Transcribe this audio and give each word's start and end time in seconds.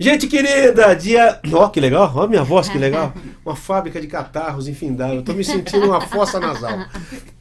Gente 0.00 0.28
querida, 0.28 0.94
dia. 0.94 1.40
Ó, 1.52 1.68
que 1.68 1.80
legal, 1.80 2.12
ó, 2.14 2.26
minha 2.28 2.44
voz, 2.44 2.68
que 2.68 2.78
legal. 2.78 3.12
Uma 3.44 3.56
fábrica 3.56 4.00
de 4.00 4.06
catarros 4.06 4.68
infindável. 4.68 5.16
Eu 5.16 5.22
tô 5.22 5.32
me 5.32 5.42
sentindo 5.42 5.86
uma 5.86 6.00
fossa 6.00 6.38
nasal. 6.38 6.86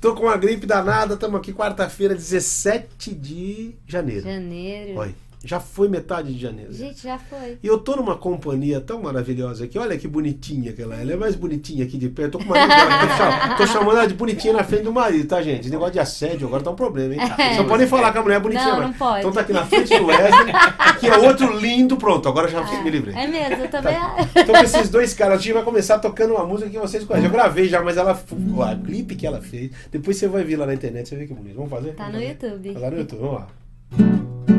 Tô 0.01 0.15
com 0.15 0.23
uma 0.23 0.35
gripe 0.37 0.65
danada, 0.65 1.13
estamos 1.13 1.39
aqui 1.39 1.53
quarta-feira, 1.53 2.15
17 2.15 3.13
de 3.13 3.75
janeiro. 3.85 4.23
Janeiro. 4.23 4.99
Olha. 4.99 5.26
Já 5.43 5.59
foi 5.59 5.87
metade 5.87 6.33
de 6.33 6.39
janeiro. 6.41 6.73
Gente, 6.73 7.03
já 7.03 7.17
foi. 7.17 7.57
E 7.61 7.67
eu 7.67 7.77
tô 7.77 7.95
numa 7.95 8.17
companhia 8.17 8.81
tão 8.81 9.01
maravilhosa 9.01 9.65
aqui. 9.65 9.77
Olha 9.77 9.97
que 9.97 10.07
bonitinha 10.07 10.73
que 10.73 10.81
ela 10.81 10.97
é. 10.97 11.01
Ela 11.03 11.13
é 11.13 11.15
mais 11.15 11.35
bonitinha 11.35 11.85
aqui 11.85 11.97
de 11.97 12.09
perto. 12.09 12.33
Tô 12.33 12.39
com 12.39 12.45
marido. 12.45 12.67
Tô, 12.73 13.15
cham- 13.15 13.55
tô 13.57 13.67
chamando 13.67 13.97
ela 13.97 14.07
de 14.07 14.13
bonitinha 14.15 14.51
na 14.53 14.63
frente 14.63 14.83
do 14.83 14.91
marido, 14.91 15.27
tá, 15.27 15.41
gente? 15.41 15.61
Esse 15.61 15.69
negócio 15.69 15.93
de 15.93 15.99
assédio 15.99 16.47
agora 16.47 16.63
tá 16.63 16.71
um 16.71 16.75
problema, 16.75 17.13
hein? 17.13 17.19
Só 17.55 17.63
podem 17.65 17.85
falar 17.87 18.11
que 18.11 18.17
a 18.17 18.21
mulher 18.23 18.37
é 18.37 18.39
bonitinha. 18.39 18.73
Não, 18.73 18.81
não 18.81 18.93
pode. 18.93 19.19
Então 19.19 19.31
tá 19.31 19.41
aqui 19.41 19.53
na 19.53 19.65
frente 19.65 19.97
do 19.97 20.05
Wesley. 20.07 20.53
Aqui 20.79 21.07
é 21.07 21.17
outro 21.17 21.57
lindo. 21.59 21.95
Pronto, 21.97 22.27
agora 22.27 22.47
já 22.47 22.61
me 22.83 22.89
livrei. 22.89 23.13
É 23.15 23.27
mesmo, 23.27 23.63
eu 23.63 23.69
também. 23.69 23.95
Então 24.35 24.55
com 24.55 24.63
esses 24.63 24.89
dois 24.89 25.13
caras, 25.13 25.39
a 25.39 25.41
gente 25.41 25.53
vai 25.53 25.63
começar 25.63 25.99
tocando 25.99 26.33
uma 26.33 26.45
música 26.45 26.69
que 26.69 26.79
vocês 26.79 27.03
conhecem. 27.03 27.29
Eu 27.29 27.33
gravei 27.33 27.69
já, 27.69 27.81
mas 27.81 27.95
ela. 27.95 28.11
A 28.11 28.75
clipe 28.75 29.15
que 29.15 29.25
ela 29.27 29.39
fez. 29.41 29.71
Depois 29.91 30.17
você 30.17 30.27
vai 30.27 30.43
ver 30.43 30.57
lá 30.57 30.65
na 30.65 30.73
internet, 30.73 31.07
você 31.07 31.15
vê 31.15 31.25
que 31.27 31.33
bonito. 31.33 31.55
Vamos 31.55 31.69
fazer? 31.69 31.91
Tá 31.93 32.05
Vamos 32.05 32.19
no 32.21 32.27
fazer? 32.27 32.47
YouTube. 32.47 32.73
Tá 32.73 32.79
lá 32.79 32.89
no 32.91 32.97
YouTube, 32.97 33.19
vamos 33.19 33.35
lá. 33.35 34.56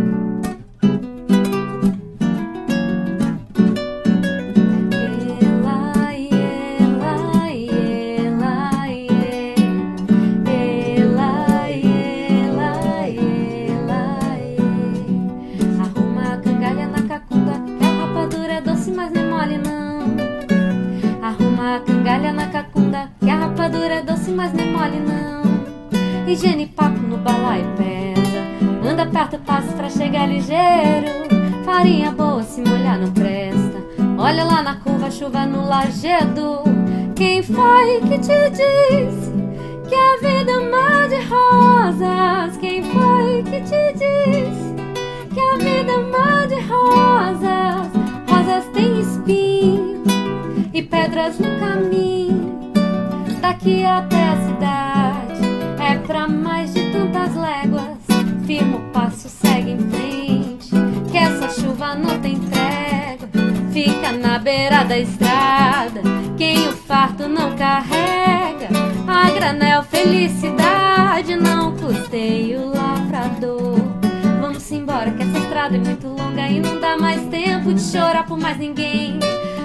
Lajedo. 35.69 36.63
Quem 37.15 37.43
foi 37.43 38.01
que 38.09 38.19
te 38.19 38.51
disse 38.51 39.33
que 39.89 39.95
a 39.95 40.17
vida 40.17 40.53
é 40.53 40.59
um 40.59 40.71
mar 40.71 41.09
de 41.09 41.21
rosas? 41.27 42.57
Quem 42.57 42.83
foi 42.83 43.43
que 43.43 43.61
te 43.61 43.93
disse 43.93 44.75
que 45.35 45.41
a 45.41 45.57
vida 45.57 45.93
é 45.93 45.99
um 45.99 46.11
mar 46.11 46.47
de 46.47 46.61
rosas? 46.61 47.89
Rosas 48.31 48.65
têm 48.73 49.01
espinho 49.01 50.03
e 50.73 50.83
pedras 50.83 51.39
no 51.39 51.59
caminho. 51.61 52.73
Daqui 53.41 53.85
até 53.85 54.23
a 54.23 54.37
cidade 54.37 54.58
da 64.89 64.99
estrada. 64.99 66.01
Quem 66.39 66.67
o 66.67 66.73
farto 66.73 67.29
não 67.29 67.55
carrega, 67.55 68.69
a 69.07 69.31
granel 69.31 69.83
felicidade 69.83 71.37
não 71.37 71.77
custeia 71.77 72.59
o 72.59 72.75
lavrador. 72.75 73.77
Vamos 74.41 74.73
embora 74.73 75.11
que 75.11 75.23
essa 75.23 75.39
estrada 75.39 75.77
é 75.77 75.79
muito 75.79 76.09
longa 76.09 76.49
e 76.49 76.59
não 76.59 76.81
dá 76.81 76.97
mais 76.97 77.21
tempo 77.27 77.75
de 77.75 77.83
chorar 77.83 78.25
por 78.25 78.39
mais 78.39 78.57
ninguém. 78.57 79.19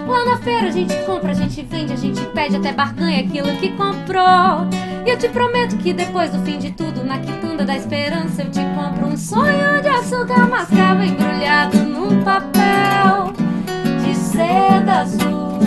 Lá 0.05 0.25
na 0.25 0.37
feira 0.37 0.67
a 0.67 0.71
gente 0.71 0.93
compra, 1.05 1.31
a 1.31 1.33
gente 1.33 1.61
vende, 1.61 1.93
a 1.93 1.97
gente 1.97 2.19
pede 2.33 2.57
até 2.57 2.73
barganha 2.73 3.21
aquilo 3.21 3.55
que 3.57 3.71
comprou. 3.71 4.67
E 5.05 5.09
eu 5.09 5.17
te 5.17 5.29
prometo 5.29 5.77
que 5.77 5.93
depois 5.93 6.31
do 6.31 6.39
fim 6.43 6.57
de 6.59 6.71
tudo, 6.71 7.01
na 7.01 7.19
quitanda 7.19 7.63
da 7.63 7.77
esperança, 7.77 8.43
eu 8.43 8.51
te 8.51 8.59
compro 8.75 9.07
um 9.07 9.15
sonho 9.15 9.81
de 9.81 9.87
açúcar 9.87 10.49
mascavo 10.49 11.01
embrulhado 11.03 11.77
num 11.77 12.21
papel 12.23 13.32
seda 14.33 15.01
azul 15.01 15.59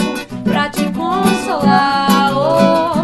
pra 0.42 0.68
te 0.68 0.90
consolar, 0.90 2.32
oh, 2.34 2.95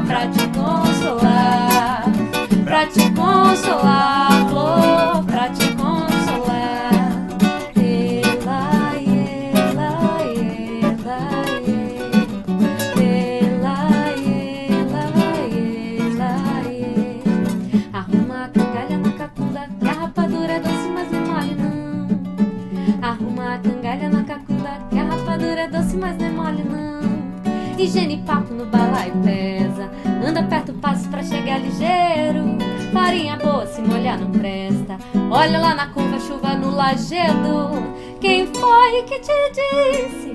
Higiene 27.92 28.22
papo 28.24 28.54
no 28.54 28.64
balaio 28.64 29.12
pesa, 29.22 29.90
anda 30.26 30.42
perto, 30.44 30.72
passo 30.72 31.06
pra 31.10 31.22
chegar 31.22 31.60
ligeiro. 31.60 32.56
Farinha 32.90 33.36
boa, 33.36 33.66
se 33.66 33.82
molhar 33.82 34.18
não 34.18 34.30
presta. 34.30 34.96
Olha 35.30 35.58
lá 35.58 35.74
na 35.74 35.88
curva, 35.88 36.18
chuva 36.18 36.54
no 36.54 36.74
lajedo. 36.74 37.82
Quem 38.18 38.46
foi 38.46 39.02
que 39.02 39.18
te 39.18 39.50
disse 39.50 40.34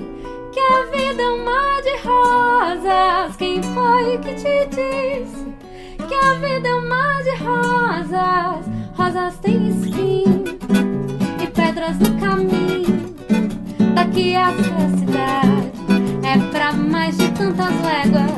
que 0.51 0.59
a 0.59 0.85
vida 0.95 1.23
é 1.23 1.29
um 1.29 1.43
mar 1.43 1.81
de 1.81 1.97
rosas? 2.07 3.35
Quem 3.37 3.63
foi 3.63 4.19
que 4.19 4.35
te 4.35 4.67
disse 4.67 5.47
que 6.07 6.13
a 6.13 6.33
vida 6.35 6.67
é 6.67 6.75
um 6.75 6.87
mar 6.87 7.23
de 7.23 7.35
rosas? 7.37 8.67
Rosas 8.95 9.39
têm 9.39 9.69
espinho 9.69 10.43
e 11.41 11.47
pedras 11.47 11.97
no 11.97 12.19
caminho. 12.19 13.15
Daqui 13.95 14.35
a 14.35 14.51
cidade 14.51 15.06
é 16.27 16.37
pra 16.51 16.73
mais 16.73 17.17
de 17.17 17.29
tantas 17.31 17.71
léguas. 17.81 18.31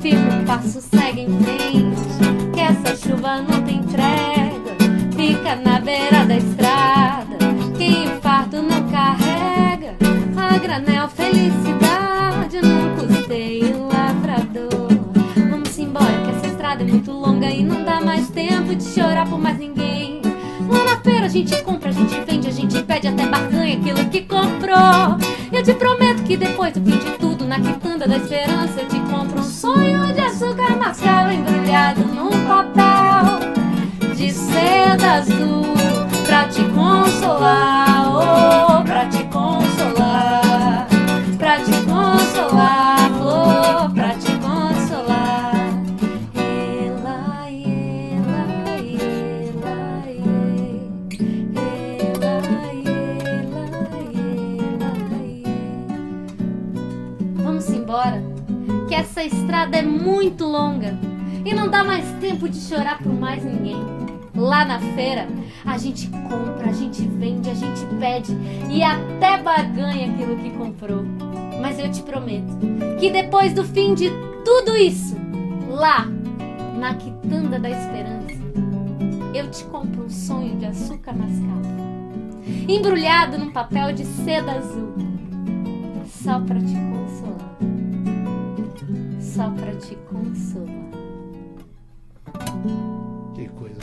Firma 0.00 0.40
o 0.40 0.44
passo, 0.44 0.80
segue 0.80 1.22
em 1.22 1.42
frente. 1.42 2.52
Que 2.52 2.60
essa 2.60 2.96
chuva 2.96 3.40
não 3.40 3.62
tem 3.62 3.82
trégua. 3.84 4.76
Fica 5.16 5.56
na 5.56 5.80
beira 5.80 6.26
da 6.26 6.36
estrada. 6.36 7.38
Quem 7.78 8.08
o 8.08 8.20
farto 8.20 8.60
não 8.60 8.86
carrega, 8.90 9.96
a 10.36 10.58
granel 10.58 11.08
felicidade 11.08 12.60
não 12.62 12.96
custeia 12.96 13.74
o 13.74 13.88
lavrador. 13.88 14.88
Vamos 15.50 15.78
embora 15.78 16.20
que 16.24 16.30
essa 16.30 16.46
estrada 16.46 16.82
é 16.82 16.86
muito 16.86 17.10
longa 17.10 17.46
e 17.46 17.64
não 17.64 17.84
dá 17.84 18.00
mais 18.00 18.28
tempo 18.28 18.74
de 18.74 18.84
chorar 18.84 19.26
por 19.26 19.38
mais 19.38 19.58
ninguém. 19.58 20.20
Lá 20.68 20.84
na 20.84 21.00
feira 21.00 21.26
a 21.26 21.28
gente 21.28 21.56
compra, 21.62 21.88
a 21.88 21.92
gente 21.92 22.20
vende, 22.20 22.48
a 22.48 22.52
gente 22.52 22.82
pede 22.82 23.08
até 23.08 23.26
barganha 23.26 23.78
aquilo 23.78 24.04
que 24.10 24.22
comprou. 24.22 25.18
Eu 25.52 25.62
te 25.62 25.74
prometo 25.74 26.22
que 26.22 26.36
depois 26.36 26.72
do 26.72 26.80
fim 26.80 26.96
de 26.96 27.19
da 28.10 28.16
esperança, 28.16 28.80
eu 28.80 28.88
te 28.88 28.98
compro 29.08 29.38
um 29.38 29.42
sonho 29.44 30.12
de 30.12 30.20
açúcar 30.20 30.76
mascavo 30.76 31.30
embrulhado 31.30 32.00
num 32.06 32.30
papel 32.44 33.38
de 34.16 34.32
seda 34.32 35.12
azul 35.12 35.62
pra 36.26 36.48
te 36.48 36.64
consolar, 36.70 38.08
oh, 38.08 38.69
tempo 62.40 62.48
de 62.48 62.58
chorar 62.58 62.98
por 63.02 63.12
mais 63.12 63.44
ninguém. 63.44 63.76
Lá 64.34 64.64
na 64.64 64.78
feira, 64.78 65.28
a 65.64 65.76
gente 65.76 66.08
compra, 66.08 66.70
a 66.70 66.72
gente 66.72 67.02
vende, 67.02 67.50
a 67.50 67.54
gente 67.54 67.84
pede 67.98 68.32
e 68.70 68.82
até 68.82 69.42
barganha 69.42 70.10
aquilo 70.10 70.36
que 70.36 70.50
comprou. 70.50 71.04
Mas 71.60 71.78
eu 71.78 71.90
te 71.90 72.02
prometo 72.02 72.58
que 72.98 73.10
depois 73.10 73.52
do 73.52 73.62
fim 73.62 73.94
de 73.94 74.10
tudo 74.44 74.74
isso, 74.76 75.14
lá 75.68 76.06
na 76.78 76.94
quitanda 76.94 77.58
da 77.58 77.68
esperança, 77.68 78.40
eu 79.34 79.50
te 79.50 79.64
compro 79.64 80.04
um 80.04 80.10
sonho 80.10 80.56
de 80.56 80.64
açúcar 80.64 81.12
mascavo, 81.12 81.60
embrulhado 82.66 83.36
num 83.36 83.50
papel 83.50 83.92
de 83.92 84.06
seda 84.06 84.52
azul, 84.52 84.94
só 86.06 86.40
pra 86.40 86.58
te 86.58 86.74
consolar, 86.74 87.58
só 89.20 89.50
pra 89.50 89.72
te 89.74 89.96
consolar. 90.08 90.79
Que 93.40 93.48
coisa. 93.50 93.78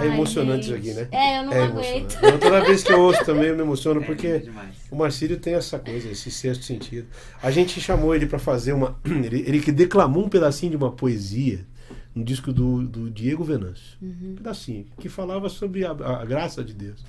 É 0.00 0.06
emocionante 0.06 0.66
isso 0.66 0.74
aqui, 0.74 0.92
né? 0.92 1.08
É, 1.10 1.38
eu 1.38 1.42
não 1.44 1.52
É 1.52 1.62
aguento. 1.64 2.12
emocionante. 2.12 2.40
Toda 2.40 2.60
vez 2.64 2.82
que 2.84 2.92
eu 2.92 3.00
ouço 3.00 3.24
também 3.24 3.46
eu 3.46 3.56
me 3.56 3.62
emociono, 3.62 4.00
É 4.02 4.04
porque 4.04 4.38
demais. 4.40 4.74
o 4.90 4.96
Marcílio 4.96 5.38
tem 5.38 5.54
essa 5.54 5.78
coisa, 5.78 6.08
esse 6.08 6.30
sexto 6.30 6.64
sentido. 6.64 7.08
A 7.42 7.50
gente 7.50 7.80
chamou 7.80 8.14
ele 8.14 8.26
pra 8.26 8.38
fazer 8.38 8.72
uma. 8.72 8.96
Ele, 9.04 9.44
ele 9.46 9.60
que 9.60 9.72
declamou 9.72 10.24
um 10.24 10.28
pedacinho 10.28 10.70
de 10.70 10.76
uma 10.76 10.92
poesia 10.92 11.66
no 12.14 12.22
disco 12.24 12.52
do, 12.52 12.86
do 12.86 13.10
Diego 13.10 13.42
Venâncio. 13.42 13.96
Uhum. 14.00 14.32
Um 14.32 14.34
pedacinho, 14.36 14.86
que 14.98 15.08
falava 15.08 15.48
sobre 15.48 15.84
a, 15.84 15.90
a 15.90 16.24
graça 16.24 16.62
de 16.62 16.74
Deus. 16.74 17.04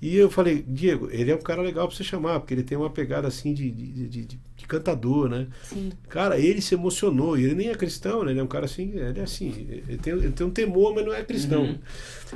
E 0.00 0.16
eu 0.16 0.30
falei, 0.30 0.62
Diego, 0.66 1.08
ele 1.10 1.30
é 1.30 1.34
um 1.34 1.40
cara 1.40 1.62
legal 1.62 1.88
pra 1.88 1.96
você 1.96 2.04
chamar, 2.04 2.40
porque 2.40 2.52
ele 2.52 2.62
tem 2.62 2.76
uma 2.76 2.90
pegada 2.90 3.26
assim 3.26 3.54
de, 3.54 3.70
de, 3.70 4.08
de, 4.08 4.24
de- 4.26 4.40
cantador, 4.66 5.28
né? 5.28 5.46
Sim. 5.62 5.92
Cara, 6.08 6.38
ele 6.38 6.60
se 6.62 6.74
emocionou, 6.74 7.38
e 7.38 7.44
ele 7.44 7.54
nem 7.54 7.68
é 7.68 7.74
cristão, 7.74 8.24
né? 8.24 8.30
Ele 8.30 8.40
é 8.40 8.42
um 8.42 8.46
cara 8.46 8.64
assim, 8.64 8.92
ele 8.94 9.20
é 9.20 9.22
assim, 9.22 9.66
ele 9.68 9.98
tem, 9.98 10.12
ele 10.14 10.30
tem 10.30 10.46
um 10.46 10.50
temor, 10.50 10.94
mas 10.94 11.04
não 11.04 11.12
é 11.12 11.22
cristão. 11.22 11.64
Uhum. 11.64 11.78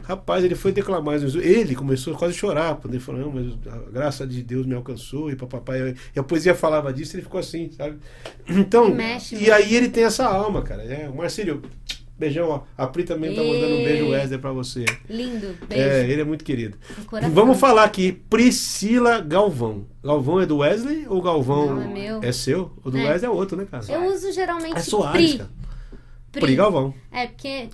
Rapaz, 0.02 0.44
ele 0.44 0.54
foi 0.54 0.70
declamar, 0.70 1.16
ele 1.22 1.74
começou 1.74 2.14
quase 2.14 2.34
a 2.34 2.36
chorar, 2.38 2.76
quando 2.76 2.94
ele 2.94 3.02
falou, 3.02 3.22
não, 3.22 3.32
mas 3.32 3.46
a 3.72 3.90
graça 3.90 4.26
de 4.26 4.42
Deus 4.42 4.66
me 4.66 4.74
alcançou, 4.74 5.30
e 5.30 5.36
papai, 5.36 5.94
e 6.14 6.18
a 6.18 6.22
poesia 6.22 6.54
falava 6.54 6.92
disso, 6.92 7.16
ele 7.16 7.22
ficou 7.22 7.40
assim, 7.40 7.70
sabe? 7.72 7.98
Então, 8.48 8.94
Mexe, 8.94 9.36
e 9.36 9.50
aí 9.50 9.74
ele 9.74 9.88
tem 9.88 10.04
essa 10.04 10.26
alma, 10.26 10.62
cara. 10.62 10.82
É, 10.82 11.08
o 11.08 11.14
Marcílio, 11.16 11.62
beijão, 12.18 12.48
ó. 12.48 12.60
A 12.76 12.86
Pri 12.86 13.04
também 13.04 13.34
tá 13.34 13.42
mandando 13.42 13.74
um 13.74 13.84
beijo 13.84 14.04
Ei. 14.04 14.10
Wesley 14.10 14.38
pra 14.38 14.52
você. 14.52 14.84
Lindo. 15.08 15.54
Beijo. 15.68 15.82
É, 15.84 16.08
ele 16.10 16.20
é 16.22 16.24
muito 16.24 16.44
querido. 16.44 16.76
Vamos 17.32 17.58
falar 17.58 17.84
aqui, 17.84 18.12
Priscila 18.12 19.20
Galvão. 19.20 19.86
Galvão 20.02 20.40
é 20.40 20.46
do 20.46 20.58
Wesley 20.58 21.06
ou 21.08 21.22
Galvão 21.22 21.74
Não, 21.76 21.82
é 21.82 21.86
meu. 21.86 22.20
é 22.22 22.32
seu? 22.32 22.72
O 22.84 22.90
do 22.90 22.98
É. 22.98 23.08
Wesley 23.10 23.30
é 23.30 23.32
outro, 23.34 23.56
né, 23.56 23.66
cara? 23.70 23.84
Eu 23.88 24.12
uso 24.12 24.32
geralmente 24.32 24.76
É 24.76 24.80
Soares, 24.80 25.30
Pri. 25.30 25.38
cara. 25.38 25.50
Pri 26.32 26.56
Galvão. 26.56 26.94
É, 27.12 27.26
porque. 27.26 27.68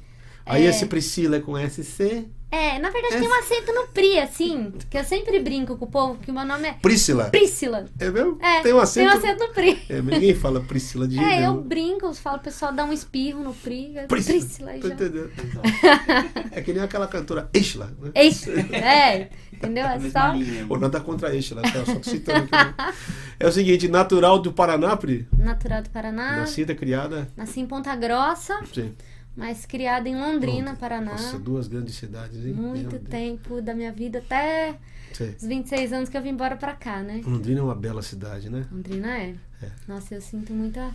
Aí 0.46 0.64
é, 0.66 0.68
esse 0.70 0.86
Priscila 0.86 1.36
é 1.36 1.40
com 1.40 1.56
SC. 1.56 2.26
É, 2.54 2.78
na 2.78 2.90
verdade 2.90 3.16
É. 3.16 3.18
tem 3.20 3.28
um 3.28 3.34
acento 3.34 3.72
no 3.72 3.88
Pri, 3.88 4.18
assim. 4.18 4.72
Que 4.88 4.96
eu 4.98 5.04
sempre 5.04 5.40
brinco 5.40 5.76
com 5.76 5.84
o 5.86 5.90
povo, 5.90 6.16
que 6.20 6.30
o 6.30 6.34
meu 6.34 6.44
nome 6.44 6.68
é 6.68 6.72
Priscila. 6.74 7.24
Priscila. 7.24 7.84
É 7.98 8.10
mesmo? 8.10 8.38
É, 8.40 8.60
Tem 8.60 8.72
um 8.72 8.78
acento. 8.78 9.08
Tem 9.10 9.18
um 9.18 9.18
acento 9.18 9.46
no 9.46 9.52
Pri. 9.52 9.82
É, 9.88 10.00
ninguém 10.00 10.34
fala 10.34 10.60
Priscila 10.60 11.08
de 11.08 11.16
jeito 11.16 11.28
É, 11.28 11.46
eu 11.46 11.60
brinco, 11.60 12.06
eu 12.06 12.14
falo, 12.14 12.36
o 12.36 12.40
pessoal 12.40 12.72
dá 12.72 12.84
um 12.84 12.92
espirro 12.92 13.42
no 13.42 13.52
Pri. 13.54 13.94
Priscila. 14.08 14.38
Priscila 14.38 14.70
aí 14.70 14.80
Tô 14.80 14.88
já. 14.88 14.94
entendendo. 14.94 15.30
É 16.52 16.60
que 16.62 16.72
nem 16.72 16.82
aquela 16.82 17.08
cantora 17.08 17.48
Ishla, 17.52 17.90
né? 18.00 18.10
Eixe, 18.14 18.50
é, 18.72 19.28
entendeu? 19.52 19.84
É 19.86 19.98
só. 20.10 20.32
Ou 20.68 20.78
nada 20.78 21.00
contra 21.00 21.34
Ishla, 21.34 21.62
tá? 21.62 21.84
Só 21.84 22.00
citando 22.08 22.48
aqui. 22.52 22.52
né? 22.78 22.94
É 23.40 23.46
o 23.48 23.52
seguinte, 23.52 23.88
natural 23.88 24.38
do 24.38 24.52
Paraná, 24.52 24.96
Pri? 24.96 25.26
Natural 25.36 25.82
do 25.82 25.90
Paraná. 25.90 26.36
Nascida, 26.36 26.72
criada. 26.74 27.28
Nasci 27.36 27.58
em 27.60 27.66
Ponta 27.66 27.94
Grossa, 27.96 28.60
Sim. 28.72 28.94
Mas 29.36 29.66
criada 29.66 30.08
em 30.08 30.16
Londrina, 30.16 30.74
Paraná. 30.76 31.12
Nossa, 31.12 31.38
duas 31.38 31.66
grandes 31.68 31.94
cidades, 31.94 32.44
hein? 32.44 32.52
Muito 32.52 32.98
tempo 33.00 33.60
da 33.60 33.74
minha 33.74 33.92
vida, 33.92 34.18
até 34.18 34.74
Sei. 35.12 35.34
os 35.40 35.46
26 35.46 35.92
anos 35.92 36.08
que 36.08 36.16
eu 36.16 36.22
vim 36.22 36.30
embora 36.30 36.56
pra 36.56 36.72
cá, 36.74 37.02
né? 37.02 37.20
Londrina 37.26 37.60
é 37.60 37.62
uma 37.62 37.74
bela 37.74 38.02
cidade, 38.02 38.48
né? 38.50 38.66
Londrina 38.70 39.16
é. 39.18 39.34
É. 39.62 39.68
Nossa, 39.88 40.14
eu 40.14 40.20
sinto 40.20 40.52
muita 40.52 40.90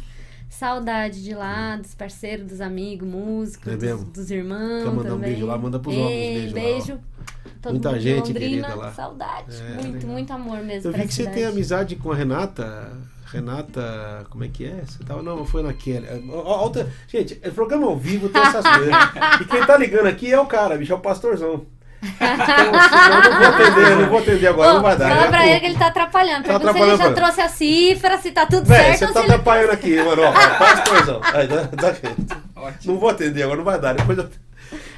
saudade 0.50 1.24
de 1.24 1.34
lá, 1.34 1.76
dos 1.76 1.94
parceiros, 1.94 2.48
dos 2.48 2.62
amigos, 2.62 3.08
músicos, 3.08 3.68
É 3.72 3.78
dos, 3.78 4.04
dos 4.06 4.32
irmãos. 4.32 4.84
Quer 4.84 4.92
mandar 4.92 5.10
um 5.10 5.16
também. 5.16 5.30
beijo 5.32 5.46
lá? 5.46 5.58
Manda 5.58 5.80
pros 5.80 5.96
homens 5.96 6.08
um 6.08 6.12
Ei, 6.12 6.34
beijo 6.34 6.56
lá, 6.56 6.62
beijo. 6.62 7.00
Todo 7.62 7.72
Muita 7.74 8.00
gente 8.00 8.28
Londrina, 8.28 8.40
querida 8.40 8.76
lá. 8.76 8.92
Saudade. 8.94 9.56
É, 9.56 9.74
muito, 9.74 9.94
legal. 9.94 10.12
muito 10.12 10.34
amor 10.34 10.60
mesmo. 10.64 10.90
Eu 10.90 10.94
vi 10.94 11.02
que 11.08 11.14
você 11.14 11.24
cidade. 11.24 11.36
tem 11.36 11.46
amizade 11.46 11.96
com 11.98 12.12
a 12.12 12.16
Renata. 12.16 12.92
Renata, 13.32 14.26
como 14.30 14.44
é 14.44 14.48
que 14.48 14.66
é? 14.66 14.82
Você 14.86 15.04
tava, 15.04 15.22
não, 15.22 15.46
foi 15.46 15.62
naquele. 15.64 16.06
É, 16.08 16.20
gente, 17.08 17.40
é 17.44 17.50
programa 17.50 17.88
ao 17.88 17.98
vivo, 17.98 18.30
tem 18.30 18.42
essas 18.42 18.66
coisas. 18.66 18.94
E 19.42 19.46
quem 19.46 19.66
tá 19.66 19.78
ligando 19.78 20.08
aqui 20.08 20.32
é 20.32 20.40
o 20.40 20.46
cara, 20.46 20.78
bicho, 20.78 20.92
é 20.92 20.96
o 20.96 21.00
pastorzão. 21.00 21.66
Então, 22.02 22.66
eu 22.66 23.30
não 23.30 23.40
vou 23.40 23.50
atender, 23.50 23.92
eu 23.92 24.00
não 24.02 24.10
vou 24.10 24.20
atender 24.20 24.48
agora, 24.48 24.70
Ô, 24.72 24.74
não 24.76 24.82
vai 24.82 24.98
dar. 24.98 25.10
Fala 25.10 25.26
é 25.26 25.28
pra 25.28 25.48
ele 25.48 25.60
que 25.60 25.66
ele 25.66 25.78
tá 25.78 25.88
atrapalhando. 25.88 26.44
Tá 26.48 26.60
Pergunta 26.60 26.74
se 26.74 26.80
ele 26.80 26.88
já 26.88 26.94
atrapalhando. 26.94 27.16
trouxe 27.16 27.42
a 27.42 27.50
cifra, 27.50 28.18
se 28.18 28.32
tá 28.32 28.46
tudo 28.46 28.66
Véi, 28.66 28.78
certo. 28.96 29.00
você 29.00 29.06
ou 29.06 29.14
tá 29.14 29.20
se 29.20 29.26
ele... 29.26 29.34
atrapalhando 29.36 29.72
aqui, 29.74 29.96
mano. 30.04 30.22
Ó, 30.24 30.32
pastorzão. 30.58 31.22
Aí, 31.24 31.48
dá- 31.48 31.64
dá- 31.64 31.96
Ótimo. 32.56 32.94
Não 32.94 33.00
vou 33.00 33.10
atender 33.10 33.44
agora, 33.44 33.58
não 33.58 33.66
vai 33.66 33.80
dar. 33.80 33.94
Depois 33.96 34.18
eu... 34.18 34.30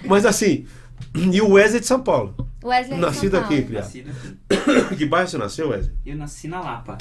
Mas 0.05 0.25
assim, 0.25 0.67
e 1.15 1.41
o 1.41 1.53
Wesley 1.53 1.81
de 1.81 1.87
São 1.87 2.01
Paulo. 2.01 2.35
Wesley 2.63 2.95
de 2.95 3.01
Nascido 3.01 3.31
São 3.31 3.41
Paulo. 3.41 3.55
aqui, 3.55 3.65
criado. 3.65 3.83
Nascido 3.83 4.11
aqui. 4.11 4.95
Que 4.95 5.05
bairro 5.05 5.27
você 5.27 5.37
nasceu, 5.37 5.69
Wesley? 5.69 5.91
Eu 6.05 6.15
nasci 6.15 6.47
na 6.47 6.59
Lapa. 6.61 6.97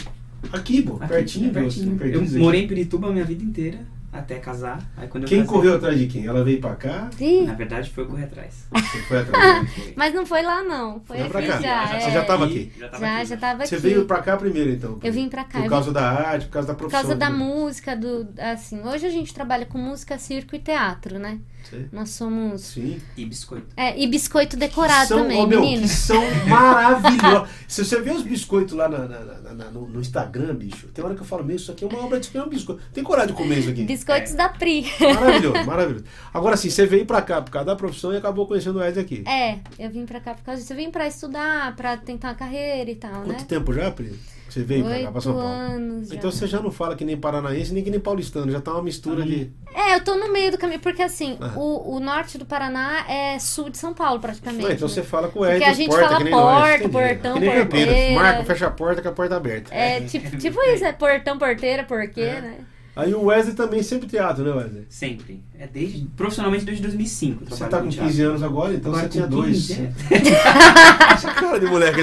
Aqui, 0.53 0.83
pô, 0.83 0.97
Aqui, 0.97 1.09
pertinho, 1.09 1.53
pertinho. 1.53 1.97
pertinho. 1.97 2.37
Eu 2.39 2.41
morei 2.43 2.65
em 2.65 2.67
Pirituba 2.69 3.09
a 3.09 3.13
minha 3.13 3.25
vida 3.25 3.45
inteira, 3.45 3.79
até 4.13 4.37
casar. 4.37 4.83
Aí 4.97 5.07
quando 5.07 5.25
eu 5.25 5.29
Quem 5.29 5.41
casei- 5.41 5.55
correu 5.55 5.75
atrás 5.77 5.99
de 5.99 6.07
quem? 6.07 6.27
Ela 6.27 6.43
veio 6.43 6.61
pra 6.61 6.75
cá? 6.75 7.09
Ih, 7.21 7.43
Na 7.43 7.53
verdade, 7.55 7.91
foi 7.91 8.05
eu 8.05 8.09
correr 8.09 8.25
atrás. 8.25 8.67
Você 8.73 8.99
foi 9.03 9.19
atrás? 9.19 9.69
Mas 9.95 10.13
não 10.15 10.27
foi 10.27 10.43
lá, 10.43 10.63
não. 10.63 11.01
Foi 11.05 11.19
Foi 11.19 11.29
pra 11.29 11.39
aqui 11.41 11.49
cá. 11.49 11.61
já. 11.61 11.87
Você 12.01 12.09
é. 12.09 12.11
já 12.11 12.25
tava 12.25 12.45
aqui? 12.47 12.73
Já 12.79 12.89
tava 12.89 13.01
Já, 13.05 13.17
aqui. 13.19 13.27
já 13.27 13.37
tava 13.37 13.67
Você 13.67 13.75
aqui. 13.77 13.83
veio 13.83 14.05
pra 14.07 14.23
cá 14.23 14.37
primeiro, 14.37 14.71
então? 14.71 14.99
Eu 15.03 15.13
vim 15.13 15.29
pra 15.29 15.45
cá. 15.45 15.61
Por 15.61 15.69
causa 15.69 15.87
vim- 15.89 15.95
da 15.95 16.11
arte, 16.11 16.47
por 16.47 16.53
causa 16.53 16.69
da 16.69 16.75
Por 16.75 16.79
profissão. 16.89 17.03
causa 17.03 17.17
da 17.17 17.27
de- 17.31 17.37
música, 17.37 17.95
do. 17.97 18.29
Assim, 18.39 18.81
hoje 18.83 19.07
a 19.07 19.11
gente 19.11 19.33
trabalha 19.33 19.67
com 19.67 19.79
música, 19.79 20.19
circo 20.19 20.57
e 20.57 20.59
teatro, 20.59 21.19
né? 21.19 21.39
Sei. 21.69 21.87
Nós 21.93 22.11
somos. 22.11 22.61
Sim. 22.63 23.01
E 23.17 23.25
biscoito. 23.25 23.67
É, 23.77 23.99
e 24.01 24.07
biscoito 24.07 24.57
decorado 24.57 25.09
são, 25.09 25.19
também, 25.23 25.39
ó, 25.41 25.47
meu, 25.47 25.61
menino. 25.61 25.83
que 25.83 25.89
são 25.89 26.21
maravilhosos. 26.49 27.49
Se 27.69 27.85
você 27.85 28.01
vê 28.01 28.11
os 28.11 28.23
biscoitos 28.23 28.75
lá 28.75 28.89
na- 28.89 29.07
na- 29.07 29.21
na- 29.21 29.55
na- 29.55 29.71
no, 29.71 29.87
no 29.89 30.01
Instagram, 30.01 30.55
bicho, 30.55 30.89
tem 30.89 31.05
hora 31.05 31.15
que 31.15 31.21
eu 31.21 31.25
falo, 31.27 31.45
meu, 31.45 31.57
isso 31.57 31.71
aqui 31.71 31.85
é 31.85 31.87
uma 31.87 32.05
obra 32.05 32.19
de 32.19 32.37
é 32.37 32.43
um 32.43 32.49
biscoito. 32.49 32.83
Tem 32.93 33.05
coragem 33.05 33.35
de 33.35 33.41
comer 33.41 33.59
isso 33.59 33.71
aqui? 33.71 33.85
Biscoitos 33.85 34.33
É. 34.33 34.37
da 34.37 34.49
Pri. 34.49 34.87
Maravilhoso, 35.01 35.65
maravilhoso. 35.67 36.05
Agora 36.33 36.57
sim, 36.57 36.71
você 36.71 36.87
veio 36.87 37.05
pra 37.07 37.21
cá 37.23 37.41
por 37.43 37.51
causa 37.51 37.67
da 37.67 37.77
profissão 37.77 38.13
e 38.13 38.17
acabou 38.17 38.47
conhecendo 38.47 38.77
o 38.77 38.81
Wesley 38.81 39.05
aqui. 39.05 39.25
É, 39.29 39.59
eu 39.79 39.91
vim 39.91 40.07
pra 40.07 40.21
cá 40.21 40.35
por 40.35 40.43
causa 40.45 40.61
disso. 40.61 40.73
Eu 40.73 40.77
vim 40.77 40.91
pra 40.91 41.07
estudar, 41.07 41.75
pra 41.77 41.97
tentar 41.97 42.29
uma 42.29 42.35
carreira 42.35 42.91
e 42.91 42.97
tal, 42.97 43.23
Quanto 43.23 43.29
né? 43.41 43.45
tempo 43.47 43.73
já, 43.73 43.91
Pri? 43.91 44.19
Que 44.51 44.55
Você 44.55 44.65
veio 44.65 44.85
pra 44.85 45.03
cá, 45.05 45.13
pra 45.13 45.21
São 45.21 45.33
Paulo? 45.35 45.49
anos 45.49 46.09
já. 46.09 46.15
Então 46.17 46.31
você 46.31 46.47
já 46.47 46.61
não 46.61 46.71
fala 46.71 46.97
que 46.97 47.05
nem 47.05 47.17
paranaense, 47.17 47.73
nem 47.73 47.83
que 47.85 47.91
nem 47.91 48.01
paulistano, 48.01 48.51
já 48.51 48.61
tá 48.61 48.73
uma 48.73 48.83
mistura 48.83 49.23
de. 49.25 49.51
É, 49.75 49.95
eu 49.95 50.05
tô 50.05 50.17
no 50.17 50.33
meio 50.33 50.51
do 50.51 50.59
caminho, 50.59 50.81
porque 50.81 51.03
assim, 51.03 51.37
Ah. 51.41 51.53
o, 51.57 51.97
o 51.97 52.01
norte 52.01 52.37
do 52.37 52.45
Paraná 52.45 53.05
é 53.09 53.39
sul 53.39 53.71
de 53.71 53.79
São 53.79 53.95
Paulo, 53.95 54.19
praticamente. 54.21 54.65
Não, 54.65 54.71
então 54.73 54.89
né? 54.89 54.95
você 54.95 55.03
fala 55.03 55.29
com 55.29 55.41
o 55.41 55.47
Porque 55.47 55.65
a 55.65 55.73
gente 55.73 55.89
porta, 55.89 56.09
fala 56.09 56.21
nós, 56.31 56.31
porta, 56.31 56.75
entendi. 56.77 56.89
portão, 56.93 57.35
Campinas. 57.35 57.55
porteira. 57.67 58.15
Marca, 58.15 58.45
fecha 58.45 58.67
a 58.67 58.71
porta 58.71 59.03
com 59.03 59.09
a 59.09 59.13
porta 59.13 59.37
aberta. 59.37 59.75
É, 59.75 60.01
tipo, 60.01 60.35
tipo 60.39 60.61
isso, 60.65 60.85
é 60.85 60.93
portão, 60.93 61.39
porteira, 61.39 61.85
porquê, 61.85 62.21
É. 62.23 62.41
né? 62.41 62.55
Aí 62.97 63.15
o 63.15 63.27
Wesley 63.27 63.55
também 63.55 63.83
sempre 63.85 64.09
teatro, 64.09 64.45
né, 64.45 64.51
Wesley? 64.51 64.85
Sempre. 64.91 65.43
É 65.59 65.67
desde, 65.67 66.05
profissionalmente 66.17 66.65
desde 66.65 66.83
2005. 66.83 67.45
eu 67.45 67.49
Você 67.57 67.65
tá 67.67 67.79
com 67.81 67.89
teatro. 67.89 68.09
15 68.11 68.23
anos 68.23 68.43
agora, 68.43 68.75
então 68.75 68.91
Agora 68.93 69.05
você 69.07 69.13
tinha 69.13 69.27
dois. 69.29 69.69
15, 69.69 69.81
é. 69.81 69.93
Essa 71.15 71.33
cara 71.33 71.61
de 71.61 71.67
moleque. 71.67 72.01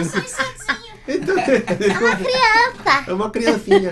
Então, 1.07 1.35
é 1.39 1.99
uma 1.99 2.15
criança. 2.15 3.03
É 3.07 3.13
uma 3.13 3.29
criancinha. 3.29 3.91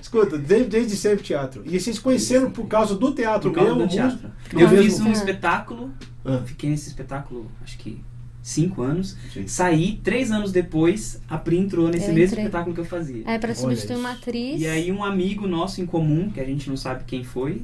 Escuta, 0.00 0.38
desde, 0.38 0.68
desde 0.68 0.96
sempre 0.96 1.22
teatro. 1.24 1.62
E 1.66 1.78
vocês 1.78 1.98
conheceram 1.98 2.50
por 2.50 2.66
causa 2.66 2.94
do 2.94 3.12
teatro 3.12 3.50
Por 3.50 3.56
causa 3.56 3.74
mesmo? 3.74 3.86
do 3.88 3.92
teatro. 3.92 4.30
Eu 4.52 4.68
fiz 4.68 5.00
um 5.00 5.12
espetáculo, 5.12 5.90
Ah, 6.24 6.40
fiquei 6.44 6.70
nesse 6.70 6.88
espetáculo, 6.88 7.50
acho 7.62 7.76
que 7.78 8.00
cinco 8.42 8.80
anos. 8.82 9.16
sim. 9.32 9.46
Saí, 9.46 10.00
três 10.02 10.30
anos 10.32 10.50
depois, 10.52 11.20
a 11.28 11.36
Pri 11.36 11.58
entrou 11.58 11.88
nesse 11.88 12.08
Eu 12.08 12.14
mesmo 12.14 12.32
entrei. 12.32 12.44
espetáculo 12.44 12.74
que 12.74 12.80
eu 12.80 12.84
fazia. 12.86 13.22
É 13.26 13.38
pra 13.38 13.54
substituir 13.54 13.96
uma 13.96 14.12
atriz. 14.12 14.60
E 14.60 14.66
aí 14.66 14.90
um 14.90 15.04
amigo 15.04 15.46
nosso 15.46 15.82
em 15.82 15.86
comum, 15.86 16.30
que 16.30 16.40
a 16.40 16.44
gente 16.44 16.68
não 16.70 16.76
sabe 16.76 17.04
quem 17.06 17.22
foi, 17.24 17.62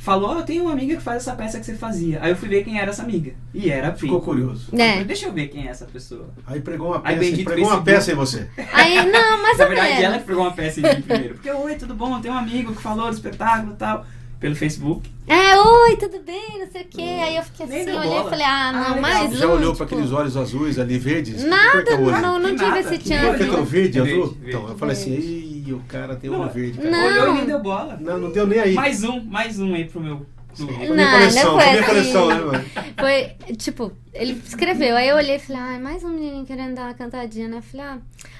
falou, 0.00 0.30
ó, 0.30 0.38
eu 0.38 0.42
tenho 0.42 0.62
uma 0.62 0.72
amiga 0.72 0.96
que 0.96 1.02
faz 1.02 1.18
essa 1.18 1.36
peça 1.36 1.60
que 1.60 1.66
você 1.66 1.74
fazia. 1.74 2.18
Aí 2.22 2.30
eu 2.30 2.36
fui 2.36 2.48
ver 2.48 2.64
quem 2.64 2.80
era 2.80 2.90
essa 2.90 3.02
amiga. 3.02 3.32
E 3.52 3.70
era 3.70 3.88
a 3.88 3.92
Pri. 3.92 4.00
Ficou 4.00 4.20
curioso. 4.20 4.74
É. 4.74 5.04
Deixa 5.04 5.26
eu 5.26 5.32
ver 5.32 5.48
quem 5.48 5.68
é 5.68 5.70
essa 5.70 5.84
pessoa. 5.84 6.30
Aí 6.46 6.60
pregou 6.60 6.88
uma 6.88 7.02
Aí, 7.04 7.16
peça, 7.16 7.30
bendito 7.30 7.44
pregou 7.44 7.70
uma 7.70 7.82
peça 7.82 8.10
em 8.10 8.14
você. 8.14 8.48
Aí, 8.72 8.94
não, 9.10 9.42
mais 9.42 9.58
Na 9.58 9.66
verdade, 9.66 10.02
ela 10.02 10.18
que 10.18 10.24
pegou 10.24 10.42
uma 10.42 10.52
peça 10.52 10.80
em 10.80 10.82
mim 10.82 11.02
primeiro. 11.02 11.34
Porque, 11.34 11.50
oi, 11.50 11.74
tudo 11.74 11.94
bom? 11.94 12.18
Tem 12.18 12.30
um 12.30 12.38
amigo 12.38 12.74
que 12.74 12.80
falou 12.80 13.08
do 13.08 13.14
espetáculo 13.14 13.74
e 13.74 13.76
tal. 13.76 14.06
Pelo 14.40 14.56
Facebook. 14.56 15.08
É, 15.28 15.58
oi, 15.60 15.96
tudo 15.96 16.18
bem, 16.24 16.60
não 16.60 16.70
sei 16.72 16.80
o 16.82 16.86
quê. 16.88 17.02
Aí 17.02 17.36
eu 17.36 17.42
fiquei 17.42 17.66
Nem 17.66 17.82
assim, 17.82 17.90
olhei 17.92 18.10
e 18.10 18.14
bola. 18.14 18.30
falei, 18.30 18.46
ah, 18.46 18.68
Ah, 18.68 18.72
não, 18.72 18.80
legal. 18.96 19.00
mais 19.02 19.36
Já 19.38 19.46
um. 19.46 19.50
olhou 19.52 19.76
para 19.76 19.84
tipo, 19.86 19.94
aqueles 19.98 20.12
olhos 20.12 20.36
azuis 20.36 20.78
ali, 20.78 20.98
verdes? 20.98 21.44
Nada, 21.44 21.84
é 21.92 21.96
não, 22.22 22.38
não 22.38 22.50
tive 22.50 22.64
nada, 22.64 22.80
esse 22.80 22.90
que 22.90 22.98
Que 22.98 23.04
que 23.08 23.12
é 23.12 23.18
chance. 23.20 23.38
verde, 23.44 23.70
Verde, 23.70 24.00
azul? 24.00 24.26
verde. 24.28 24.48
Então, 24.48 24.68
eu 24.68 24.78
falei 24.78 24.92
assim, 24.94 25.12
ei, 25.14 25.72
o 25.74 25.80
cara 25.86 26.16
tem 26.16 26.30
olho 26.30 26.48
verde. 26.50 26.78
cara. 26.78 26.90
Não. 26.90 27.06
Olhou 27.06 27.28
e 27.28 27.36
nem 27.36 27.46
deu 27.46 27.58
bola. 27.60 27.98
Não, 28.00 28.18
não 28.18 28.30
deu 28.32 28.46
nem 28.46 28.58
aí. 28.60 28.72
Mais 28.74 29.04
um, 29.04 29.20
mais 29.24 29.58
um 29.60 29.74
aí 29.74 29.84
pro 29.84 30.00
meu 30.00 30.26
Não, 30.58 30.66
minha 30.94 31.10
coleção, 31.12 31.44
não 31.52 31.60
foi 31.60 31.68
minha 31.70 31.80
assim. 31.80 31.88
coleção, 31.90 32.28
né, 32.28 32.34
mano? 32.40 32.64
Foi, 32.98 33.54
tipo, 33.56 33.92
ele 34.14 34.40
escreveu, 34.44 34.96
aí 34.96 35.08
eu 35.08 35.16
olhei 35.16 35.36
e 35.36 35.38
falei, 35.38 35.60
ai, 35.62 35.78
mais 35.78 36.02
um 36.02 36.08
menino 36.08 36.46
querendo 36.46 36.74
dar 36.74 36.84
uma 36.86 36.94
cantadinha, 36.94 37.46
né? 37.46 37.58
Eu 37.58 37.62
Falei, 37.62 37.86
ah. 37.86 37.98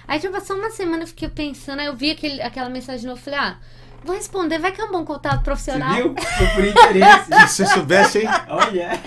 Aí 0.08 0.18
já 0.18 0.30
passou 0.30 0.56
uma 0.56 0.70
semana, 0.70 1.02
eu 1.02 1.06
fiquei 1.06 1.28
pensando, 1.28 1.78
aí 1.80 1.86
eu 1.86 1.94
vi 1.94 2.10
aquele, 2.10 2.40
aquela 2.42 2.70
mensagem 2.70 3.02
de 3.02 3.06
novo, 3.06 3.20
falei, 3.20 3.38
ah, 3.38 3.58
vou 4.04 4.14
responder, 4.14 4.58
vai 4.58 4.72
que 4.72 4.80
é 4.80 4.84
um 4.84 4.92
bom 4.92 5.04
contato 5.04 5.38
Você 5.38 5.44
profissional. 5.44 5.94
viu? 5.94 6.14
Foi 6.14 6.46
por 6.48 6.64
interesse. 6.64 7.30
Se 7.48 7.66
você 7.66 7.66
soubesse, 7.66 8.18
hein? 8.20 8.28
Olha. 8.48 9.00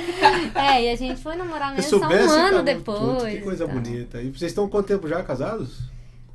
É, 0.56 0.84
e 0.84 0.90
a 0.92 0.96
gente 0.96 1.22
foi 1.22 1.36
namorar 1.36 1.74
mesmo 1.74 2.00
só 2.00 2.08
um 2.08 2.12
ano 2.12 2.30
cara, 2.32 2.64
depois. 2.64 3.00
puta, 3.00 3.30
que 3.30 3.42
coisa 3.42 3.68
tá. 3.68 3.74
bonita. 3.74 4.22
E 4.22 4.30
vocês 4.30 4.52
estão 4.52 4.68
quanto 4.70 4.88
tempo 4.88 5.08
já 5.08 5.24
casados? 5.24 5.93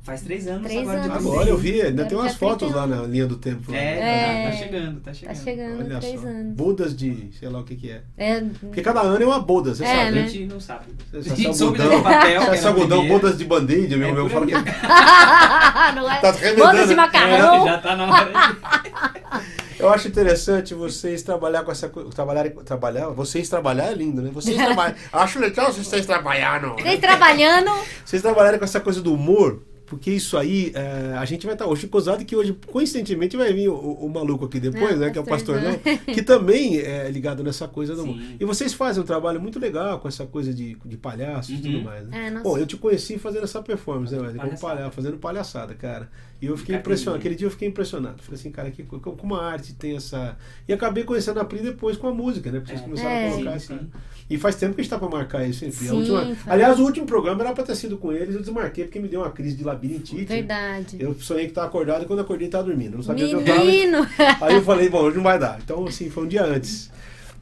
Faz 0.09 0.21
três 0.21 0.47
anos 0.47 0.63
Três 0.63 0.81
agora 0.81 0.99
de 1.01 1.09
anos. 1.09 1.25
Agora 1.25 1.49
eu 1.49 1.57
vi, 1.57 1.81
ainda 1.81 2.05
tem 2.05 2.17
umas 2.17 2.35
fotos 2.35 2.69
31. 2.71 2.75
lá 2.75 2.87
na 2.87 3.07
linha 3.07 3.27
do 3.27 3.35
tempo. 3.37 3.73
É, 3.73 3.99
É. 3.99 4.43
Tá, 4.43 4.49
tá 4.51 4.57
chegando, 4.57 4.99
tá 5.01 5.13
chegando. 5.13 5.35
Tá 5.37 5.43
chegando 5.43 5.85
Olha 5.85 5.99
três 5.99 6.21
só. 6.21 6.27
anos. 6.27 6.55
Bodas 6.55 6.95
de, 6.95 7.29
sei 7.39 7.49
lá 7.49 7.59
o 7.59 7.63
que 7.63 7.75
que 7.75 7.91
é. 7.91 8.01
É, 8.17 8.41
Porque 8.59 8.81
cada 8.81 9.01
ano 9.01 9.21
é 9.23 9.25
uma 9.25 9.39
boda, 9.39 9.73
você 9.75 9.83
É, 9.83 9.87
sabe. 9.87 10.07
A 10.07 10.11
né? 10.11 10.27
gente 10.27 10.45
não 10.45 10.59
sabe. 10.59 10.85
Você 11.11 11.17
A 11.17 11.23
sabe 11.23 11.41
gente 11.43 11.57
soube 11.57 11.77
daquele 11.77 12.01
papel. 12.01 12.41
Esse 12.53 12.65
era 12.65 12.67
algodão, 12.69 13.07
bodas 13.07 13.37
de 13.37 13.45
band-aid, 13.45 13.95
meu 13.95 14.09
É, 14.09 14.11
meu 14.11 14.29
fala 14.29 14.45
aí. 14.45 14.51
que 14.51 15.95
não 15.95 16.11
é? 16.11 16.19
Tá. 16.19 16.31
Bodas 16.57 16.87
de 16.87 16.93
É, 16.93 16.95
macarrão. 16.95 17.65
já 17.65 17.77
tá 17.77 17.95
na 17.95 18.05
hora. 18.11 18.31
Eu 19.79 19.87
acho 19.87 20.09
interessante 20.09 20.73
vocês 20.73 21.23
trabalhar 21.23 21.63
com 21.63 21.71
essa 21.71 21.87
coisa. 21.87 22.09
Trabalhar, 22.09 22.49
trabalhar, 22.65 23.07
vocês 23.11 23.47
trabalhar 23.47 23.85
é 23.85 23.93
lindo, 23.93 24.21
né? 24.21 24.29
Vocês 24.33 24.57
trabalham. 24.57 24.93
Acho 25.13 25.39
legal 25.39 25.71
vocês 25.71 26.05
trabalhando. 26.05 26.75
Vocês 26.75 26.99
trabalhando. 26.99 27.71
Vocês 28.03 28.21
trabalharem 28.21 28.59
com 28.59 28.65
essa 28.65 28.81
coisa 28.81 29.01
do 29.01 29.13
humor, 29.13 29.61
porque 29.89 30.11
isso 30.11 30.37
aí, 30.37 30.71
é, 30.75 31.15
a 31.17 31.25
gente 31.25 31.45
vai 31.45 31.55
estar. 31.55 31.65
O 31.67 31.75
Chico 31.75 31.99
Zado, 31.99 32.23
que 32.23 32.35
hoje, 32.35 32.55
coincidentemente, 32.71 33.35
vai 33.35 33.51
vir 33.51 33.67
o, 33.69 33.73
o- 33.73 34.05
o 34.05 34.09
maluco 34.09 34.45
aqui 34.45 34.59
depois, 34.59 34.93
Ah, 34.93 34.97
né? 34.97 35.09
Que 35.09 35.17
é 35.17 35.21
o 35.21 35.25
pastorzão. 35.25 35.73
pastorzão, 35.73 36.13
que 36.13 36.21
também 36.21 36.77
é 36.77 37.09
ligado 37.09 37.43
nessa 37.43 37.67
coisa 37.67 37.95
do. 37.95 38.03
Sim. 38.03 38.35
E 38.39 38.45
vocês 38.45 38.73
fazem 38.73 39.01
um 39.01 39.05
trabalho 39.05 39.41
muito 39.41 39.59
legal 39.59 39.99
com 39.99 40.07
essa 40.07 40.25
coisa 40.25 40.53
de, 40.53 40.77
de 40.85 40.95
palhaço 40.97 41.51
e 41.51 41.55
Uhum. 41.55 41.61
tudo 41.61 41.81
mais, 41.83 42.07
né? 42.07 42.27
É, 42.27 42.29
nossa. 42.29 42.43
Bom, 42.43 42.57
eu 42.57 42.65
te 42.65 42.77
conheci 42.77 43.17
fazendo 43.17 43.43
essa 43.43 43.61
performance, 43.61 44.13
né, 44.13 44.19
Wesley? 44.21 44.37
Como 44.39 44.49
Palhaçada. 44.59 44.75
palha, 44.81 44.91
fazendo 44.91 45.17
palhaçada, 45.17 45.73
cara. 45.73 46.09
E 46.41 46.45
eu 46.45 46.55
fiquei 46.55 46.75
impressionado. 46.75 47.19
Aquele 47.19 47.35
dia 47.35 47.47
eu 47.47 47.51
fiquei 47.51 47.67
impressionado. 47.67 48.21
Falei 48.21 48.39
assim, 48.39 48.49
cara, 48.51 48.71
que, 48.71 48.83
co- 48.83 48.99
como 48.99 49.35
a 49.35 49.45
arte 49.51 49.73
tem 49.73 49.95
essa. 49.97 50.37
E 50.67 50.71
acabei 50.71 51.03
conhecendo 51.03 51.39
a 51.39 51.43
Pri 51.45 51.59
depois 51.59 51.97
com 51.97 52.07
a 52.07 52.13
música, 52.13 52.49
né? 52.49 52.59
Porque 52.59 52.71
vocês 52.71 52.81
É. 52.81 52.83
começaram 52.85 53.09
É. 53.11 53.27
a 53.27 53.31
colocar 53.31 53.59
Sim, 53.59 53.73
essa. 53.73 53.79
sim. 53.83 53.89
E 54.29 54.37
faz 54.37 54.55
tempo 54.55 54.75
que 54.75 54.79
a 54.81 54.83
gente 54.83 54.91
tá 54.91 54.99
pra 54.99 55.09
marcar 55.09 55.45
isso? 55.45 55.65
A 55.65 55.71
Sim, 55.71 55.89
última-. 55.91 56.37
Aliás, 56.45 56.79
o 56.79 56.83
último 56.83 57.05
programa 57.05 57.41
era 57.43 57.51
pra 57.51 57.63
ter 57.63 57.75
sido 57.75 57.97
com 57.97 58.13
eles, 58.13 58.35
eu 58.35 58.41
desmarquei 58.41 58.85
porque 58.85 58.99
me 58.99 59.07
deu 59.09 59.21
uma 59.21 59.31
crise 59.31 59.55
de 59.57 59.63
labirintite. 59.79 60.25
Verdade. 60.25 60.97
Eu 60.99 61.13
sonhei 61.15 61.47
que 61.47 61.53
tava 61.53 61.67
acordado 61.67 62.03
e 62.03 62.05
quando 62.05 62.19
acordei 62.19 62.47
tava 62.47 62.65
dormindo. 62.65 62.95
Não 62.97 63.03
sabia 63.03 63.25
onde 63.25 63.33
eu 63.35 63.45
tava. 63.45 63.63
Menino! 63.65 63.97
Aí 64.41 64.55
eu 64.55 64.63
falei, 64.63 64.89
bom, 64.89 64.99
hoje 65.01 65.17
não 65.17 65.23
vai 65.23 65.39
dar. 65.39 65.59
Então, 65.63 65.85
assim, 65.85 66.09
foi 66.09 66.23
um 66.25 66.27
dia 66.27 66.43
antes. 66.43 66.91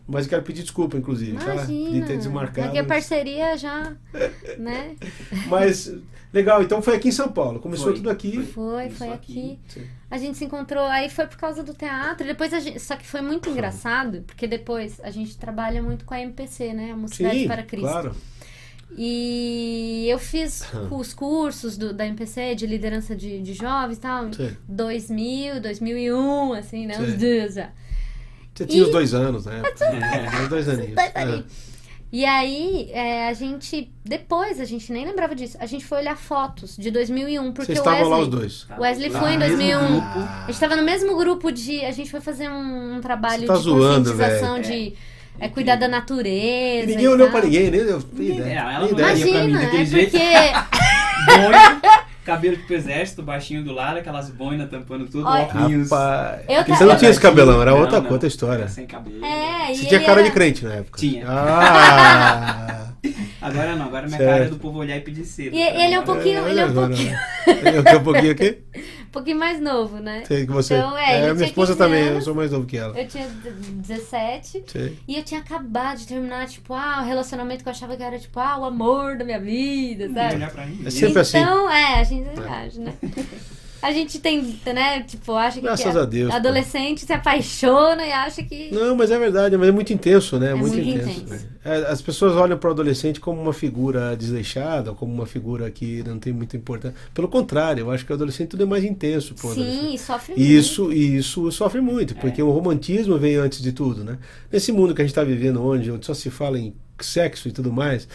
Mas 0.08 0.24
eu 0.24 0.29
quero 0.29 0.44
pedir 0.44 0.62
desculpa, 0.62 0.96
inclusive, 0.96 1.38
tá? 1.38 1.65
De 1.65 1.74
Imagina. 1.74 2.06
ter 2.06 2.17
desmarcado. 2.17 2.67
Porque 2.67 2.79
a 2.79 2.84
parceria 2.86 3.58
já, 3.58 3.94
né? 4.58 4.96
Mas, 5.50 5.94
legal, 6.32 6.63
então 6.63 6.82
foi 6.82 6.96
aqui 6.96 7.10
em 7.10 7.12
São 7.12 7.29
Paulo. 7.29 7.60
Começou 7.60 7.88
Foi. 7.88 7.96
tudo 7.96 8.10
aqui. 8.10 8.41
Foi, 8.41 8.84
Começou 8.84 8.98
foi 9.00 9.10
aqui. 9.10 9.60
aqui. 9.70 9.88
A 10.10 10.17
gente 10.17 10.38
se 10.38 10.46
encontrou, 10.46 10.86
aí 10.86 11.10
foi 11.10 11.27
por 11.27 11.36
causa 11.36 11.62
do 11.62 11.74
teatro. 11.74 12.25
Depois 12.25 12.53
a 12.53 12.62
gente, 12.62 12.79
só 12.79 12.96
que 12.96 13.06
foi 13.06 13.20
muito 13.20 13.50
engraçado, 13.50 14.24
porque 14.25 14.48
depois 14.48 15.01
a 15.03 15.12
gente 15.12 15.38
trabalha 15.38 15.84
muito 15.84 16.06
com 16.06 16.13
a 16.13 16.22
MPC, 16.22 16.72
né? 16.72 16.91
A 16.94 16.96
Mocidade 16.96 17.39
Sim, 17.41 17.48
para 17.48 17.63
Cristo. 17.63 17.89
claro. 17.89 18.15
E 18.96 20.08
eu 20.10 20.20
fiz 20.20 20.63
os 20.91 21.13
cursos 21.13 21.77
do- 21.77 21.94
da 21.94 22.06
MPC 22.06 22.56
de 22.56 22.65
liderança 22.65 23.15
de, 23.15 23.41
de 23.41 23.53
jovens 23.53 23.98
e 23.98 24.00
tal. 24.01 24.32
Sim. 24.34 24.56
2000, 24.67 25.62
2001, 25.62 26.53
assim, 26.53 26.86
né? 26.88 26.94
Sim. 26.96 27.03
Uns 27.03 27.17
dias 27.17 27.53
já. 27.56 27.70
Você 28.56 28.65
tinha 28.65 28.82
E- 28.84 28.86
os 28.86 28.91
dois 28.91 29.13
anos, 29.13 29.46
né? 29.46 29.62
Os 30.44 30.50
dois 30.50 30.67
aninhos. 30.70 30.96
Dois 30.96 31.12
É. 31.13 31.22
aninhos. 31.22 31.46
E 32.10 32.24
aí, 32.24 32.89
é, 32.94 33.27
a 33.27 33.34
gente. 33.34 33.91
Depois, 34.06 34.62
a 34.62 34.65
gente 34.65 34.94
nem 34.94 35.06
lembrava 35.06 35.36
disso. 35.36 35.58
A 35.60 35.65
gente 35.65 35.84
foi 35.86 35.98
olhar 35.98 36.15
fotos 36.15 36.77
de 36.77 36.89
2001, 36.89 37.51
porque 37.51 37.65
Vocês 37.74 37.79
o 37.79 37.82
estavam 37.82 38.00
Wesley. 38.00 38.17
lá 38.17 38.20
os 38.24 38.27
dois. 38.29 38.67
O 38.77 38.82
Wesley 38.82 39.10
Lá 39.10 39.20
foi 39.20 39.29
em 39.32 39.34
no 39.34 39.39
mesmo 39.39 39.58
2001. 39.58 39.88
grupo. 39.91 40.20
A 40.20 40.46
gente 40.48 40.60
tava 40.62 40.75
no 40.77 40.84
mesmo 40.84 41.17
grupo 41.17 41.51
de. 41.51 41.84
A 41.84 41.91
gente 41.91 42.10
foi 42.10 42.22
fazer 42.22 42.48
um, 42.50 42.96
um 42.96 43.01
trabalho 43.01 43.41
Você 43.41 43.48
tá 43.48 43.58
de 43.58 43.60
zoando, 43.63 44.10
conscientização 44.12 44.53
velho. 44.53 44.63
de 44.65 44.88
é, 44.94 44.94
cuidar 45.50 45.75
da 45.75 45.88
natureza. 45.88 46.84
E 46.84 46.88
ninguém 46.88 47.06
e 47.06 47.08
olhou 47.08 47.27
tal. 47.29 47.38
pra 47.39 47.46
ninguém, 47.50 47.70
nem 47.72 47.86
deu 47.86 48.03
Ninguém- 48.13 48.53
ela 48.56 48.79
não 48.79 48.89
ideia. 48.91 49.08
imagina. 49.08 49.32
pra 49.38 49.44
mim 49.48 49.53
daquele 49.53 49.82
é 49.82 49.86
jeito. 49.86 50.12
porque. 50.12 51.36
Boina, 51.41 51.82
cabelo 52.27 52.58
tipo 52.58 52.74
exército, 52.74 53.24
baixinho 53.24 53.63
do 53.63 53.72
lado, 53.74 53.98
aquelas 54.00 54.29
boinas 54.29 54.70
tampando 54.70 55.06
tudo, 55.08 55.25
Olha, 55.27 55.44
óculos. 55.44 55.89
Rapaz, 55.89 56.41
Eu 56.50 56.63
você 56.75 56.84
não 56.86 56.98
tinha 56.98 57.12
esse 57.12 57.20
cabelão, 57.22 57.62
era 57.62 57.72
Não, 57.72 57.79
outra, 57.79 58.01
não. 58.01 58.12
outra 58.12 58.27
história. 58.27 58.67
Sem 58.67 58.86
cabelo. 58.86 59.24
É, 59.24 59.74
Você 59.74 59.86
tinha 59.86 60.00
cara 60.01 60.20
era- 60.20 60.24
de 60.24 60.32
crente 60.32 60.65
na 60.65 60.74
época. 60.75 61.00
Tinha. 61.00 61.25
Ah! 61.27 62.88
Agora 63.39 63.75
não, 63.75 63.86
agora 63.86 64.08
minha 64.08 64.17
Certo. 64.17 64.29
cara 64.32 64.46
é 64.46 64.50
do 64.50 64.58
povo 64.58 64.79
olhar 64.79 64.98
e 64.98 65.01
pedir 65.01 65.24
cedo. 65.24 65.56
E 65.56 65.62
ele 65.62 65.94
é 65.94 66.00
um 66.00 66.03
pouquinho, 66.03 66.46
ele 66.48 66.60
é 66.60 66.65
um 66.65 66.74
pouquinho, 66.74 67.12
né? 67.12 67.20
Ele 67.48 67.77
é 67.89 67.98
um 67.98 68.03
pouquinho 68.03 68.32
aqui? 68.32 68.58
Um 69.08 69.12
pouquinho 69.12 69.40
mais 69.40 69.60
novo, 69.60 69.98
né? 69.98 70.24
Sei 70.28 70.46
que 70.46 70.52
você. 70.52 70.76
Então, 70.76 70.98
é, 70.98 71.24
ele 71.24 71.34
minha 71.34 71.48
esposa 71.48 71.74
15 71.74 71.78
também, 71.78 72.04
eu 72.08 72.22
sou 72.22 72.36
mais 72.36 72.52
novo 72.52 72.66
que 72.66 72.78
ela. 72.78 72.98
Eu 73.00 73.08
tinha 73.08 73.28
17 73.28 74.64
Sei. 74.68 74.98
e 75.08 75.16
eu 75.18 75.24
tinha 75.24 75.40
acabado 75.40 75.98
de 75.98 76.08
terminar, 76.08 76.48
tipo, 76.48 76.74
ah, 76.74 77.00
o 77.02 77.06
relacionamento 77.06 77.64
que 77.64 77.70
eu 77.70 77.72
achava 77.72 77.96
que 77.96 78.04
era, 78.04 78.20
tipo, 78.20 78.40
ah, 78.40 78.58
o 78.60 78.66
amor 78.66 79.18
da 79.18 79.24
minha 79.24 79.40
vida, 79.40 80.08
Ninguém 80.08 80.24
sabe? 80.24 80.36
olhar 80.36 80.52
pra 80.52 80.66
mim. 80.66 80.82
É 80.86 80.90
sempre 80.90 81.20
assim. 81.22 81.38
Então, 81.38 81.70
é, 81.70 82.00
a 82.00 82.04
gente 82.04 82.28
acha, 82.40 82.80
né? 82.82 82.94
A 83.81 83.91
gente 83.91 84.19
tem, 84.19 84.41
né, 84.65 85.03
tipo, 85.03 85.34
acha 85.34 85.62
que 85.62 85.67
que 85.67 85.84
a 85.88 86.05
Deus, 86.05 86.29
pô. 86.29 86.36
adolescente 86.36 87.05
se 87.05 87.13
apaixona 87.13 88.05
e 88.05 88.12
acha 88.12 88.43
que... 88.43 88.72
Não, 88.72 88.96
mas 88.96 89.12
é 89.12 89.19
verdade, 89.19 89.55
mas 89.57 89.69
é 89.69 89.72
muito 89.72 89.93
intenso, 89.93 90.39
né? 90.39 90.51
É 90.51 90.55
muito, 90.55 90.75
muito 90.75 90.89
intenso. 90.89 91.22
intenso. 91.22 91.29
né? 91.46 91.50
É, 91.63 91.75
as 91.91 92.01
pessoas 92.01 92.34
olham 92.36 92.57
para 92.57 92.69
o 92.69 92.72
adolescente 92.72 93.19
como 93.19 93.41
uma 93.41 93.53
figura 93.53 94.15
desleixada, 94.15 94.93
como 94.93 95.13
uma 95.13 95.25
figura 95.25 95.69
que 95.69 96.01
não 96.03 96.17
tem 96.17 96.34
muita 96.34 96.57
importância. 96.57 96.98
Pelo 97.13 97.27
contrário, 97.27 97.81
eu 97.81 97.91
acho 97.91 98.05
que 98.05 98.12
o 98.12 98.15
adolescente 98.15 98.50
tudo 98.50 98.63
é 98.63 98.65
mais 98.65 98.84
intenso. 98.84 99.36
Sim, 99.38 99.96
sofre 99.98 100.34
E 100.36 100.57
isso, 100.57 100.91
e 100.91 101.17
isso 101.17 101.51
sofre 101.51 101.79
muito, 101.81 102.13
É. 102.15 102.17
porque 102.19 102.41
o 102.41 102.50
romantismo 102.50 103.17
vem 103.17 103.36
antes 103.36 103.62
de 103.62 103.72
tudo, 103.72 104.03
né? 104.03 104.17
Nesse 104.51 104.72
mundo 104.72 104.96
que 104.96 105.01
a 105.01 105.05
gente 105.05 105.12
está 105.12 105.24
vivendo, 105.24 105.63
onde 105.63 105.91
só 106.05 106.13
se 106.13 106.29
fala 106.29 106.57
em 106.60 106.74
sexo 107.00 107.48
e 107.48 107.51
tudo 107.51 107.72
mais, 107.72 108.07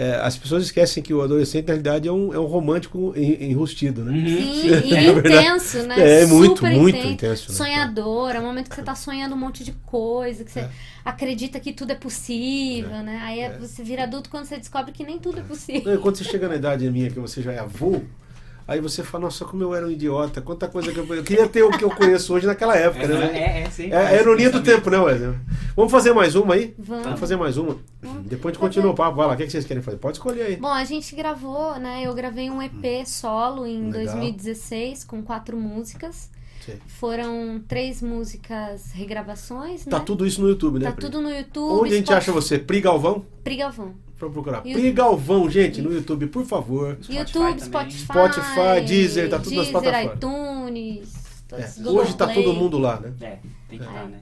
é, 0.00 0.14
as 0.22 0.36
pessoas 0.36 0.62
esquecem 0.62 1.02
que 1.02 1.12
o 1.12 1.20
adolescente, 1.22 1.66
na 1.66 1.72
realidade, 1.74 2.06
é 2.06 2.12
um, 2.12 2.32
é 2.32 2.38
um 2.38 2.44
romântico 2.46 3.12
en- 3.16 3.50
enrustido, 3.50 4.04
né? 4.04 4.12
Uhum. 4.12 4.26
Sim, 4.26 4.68
e 4.88 4.94
É 4.94 5.12
verdade. 5.12 5.34
intenso, 5.46 5.82
né? 5.82 6.20
É, 6.22 6.26
muito, 6.26 6.58
Super 6.60 6.70
muito 6.76 6.96
intenso. 6.96 7.12
intenso, 7.12 7.50
né? 7.52 7.56
Sonhador, 7.58 8.30
é 8.30 8.38
um 8.40 8.44
momento 8.44 8.68
que 8.70 8.76
você 8.76 8.82
tá 8.82 8.94
sonhando 8.94 9.34
um 9.34 9.38
monte 9.38 9.64
de 9.64 9.72
coisa, 9.84 10.44
que 10.44 10.52
você 10.52 10.60
É. 10.60 10.70
acredita 11.04 11.58
que 11.58 11.72
tudo 11.72 11.90
é 11.90 11.96
possível, 11.96 12.90
né? 13.02 13.20
Aí 13.24 13.40
É. 13.40 13.58
você 13.58 13.82
vira 13.82 14.04
adulto 14.04 14.30
quando 14.30 14.44
você 14.44 14.56
descobre 14.56 14.92
que 14.92 15.02
nem 15.04 15.18
tudo 15.18 15.40
é 15.40 15.42
possível. 15.42 15.82
Não, 15.84 15.94
e 15.94 15.98
quando 15.98 16.16
você 16.16 16.24
chega 16.24 16.48
na 16.48 16.54
idade 16.54 16.88
minha, 16.90 17.10
que 17.10 17.18
você 17.18 17.42
já 17.42 17.52
é 17.52 17.58
avô, 17.58 18.00
aí 18.68 18.80
você 18.80 19.02
fala, 19.02 19.24
nossa, 19.24 19.44
como 19.44 19.62
eu 19.62 19.74
era 19.74 19.84
um 19.86 19.90
idiota, 19.90 20.40
quanta 20.40 20.68
coisa 20.68 20.92
que 20.92 20.98
eu... 20.98 21.14
Eu 21.14 21.24
queria 21.24 21.48
ter 21.48 21.62
o 21.64 21.70
que 21.70 21.82
eu 21.82 21.90
conheço 21.90 22.32
hoje 22.34 22.46
naquela 22.46 22.76
época, 22.76 23.04
É, 23.04 23.08
né? 23.08 23.30
é, 23.32 23.62
é, 23.62 23.70
sempre 23.70 23.92
É, 23.96 23.96
é 24.02 24.06
a 24.18 24.20
ironia 24.20 24.50
do 24.50 24.62
tempo, 24.62 24.90
né, 24.90 24.98
Wesley? 24.98 25.34
Vamos 25.74 25.90
fazer 25.90 26.12
mais 26.12 26.34
uma 26.36 26.54
aí? 26.54 26.74
Vamos. 26.78 27.04
Vamos 27.04 27.18
fazer 27.20 27.36
mais 27.36 27.56
uma. 27.56 27.76
Vamos 28.02 28.26
Depois 28.26 28.52
a 28.52 28.54
gente 28.54 28.60
continua 28.60 28.92
o 28.92 28.94
papo. 28.94 29.16
Vai 29.16 29.26
lá, 29.26 29.32
o 29.34 29.36
que 29.36 29.44
que 29.46 29.50
vocês 29.50 29.64
querem 29.64 29.82
fazer? 29.82 29.96
Pode 29.96 30.18
escolher 30.18 30.42
aí. 30.42 30.56
Bom, 30.56 30.68
a 30.68 30.84
gente 30.84 31.14
gravou, 31.16 31.76
né? 31.78 32.02
Eu 32.04 32.12
gravei 32.14 32.50
um 32.50 32.60
EP 32.62 33.06
solo 33.06 33.66
em 33.66 33.90
Legal. 33.90 34.14
2016 34.14 35.04
com 35.04 35.22
quatro 35.22 35.56
músicas. 35.56 36.30
Sim. 36.66 36.74
Foram 36.86 37.62
três 37.66 38.02
músicas 38.02 38.90
regravações, 38.92 39.86
né? 39.86 39.90
Tá 39.90 40.00
tudo 40.00 40.26
isso 40.26 40.42
no 40.42 40.48
YouTube, 40.48 40.78
né? 40.80 40.86
Tá 40.86 40.92
Pri? 40.92 41.04
tudo 41.06 41.22
no 41.22 41.30
YouTube. 41.30 41.80
Onde 41.82 41.94
a 41.94 41.96
gente 41.96 42.06
Spotify- 42.06 42.30
acha 42.30 42.32
você? 42.32 42.58
Pri 42.58 42.80
Galvão? 42.82 43.24
Pri 43.42 43.56
Galvão. 43.56 43.94
Pra 44.18 44.28
procurar. 44.28 44.62
E 44.66 44.72
o- 44.72 44.74
Pri 44.78 44.90
Galvão, 44.92 45.48
gente, 45.48 45.80
no 45.80 45.92
YouTube, 45.92 46.26
por 46.26 46.44
favor. 46.44 46.94
Spotify 47.02 47.18
YouTube, 47.18 47.44
também. 47.60 47.90
Spotify, 47.90 48.02
Spotify, 48.02 48.80
Deezer, 48.86 49.30
tá 49.30 49.38
tudo 49.38 49.54
nas 49.56 49.66
Deezer, 49.68 49.82
plataformas. 49.82 50.16
iTunes, 50.16 51.28
É, 51.50 51.88
Hoje 51.88 52.14
tá 52.16 52.26
Play. 52.26 52.42
todo 52.44 52.52
mundo 52.54 52.76
lá, 52.78 53.00
né? 53.00 53.12
É, 53.20 53.38
tem 53.70 53.78
que 53.78 53.84
estar, 53.84 54.04
né? 54.06 54.20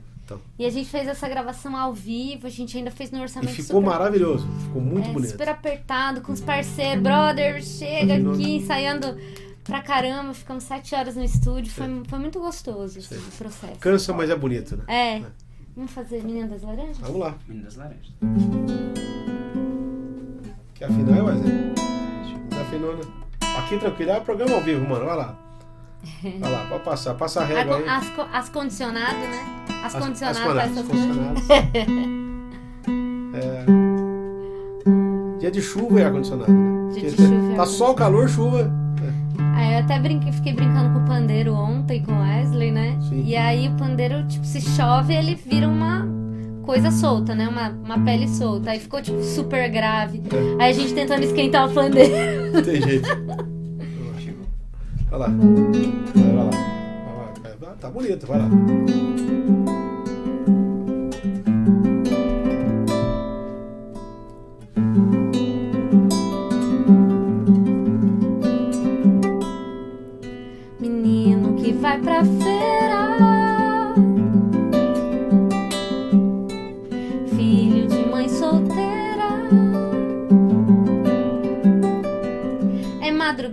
E 0.58 0.64
a 0.66 0.70
gente 0.70 0.88
fez 0.88 1.06
essa 1.08 1.28
gravação 1.28 1.76
ao 1.76 1.92
vivo, 1.92 2.46
a 2.46 2.50
gente 2.50 2.76
ainda 2.76 2.90
fez 2.90 3.10
no 3.12 3.18
E 3.18 3.22
orçamento 3.22 3.50
ficou 3.52 3.80
super, 3.80 3.90
maravilhoso. 3.90 4.46
Ficou 4.64 4.82
muito 4.82 5.08
é, 5.08 5.12
bonito. 5.12 5.30
super 5.30 5.48
apertado, 5.48 6.20
com 6.20 6.32
os 6.32 6.40
parceiros, 6.40 7.02
brother, 7.02 7.62
chega 7.62 8.18
Nossa. 8.18 8.40
aqui, 8.40 8.56
ensaiando 8.56 9.16
pra 9.64 9.82
caramba, 9.82 10.34
ficamos 10.34 10.64
sete 10.64 10.94
horas 10.94 11.14
no 11.16 11.24
estúdio, 11.24 11.72
foi, 11.72 11.86
foi 12.08 12.18
muito 12.18 12.38
gostoso 12.40 12.98
esse 12.98 13.14
Sim. 13.14 13.20
processo. 13.38 13.78
Cansa, 13.80 14.12
mas 14.12 14.28
é 14.30 14.36
bonito, 14.36 14.76
né? 14.76 14.84
É. 14.88 15.22
Vamos 15.76 15.90
fazer 15.92 16.22
Menina 16.24 16.48
das 16.48 16.62
Laranjas? 16.62 16.98
Vamos 16.98 17.18
lá. 17.20 17.34
Menino 17.48 17.64
das 17.66 17.76
Laranjas. 17.76 18.12
Quer 20.78 20.85
afinar, 20.87 21.25
Wesley? 21.25 21.73
Tá 22.50 22.61
afinou, 22.61 22.95
né? 22.97 23.02
Aqui 23.59 23.78
tranquilo, 23.78 24.11
é 24.11 24.21
programa 24.21 24.56
ao 24.56 24.61
vivo, 24.61 24.87
mano. 24.87 25.06
Vai 25.06 25.16
lá. 25.16 25.35
Vai 26.38 26.52
lá, 26.52 26.66
pode 26.68 26.85
passar. 26.85 27.14
Passa 27.14 27.40
a 27.40 27.45
régua 27.45 27.78
aí. 27.78 27.88
As, 27.88 28.12
as 28.33 28.49
condicionado, 28.50 29.16
né? 29.16 29.47
As, 29.83 29.95
condicionadas 29.95 30.38
as 30.38 30.42
pra 30.45 30.83
condicionadas. 30.83 31.49
É. 33.37 33.64
Dia 35.38 35.50
de 35.50 35.62
chuva 35.62 36.00
e 36.00 36.04
ar-condicionado, 36.04 36.52
né? 36.52 36.92
Dia 36.92 37.11
de 37.11 37.16
chuva 37.16 37.26
Tá 37.26 37.33
ar-condicionado. 37.33 37.71
sol, 37.71 37.95
calor, 37.95 38.28
chuva. 38.28 38.71
Aí 39.54 39.75
eu 39.75 39.78
até 39.80 39.99
brinquei, 39.99 40.33
fiquei 40.33 40.52
brincando 40.52 40.92
com 40.92 41.04
o 41.04 41.06
pandeiro 41.06 41.54
ontem 41.54 42.02
com 42.02 42.12
o 42.12 42.21
Wesley, 42.21 42.71
né? 42.71 42.99
Sim. 43.09 43.23
E 43.25 43.35
aí 43.35 43.68
o 43.68 43.73
pandeiro, 43.76 44.26
tipo, 44.26 44.45
se 44.45 44.61
chove, 44.61 45.14
ele 45.14 45.35
vira 45.35 45.66
uma 45.66 46.06
coisa 46.66 46.90
solta, 46.90 47.35
né? 47.35 47.49
Uma, 47.49 47.68
uma 47.68 48.04
pele 48.04 48.28
solta. 48.28 48.73
Aí 48.73 48.80
ficou, 48.80 49.00
tipo, 49.00 49.23
super 49.23 49.70
grave. 49.70 50.20
Aí 50.58 50.70
a 50.70 50.73
gente 50.73 50.92
tentando 50.92 51.23
esquentar 51.23 51.70
o 51.70 51.73
pandeiro. 51.73 52.52
Não 52.52 52.62
tem 52.62 52.82
jeito. 52.82 53.08
Vai 55.08 55.18
lá. 55.20 55.28
Vai, 55.28 56.35
lá. 56.35 56.50
Vai 57.42 57.68
lá. 57.68 57.75
Tá 57.80 57.88
bonito, 57.88 58.26
vai 58.26 58.38
lá. 58.40 59.55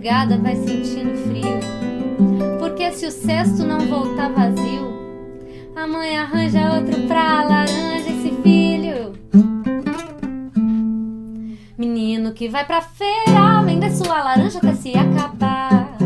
Madrugada 0.04 0.36
vai 0.36 0.54
sentindo 0.56 1.16
frio. 1.28 1.60
Porque 2.58 2.92
se 2.92 3.06
o 3.06 3.10
cesto 3.10 3.64
não 3.64 3.80
voltar 3.80 4.30
vazio, 4.30 4.92
a 5.74 5.86
mãe 5.86 6.18
arranja 6.18 6.74
outro 6.74 7.00
pra 7.08 7.42
laranja 7.42 8.10
esse 8.10 8.30
filho. 8.42 9.14
Menino 11.78 12.32
que 12.32 12.48
vai 12.48 12.66
pra 12.66 12.82
feira, 12.82 13.62
vender 13.64 13.90
sua 13.92 14.22
laranja 14.22 14.58
até 14.58 14.74
se 14.74 14.92
acabar. 14.94 15.96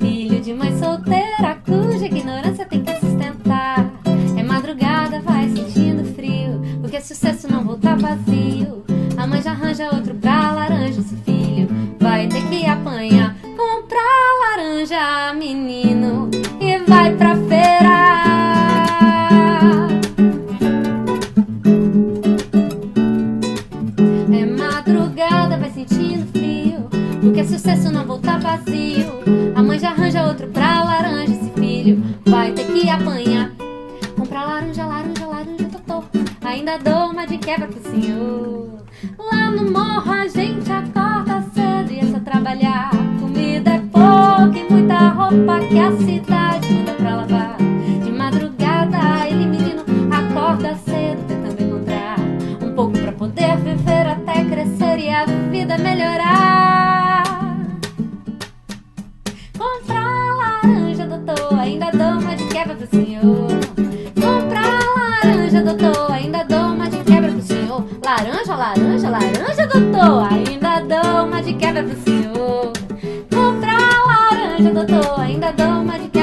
Filho 0.00 0.40
de 0.40 0.52
mãe 0.52 0.76
solteira, 0.76 1.56
cuja 1.64 2.06
ignorância 2.06 2.66
tem 2.66 2.82
que 2.82 2.92
sustentar. 2.94 3.92
É 4.36 4.42
madrugada, 4.42 5.20
vai 5.20 5.48
sentindo 5.48 6.04
frio. 6.14 6.60
Porque 6.80 7.00
se 7.00 7.12
o 7.12 7.16
cesto 7.16 7.50
não 7.50 7.64
voltar 7.64 7.96
vazio, 7.96 8.39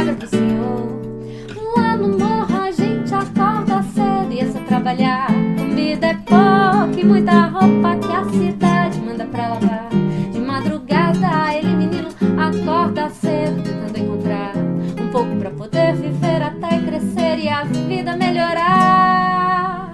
quebra 0.08 0.14
pro 0.16 0.28
senhor. 0.28 0.88
Lá 1.76 1.98
no 1.98 2.18
morro 2.18 2.62
a 2.62 2.72
gente 2.72 3.14
acorda 3.14 3.84
cedo 3.84 4.32
e 4.32 4.40
é 4.40 4.52
só 4.52 4.60
trabalhar. 4.60 5.28
Comida 5.58 6.08
é 6.08 6.14
pouca 6.14 7.00
e 7.00 7.04
muita 7.04 7.48
roupa 7.48 7.98
que 7.98 8.14
a 8.14 8.24
cidade 8.30 9.00
manda 9.02 9.26
pra 9.26 9.50
lavar. 9.50 9.90
De 10.32 10.40
madrugada 10.40 11.54
ele 11.54 11.76
menino 11.76 12.08
acorda 12.38 13.10
cedo 13.10 13.62
tentando 13.64 13.98
encontrar 13.98 14.54
um 14.56 15.10
pouco 15.10 15.36
pra 15.38 15.50
poder 15.52 15.94
viver 15.96 16.42
até 16.42 16.80
crescer 16.80 17.40
e 17.40 17.50
a 17.50 17.64
vida 17.64 18.16
melhorar. 18.16 19.88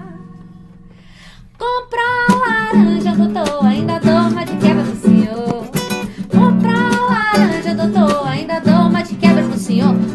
Comprar 1.58 2.26
laranja, 2.38 3.16
doutor, 3.16 3.66
ainda 3.66 3.98
dou 3.98 4.23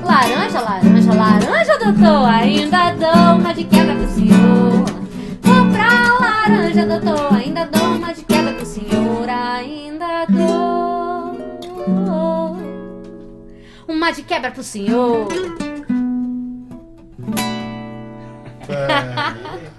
Laranja, 0.09 0.61
laranja, 0.61 1.13
laranja, 1.13 1.77
doutor, 1.77 2.25
ainda 2.27 2.91
dou 2.93 3.37
uma 3.39 3.53
de 3.53 3.63
quebra 3.65 3.93
pro 3.95 4.07
senhor. 4.09 4.85
Comprar 5.45 6.19
laranja, 6.19 6.85
doutor, 6.87 7.33
ainda 7.35 7.65
dou 7.65 7.95
uma 7.95 8.11
de 8.11 8.23
quebra 8.23 8.53
pro 8.53 8.65
senhor. 8.65 9.29
Ainda 9.29 10.25
dou 10.25 11.37
uma 13.87 14.11
de 14.11 14.23
quebra 14.23 14.49
pro 14.51 14.63
senhor. 14.63 15.27
É. 18.67 19.69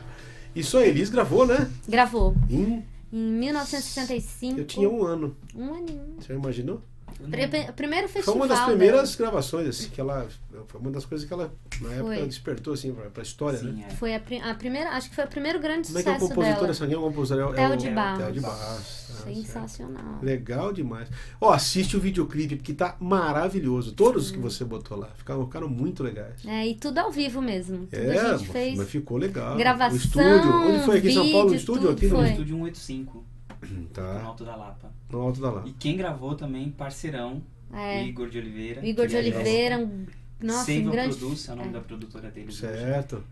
Isso 0.54 0.78
a 0.78 0.86
Elis 0.86 1.10
gravou, 1.10 1.44
né? 1.46 1.68
Gravou 1.88 2.34
Em- 2.48 2.84
em 3.12 3.32
1965. 3.32 4.58
eu 4.60 4.64
tinha 4.64 4.88
um 4.88 5.02
ano. 5.04 5.36
um 5.56 5.74
aninho. 5.74 6.14
Você 6.20 6.32
imaginou? 6.34 6.80
Pre- 7.28 7.72
Primeiro 7.72 8.08
Foi 8.08 8.14
festival. 8.22 8.36
uma 8.36 8.46
das 8.48 8.58
dela. 8.58 8.70
primeiras 8.70 9.14
gravações, 9.16 9.68
assim, 9.68 9.88
que 9.90 10.00
ela. 10.00 10.26
Foi 10.68 10.80
uma 10.80 10.90
das 10.90 11.04
coisas 11.04 11.26
que 11.26 11.32
ela, 11.32 11.52
na 11.80 11.92
época, 11.92 12.14
Foi. 12.16 12.26
despertou, 12.26 12.74
assim, 12.74 12.92
pra, 12.92 13.08
pra 13.10 13.22
história, 13.22 13.60
né? 13.62 13.72
Sim, 13.72 13.84
é. 13.84 13.90
Foi 13.90 14.14
a, 14.14 14.50
a 14.50 14.54
primeira, 14.54 14.90
acho 14.90 15.08
que 15.10 15.14
foi 15.16 15.24
o 15.24 15.28
primeiro 15.28 15.58
grande 15.58 15.86
Como 15.88 15.98
é 15.98 16.02
que 16.02 16.08
é 16.08 16.12
o 16.12 16.14
sucesso 16.14 16.28
compositor 16.34 16.54
dela. 16.56 16.66
dessa 16.68 16.84
aqui? 16.84 16.94
É 16.94 16.98
o 16.98 17.00
compositor? 17.02 17.52
É, 17.52 17.56
Theo 17.56 17.72
o, 17.72 17.76
de 17.76 17.86
é 17.88 17.90
o 17.90 17.94
Barros. 17.94 18.18
Theo 18.24 18.32
de 18.32 18.40
Barros. 18.40 18.86
certo. 18.86 19.34
Sensacional. 19.34 20.18
Legal 20.22 20.72
demais. 20.72 21.08
Ó, 21.40 21.52
assiste 21.52 21.96
o 21.96 22.00
videoclipe, 22.00 22.56
porque 22.56 22.72
tá 22.74 22.96
maravilhoso. 23.00 23.92
Todos 23.92 24.26
os 24.26 24.30
que 24.30 24.38
você 24.38 24.64
botou 24.64 24.98
lá 24.98 25.08
ficaram, 25.14 25.44
ficaram 25.46 25.68
muito 25.68 26.02
legais. 26.02 26.44
É, 26.46 26.66
e 26.66 26.74
tudo 26.74 26.98
ao 26.98 27.10
vivo 27.10 27.40
mesmo. 27.40 27.86
Tudo 27.86 27.94
É, 27.96 28.18
a 28.18 28.36
gente 28.36 28.50
fez. 28.50 28.76
mas 28.78 28.88
ficou 28.88 29.16
legal. 29.18 29.56
gravação, 29.56 29.94
O 29.96 30.00
estúdio. 30.00 30.54
Onde 30.54 30.84
foi 30.84 30.98
aqui 30.98 31.08
em 31.08 31.14
São 31.14 31.30
Paulo? 31.32 31.50
O 31.50 31.54
estúdio 31.54 31.90
aqui 31.90 32.06
no 32.06 32.16
foi. 32.16 32.30
Estúdio 32.30 32.56
185, 32.56 33.24
no 33.70 33.86
Tá, 33.88 34.22
Alto 34.22 34.44
da 34.44 34.56
Lapa. 34.56 34.92
no 35.10 35.20
alto 35.20 35.40
da 35.40 35.50
lá. 35.50 35.62
E 35.66 35.72
quem 35.72 35.96
gravou 35.96 36.34
também, 36.34 36.70
parceirão, 36.70 37.42
É, 37.72 38.04
Igor 38.04 38.28
de 38.28 38.38
Oliveira. 38.38 38.84
Igor 38.86 39.06
de 39.06 39.16
é 39.16 39.18
Oliveira, 39.20 39.78
um, 39.78 40.06
nossa, 40.40 40.64
Seiva 40.64 40.88
um 40.88 40.92
grande. 40.92 41.16
Produce 41.16 41.50
é 41.50 41.52
o 41.52 41.56
nome 41.56 41.68
é. 41.68 41.72
da 41.72 41.80
produtora 41.80 42.30
dele. 42.30 42.52
Certo. 42.52 43.22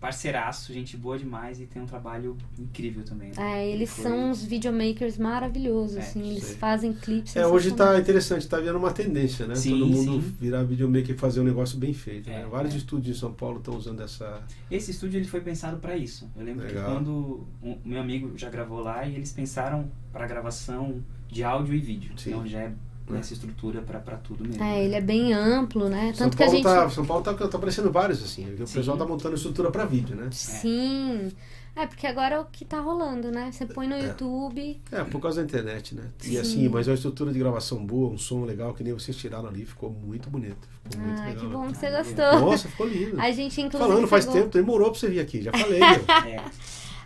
Parceiraço, 0.00 0.72
gente 0.72 0.96
boa 0.96 1.18
demais 1.18 1.60
e 1.60 1.66
tem 1.66 1.82
um 1.82 1.86
trabalho 1.86 2.34
incrível 2.58 3.04
também. 3.04 3.28
né? 3.28 3.34
É, 3.36 3.70
eles 3.70 3.90
Foi- 3.90 4.04
são 4.04 4.30
uns 4.30 4.42
videomakers 4.42 5.18
maravilhosos, 5.18 5.98
É, 5.98 6.00
assim, 6.00 6.26
eles 6.30 6.44
sei. 6.44 6.56
fazem 6.56 6.92
clipes. 6.94 7.36
É, 7.36 7.46
hoje 7.46 7.72
tá 7.72 7.98
interessante, 8.00 8.48
tá 8.48 8.58
vendo 8.58 8.78
uma 8.78 8.92
tendência, 8.92 9.46
né? 9.46 9.54
Sim, 9.54 9.72
Todo 9.78 9.86
mundo 9.86 10.12
sim. 10.22 10.34
virar 10.40 10.62
videomaker 10.64 11.14
e 11.14 11.18
fazer 11.18 11.40
um 11.40 11.44
negócio 11.44 11.78
bem 11.78 11.92
feito. 11.92 12.30
né? 12.30 12.40
É, 12.42 12.46
Vários 12.46 12.72
é. 12.74 12.78
estúdios 12.78 13.14
em 13.14 13.20
São 13.20 13.32
Paulo 13.34 13.58
estão 13.58 13.76
usando 13.76 14.00
essa. 14.02 14.42
Esse 14.70 14.90
estúdio 14.90 15.18
ele 15.18 15.28
foi 15.28 15.42
pensado 15.42 15.76
para 15.76 15.94
isso. 15.96 16.30
Eu 16.34 16.44
lembro 16.44 16.66
Legal. 16.66 16.82
que 16.86 16.90
quando 16.94 17.46
o 17.62 17.78
meu 17.84 18.00
amigo 18.00 18.32
já 18.38 18.48
gravou 18.48 18.80
lá 18.80 19.04
e 19.06 19.14
eles 19.14 19.32
pensaram 19.32 19.90
para 20.10 20.26
gravação 20.26 21.04
de 21.28 21.44
áudio 21.44 21.74
e 21.74 21.78
vídeo. 21.78 22.12
Sim. 22.16 22.30
Então 22.30 22.46
já 22.46 22.60
é 22.60 22.72
nessa 23.10 23.32
estrutura 23.34 23.80
para 23.82 24.16
tudo 24.16 24.44
mesmo. 24.44 24.62
É, 24.62 24.84
ele 24.84 24.94
é 24.94 25.00
bem 25.00 25.32
amplo, 25.32 25.88
né? 25.88 26.12
São 26.14 26.26
Tanto 26.26 26.36
que 26.36 26.42
a 26.42 26.46
Paulo, 26.46 26.56
gente. 26.62 26.64
tá, 26.64 26.90
São 26.90 27.04
Paulo 27.06 27.22
tá, 27.22 27.34
tá 27.34 27.44
aparecendo 27.56 27.90
vários, 27.90 28.22
assim. 28.22 28.44
O 28.54 28.66
Sim. 28.66 28.74
pessoal 28.74 28.96
tá 28.96 29.04
montando 29.06 29.34
estrutura 29.36 29.70
pra 29.70 29.84
vídeo, 29.84 30.16
né? 30.16 30.28
Sim. 30.32 31.30
É, 31.76 31.86
porque 31.86 32.04
agora 32.06 32.34
é 32.34 32.40
o 32.40 32.44
que 32.46 32.64
tá 32.64 32.80
rolando, 32.80 33.30
né? 33.30 33.50
Você 33.52 33.64
põe 33.64 33.86
no 33.86 33.96
YouTube. 33.96 34.80
É, 34.90 35.04
por 35.04 35.20
causa 35.20 35.40
da 35.40 35.46
internet, 35.46 35.94
né? 35.94 36.02
E 36.24 36.30
Sim. 36.30 36.38
assim, 36.38 36.68
mas 36.68 36.88
uma 36.88 36.94
estrutura 36.94 37.32
de 37.32 37.38
gravação 37.38 37.84
boa, 37.86 38.10
um 38.10 38.18
som 38.18 38.44
legal, 38.44 38.74
que 38.74 38.82
nem 38.82 38.92
vocês 38.92 39.16
tiraram 39.16 39.48
ali, 39.48 39.64
ficou 39.64 39.88
muito 39.90 40.28
bonito. 40.28 40.68
Ficou 40.90 41.06
muito 41.06 41.22
Ah, 41.22 41.26
legal. 41.26 41.40
que 41.40 41.46
bom 41.46 41.66
que 41.70 41.76
você 41.78 41.86
Ah, 41.86 41.98
gostou. 42.02 42.40
Nossa, 42.40 42.68
ficou 42.68 42.88
lindo. 42.88 43.20
A 43.20 43.30
gente, 43.30 43.60
inclusive. 43.60 43.88
Falando 43.88 44.08
faz 44.08 44.26
pegou- 44.26 44.40
tempo, 44.42 44.52
demorou 44.52 44.90
pra 44.90 44.98
você 44.98 45.08
vir 45.08 45.20
aqui, 45.20 45.42
já 45.42 45.52
falei. 45.52 45.80
É, 46.28 46.40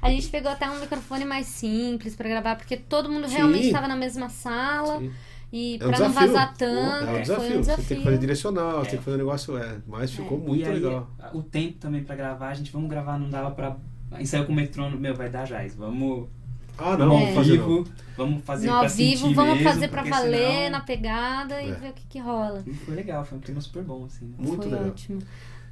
A 0.00 0.10
gente 0.10 0.28
pegou 0.28 0.50
até 0.50 0.68
um 0.68 0.80
microfone 0.80 1.24
mais 1.24 1.46
simples 1.46 2.14
pra 2.16 2.28
gravar, 2.28 2.56
porque 2.56 2.76
todo 2.76 3.08
mundo 3.08 3.28
Sim. 3.28 3.36
realmente 3.36 3.66
estava 3.66 3.86
na 3.88 3.96
mesma 3.96 4.28
sala. 4.28 4.98
Sim. 4.98 5.10
E 5.56 5.74
É 5.74 5.76
um 5.76 5.78
pra 5.78 5.86
não 6.00 6.08
desafio. 6.08 6.26
vazar 6.32 6.56
tanto, 6.56 6.74
É 6.74 7.02
um 7.04 7.06
foi 7.12 7.20
desafio. 7.20 7.44
um 7.44 7.48
Você 7.48 7.58
desafio. 7.60 7.84
tem 7.86 7.98
que 7.98 8.04
fazer 8.04 8.18
direcional, 8.18 8.82
É. 8.82 8.84
tem 8.86 8.98
que 8.98 9.04
fazer 9.04 9.14
um 9.14 9.18
negócio, 9.18 9.56
é. 9.56 9.76
Mas 9.86 10.10
ficou 10.10 10.38
muito 10.38 10.62
e 10.62 10.64
aí, 10.68 10.74
legal. 10.74 11.08
o 11.32 11.42
tempo 11.42 11.78
também 11.78 12.02
para 12.02 12.16
gravar, 12.16 12.48
a 12.48 12.54
gente 12.54 12.72
vamos 12.72 12.90
gravar, 12.90 13.18
não 13.18 13.30
dava 13.30 13.52
para 13.52 13.76
ensaiou 14.20 14.46
com 14.46 14.52
o 14.52 14.56
metrônomo, 14.56 14.98
meu, 15.00 15.14
vai 15.14 15.28
dar 15.30 15.44
jaz. 15.46 15.74
Vamos 15.76 16.28
Ah, 16.76 16.96
não, 16.96 17.08
vamos 17.10 17.28
ao 17.28 17.34
fazer 17.34 17.58
não. 17.58 17.66
vivo, 17.68 17.84
vamos 18.16 18.42
fazer 18.44 18.66
No 18.66 18.72
pra 18.72 18.82
ao 18.82 18.88
vivo, 18.88 19.32
vamos 19.32 19.54
mesmo, 19.58 19.70
fazer 19.70 19.88
pra 19.88 20.02
valer 20.02 20.48
senão- 20.64 20.70
na 20.70 20.80
pegada 20.80 21.62
e 21.62 21.70
É. 21.70 21.74
ver 21.74 21.90
o 21.90 21.92
que, 21.92 22.06
que 22.08 22.18
rola. 22.18 22.64
E 22.66 22.74
foi 22.74 22.94
legal, 22.96 23.24
foi 23.24 23.38
um 23.38 23.40
clima 23.40 23.60
super 23.60 23.84
bom, 23.84 24.04
assim. 24.06 24.24
né? 24.26 24.34
Muito 24.38 24.62
foi 24.62 24.72
legal. 24.72 24.88
ótimo. 24.88 25.18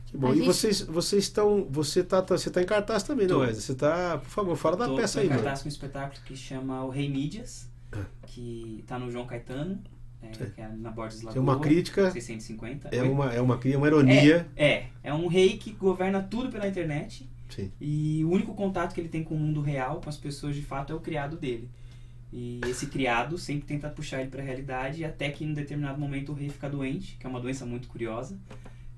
Que 0.07 0.17
bom. 0.17 0.29
A 0.29 0.31
E 0.31 0.35
gente- 0.37 0.47
vocês, 0.47 0.81
vocês 0.83 1.25
estão. 1.25 1.67
Você 1.71 2.05
tá, 2.05 2.23
tá- 2.23 2.37
você 2.39 2.51
tá 2.51 2.63
em 2.63 2.67
cartaz 2.67 3.03
também, 3.03 3.27
não 3.27 3.39
Tô. 3.39 3.45
é? 3.45 3.53
Você 3.53 3.75
tá. 3.75 4.19
Por 4.19 4.29
favor, 4.31 4.55
fala 4.57 4.77
da 4.77 4.87
Tô- 4.87 4.95
peça 4.95 5.15
tô 5.15 5.21
aí, 5.21 5.27
em 5.27 5.31
mano. 5.31 5.43
cartaz 5.43 5.63
com 5.63 5.69
um 5.69 5.73
espetáculo 5.73 6.21
que 6.25 6.37
chama 6.37 6.85
O 6.85 6.91
Rei 6.91 7.09
Mídias. 7.09 7.69
Que 8.27 8.85
tá 8.87 8.99
no 8.99 9.11
João 9.11 9.27
Caetano, 9.27 9.79
é, 10.23 10.29
que 10.29 10.61
é 10.61 10.69
na 10.69 10.91
Borges 10.91 11.23
É 11.23 11.27
Lagoa. 11.27 11.43
uma 11.43 11.61
crítica, 11.61 12.11
650. 12.11 12.89
é 12.95 13.03
uma, 13.03 13.33
é 13.33 13.41
uma, 13.41 13.59
cria- 13.59 13.77
uma 13.79 13.87
ironia. 13.87 14.47
É, 14.57 14.87
é 15.03 15.13
um 15.13 15.27
rei 15.27 15.57
que 15.59 15.73
governa 15.73 16.23
tudo 16.23 16.49
pela 16.51 16.67
internet 16.69 17.29
Sim. 17.49 17.71
e 17.81 18.25
o 18.25 18.31
único 18.31 18.55
contato 18.55 18.95
que 18.95 19.01
ele 19.01 19.09
tem 19.09 19.23
com 19.25 19.35
o 19.35 19.39
mundo 19.39 19.61
real, 19.61 20.01
com 20.01 20.09
as 20.09 20.17
pessoas 20.17 20.55
de 20.55 20.63
fato, 20.63 20.93
é 20.93 20.97
o 20.97 21.01
criado 21.01 21.37
dele. 21.37 21.69
E 22.33 22.61
esse 22.67 22.87
criado 22.87 23.37
sempre 23.37 23.67
tenta 23.67 23.91
puxar 23.91 24.21
ele 24.23 24.31
para 24.31 24.41
a 24.41 24.45
realidade 24.45 25.05
até 25.05 25.29
que 25.31 25.45
em 25.45 25.51
um 25.51 25.55
determinado 25.55 26.01
momento 26.01 26.33
o 26.33 26.35
rei 26.35 26.49
fica 26.49 26.69
doente, 26.71 27.17
que 27.21 27.27
é 27.27 27.29
uma 27.29 27.41
doença 27.41 27.67
muito 27.67 27.89
curiosa. 27.89 28.39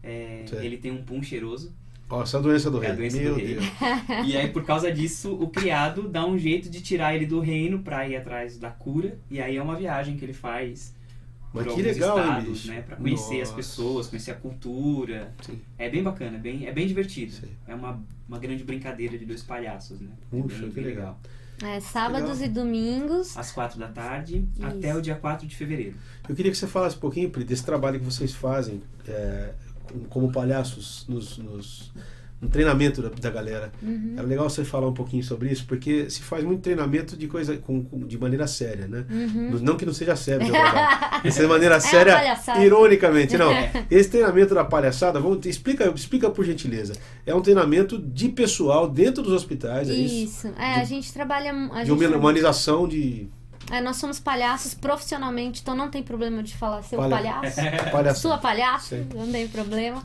É, 0.03 0.45
ele 0.63 0.77
tem 0.77 0.93
um 0.93 1.03
pum 1.03 1.23
cheiroso 1.23 1.75
Ó, 2.11 2.23
essa 2.23 2.37
é 2.37 2.41
a 2.41 2.43
doença 2.43 2.71
do 2.71 2.83
É 2.83 2.87
a 2.87 2.89
rei. 2.91 2.97
doença 2.97 3.17
Meu 3.17 3.35
do 3.35 3.41
rei. 3.41 3.55
Deus. 3.55 3.65
E 4.27 4.37
aí, 4.37 4.49
por 4.51 4.65
causa 4.65 4.91
disso, 4.93 5.33
o 5.35 5.49
criado 5.49 6.09
dá 6.09 6.25
um 6.27 6.39
jeito 6.39 6.69
de 6.71 6.81
tirar 6.81 7.15
ele 7.15 7.27
do 7.27 7.41
reino 7.41 7.79
pra 7.81 8.07
ir 8.09 8.17
atrás 8.17 8.59
da 8.59 8.71
cura. 8.71 9.17
E 9.31 9.41
aí 9.41 9.57
é 9.57 9.63
uma 9.63 9.75
viagem 9.77 10.17
que 10.17 10.25
ele 10.25 10.35
faz 10.35 10.95
Mas 11.53 11.67
que 11.73 11.83
legal, 11.83 12.19
hein, 12.19 12.25
estados, 12.25 12.49
bicho? 12.51 12.69
né? 12.69 12.83
Pra 12.83 12.97
conhecer 12.97 13.35
as 13.41 13.49
Nossa. 13.49 13.55
pessoas, 13.55 14.07
conhecer 14.07 14.31
a 14.33 14.35
cultura. 14.35 15.33
Sim. 15.43 15.59
É 15.79 15.89
bem 15.89 16.03
bacana, 16.03 16.37
é 16.37 16.41
bem, 16.41 16.67
é 16.67 16.73
bem 16.73 16.87
divertido. 16.87 17.33
Sim. 17.33 17.49
É 17.67 17.75
uma, 17.75 18.01
uma 18.29 18.39
grande 18.39 18.63
brincadeira 18.65 19.17
de 19.19 19.25
dois 19.25 19.43
palhaços, 19.43 19.99
né? 20.01 20.11
É 20.33 20.41
Puxa, 20.43 20.59
bem- 20.61 20.69
que 20.69 20.75
bem 20.75 20.85
legal. 20.85 21.19
É, 21.63 21.79
sábados 21.81 22.41
Legal. 22.41 22.47
e 22.47 22.49
domingos. 22.49 23.37
Às 23.39 23.53
quatro 23.53 23.79
da 23.79 23.87
tarde 23.87 24.45
Isso. 24.57 24.67
até 24.67 24.93
o 24.95 25.01
dia 25.01 25.15
4 25.15 25.47
de 25.47 25.55
fevereiro. 25.55 25.95
Eu 26.29 26.35
queria 26.35 26.51
que 26.51 26.59
você 26.59 26.67
falasse 26.67 26.97
um 26.97 27.01
pouquinho, 27.01 27.31
Pri, 27.31 27.45
desse 27.45 27.65
trabalho 27.65 27.99
que 28.01 28.05
vocês 28.05 28.35
fazem 28.35 28.83
é, 29.07 29.53
como 30.09 30.31
palhaços 30.33 31.05
nos, 31.09 31.39
nos- 31.39 31.93
no 32.41 32.51
treinamento 32.51 33.01
da, 33.01 33.09
da 33.09 33.31
galera. 33.31 33.73
Uhum. 33.83 34.17
É 34.19 34.23
legal 34.23 34.51
você 34.51 34.65
falar 34.67 34.87
um 34.89 34.93
pouquinho 34.93 35.23
sobre 35.25 35.51
isso, 35.51 35.65
porque 35.67 36.11
se 36.11 36.21
faz 36.21 36.45
muito 36.45 36.61
treinamento 36.61 37.17
de 37.17 37.27
coisa 37.27 37.57
com, 37.57 37.83
com- 37.83 38.01
de 38.07 38.19
maneira 38.19 38.47
séria, 38.47 38.87
né? 38.87 39.07
Uhum. 39.09 39.59
Não 39.63 39.77
que 39.77 39.87
não 39.87 39.95
seja 39.95 40.15
sério, 40.15 40.45
de. 40.53 41.29
Isso 41.29 41.39
é 41.39 41.43
de 41.43 41.49
maneira 41.49 41.81
séria, 41.81 42.15
palhaçada. 42.17 42.63
ironicamente. 42.63 43.39
Não, 43.39 43.51
É. 43.51 43.87
esse 43.91 44.11
treinamento 44.11 44.55
da 44.55 44.63
palhaçada, 44.63 45.19
vamos, 45.21 45.47
explica, 45.47 45.91
explica 45.95 46.29
por 46.29 46.45
gentileza. 46.45 46.93
É 47.25 47.35
um 47.35 47.41
treinamento 47.41 47.97
de 47.99 48.29
pessoal 48.29 48.91
dentro 48.91 49.23
dos 49.23 49.33
hospitais, 49.33 49.89
é 49.89 49.95
isso? 49.95 50.15
Isso. 50.15 50.49
É, 50.59 50.75
a 50.75 50.85
gente 50.85 51.11
trabalha. 51.15 51.51
A 51.73 51.83
De 51.83 51.89
gente 51.91 52.05
uma 52.07 52.17
humanização 52.19 52.87
de 52.87 53.27
É, 53.71 53.81
nós 53.81 53.97
somos 53.97 54.21
palhaços 54.21 54.75
profissionalmente, 54.75 55.61
então 55.63 55.75
não 55.75 55.89
tem 55.91 56.03
problema 56.03 56.43
de 56.43 56.55
falar 56.57 56.83
seu 56.83 56.99
Palha- 56.99 57.17
palhaço. 57.17 57.57
palhaçada. 57.91 58.15
Sua 58.15 58.39
palhaço, 58.39 58.89
Sim. 58.91 59.09
não 59.15 59.31
tem 59.31 59.49
problema. 59.49 60.03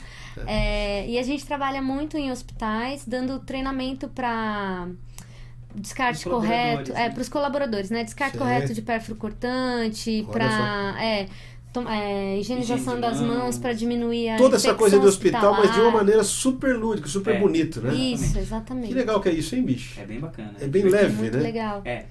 É, 0.48 1.06
e 1.08 1.20
a 1.20 1.24
gente 1.24 1.46
trabalha 1.46 1.82
muito 1.82 2.18
em 2.18 2.32
hospitais, 2.32 3.04
dando 3.06 3.40
treinamento 3.40 4.08
para 4.08 4.88
descarte 5.76 6.20
Os 6.28 6.34
correto, 6.34 6.92
é, 6.92 6.96
né? 6.96 7.10
para 7.10 7.22
os 7.22 7.28
colaboradores, 7.30 7.90
né? 7.90 8.04
Descarte 8.04 8.34
Sim. 8.34 8.40
correto 8.40 8.74
de 8.74 8.82
pérfuro 8.82 9.18
cortante, 9.18 10.26
para 10.32 10.96
é, 11.04 11.28
tom- 11.74 11.88
é, 11.90 12.38
higienização 12.40 12.96
Higiene 12.98 13.02
das 13.02 13.20
mãos. 13.22 13.38
mãos 13.38 13.58
para 13.58 13.74
diminuir 13.74 14.30
a 14.30 14.38
toda 14.38 14.56
essa 14.56 14.74
coisa 14.74 14.98
do 14.98 15.08
hospital, 15.08 15.54
mas 15.54 15.74
de 15.74 15.82
uma 15.82 15.92
maneira 15.92 16.24
super 16.24 16.76
lúdica, 16.78 17.08
super 17.10 17.36
É. 17.36 17.40
bonito, 17.40 17.82
né? 17.82 17.94
Isso, 17.94 18.38
exatamente. 18.40 18.88
Que 18.88 18.94
legal 18.94 19.20
que 19.20 19.28
é 19.30 19.34
isso, 19.34 19.54
hein, 19.56 19.64
bicho? 19.64 20.00
É 20.00 20.06
bem 20.06 20.20
bacana. 20.22 20.54
É 20.62 20.68
bem 20.68 20.84
divertido. 20.84 21.10
leve, 21.12 21.22
Muito 21.22 21.38
né? 21.38 21.44
legal. 21.44 21.82
É. 21.84 22.06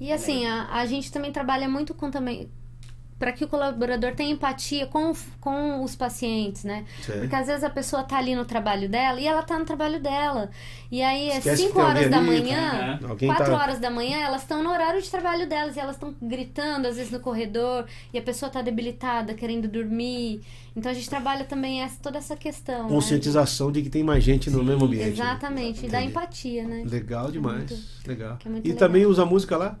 É. 0.00 0.04
E 0.04 0.12
assim, 0.12 0.46
a, 0.46 0.68
a 0.72 0.86
gente 0.86 1.12
também 1.12 1.30
trabalha 1.32 1.68
muito 1.68 1.94
com 1.94 2.10
também 2.10 2.48
para 3.20 3.32
que 3.32 3.44
o 3.44 3.48
colaborador 3.48 4.14
tenha 4.14 4.32
empatia 4.32 4.86
com, 4.86 5.12
com 5.38 5.84
os 5.84 5.94
pacientes, 5.94 6.64
né? 6.64 6.86
Certo. 7.02 7.20
Porque 7.20 7.36
às 7.36 7.46
vezes 7.48 7.62
a 7.62 7.68
pessoa 7.68 8.02
tá 8.02 8.16
ali 8.16 8.34
no 8.34 8.46
trabalho 8.46 8.88
dela 8.88 9.20
e 9.20 9.26
ela 9.26 9.42
tá 9.42 9.58
no 9.58 9.66
trabalho 9.66 10.00
dela. 10.00 10.48
E 10.90 11.02
aí 11.02 11.28
é 11.28 11.36
Esquece 11.36 11.64
que 11.64 11.68
5 11.68 11.74
tem 11.74 11.84
horas 11.84 12.10
da 12.10 12.16
ali, 12.16 12.26
manhã, 12.26 12.98
Aham. 13.02 13.10
Alguém 13.10 13.28
4 13.28 13.44
tá. 13.44 13.54
horas 13.62 13.78
da 13.78 13.90
manhã, 13.90 14.20
elas 14.20 14.40
estão 14.40 14.62
no 14.62 14.70
horário 14.70 15.02
de 15.02 15.10
trabalho 15.10 15.46
delas 15.46 15.76
e 15.76 15.80
elas 15.80 15.96
estão 15.96 16.14
gritando, 16.22 16.88
às 16.88 16.96
vezes 16.96 17.12
no 17.12 17.20
corredor, 17.20 17.84
e 18.10 18.18
a 18.18 18.22
pessoa 18.22 18.50
tá 18.50 18.62
debilitada, 18.62 19.34
querendo 19.34 19.68
dormir. 19.68 20.40
Então 20.74 20.90
a 20.90 20.94
gente 20.94 21.10
trabalha 21.10 21.44
também 21.44 21.82
essa, 21.82 21.98
toda 22.02 22.16
essa 22.16 22.34
questão. 22.34 22.84
né? 22.84 22.88
Conscientização 22.88 23.70
de 23.70 23.82
que 23.82 23.90
tem 23.90 24.02
mais 24.02 24.24
gente 24.24 24.48
no 24.48 24.60
Sim, 24.60 24.64
mesmo 24.64 24.86
ambiente. 24.86 25.04
né? 25.04 25.10
Exatamente, 25.10 25.84
e 25.84 25.88
da 25.90 26.02
empatia, 26.02 26.66
né? 26.66 26.84
Legal 26.86 27.30
demais. 27.30 27.70
Muito. 27.70 28.08
Legal. 28.08 28.38
É 28.42 28.48
e 28.48 28.52
legal. 28.52 28.76
também 28.78 29.04
usa 29.04 29.26
música 29.26 29.58
lá? 29.58 29.78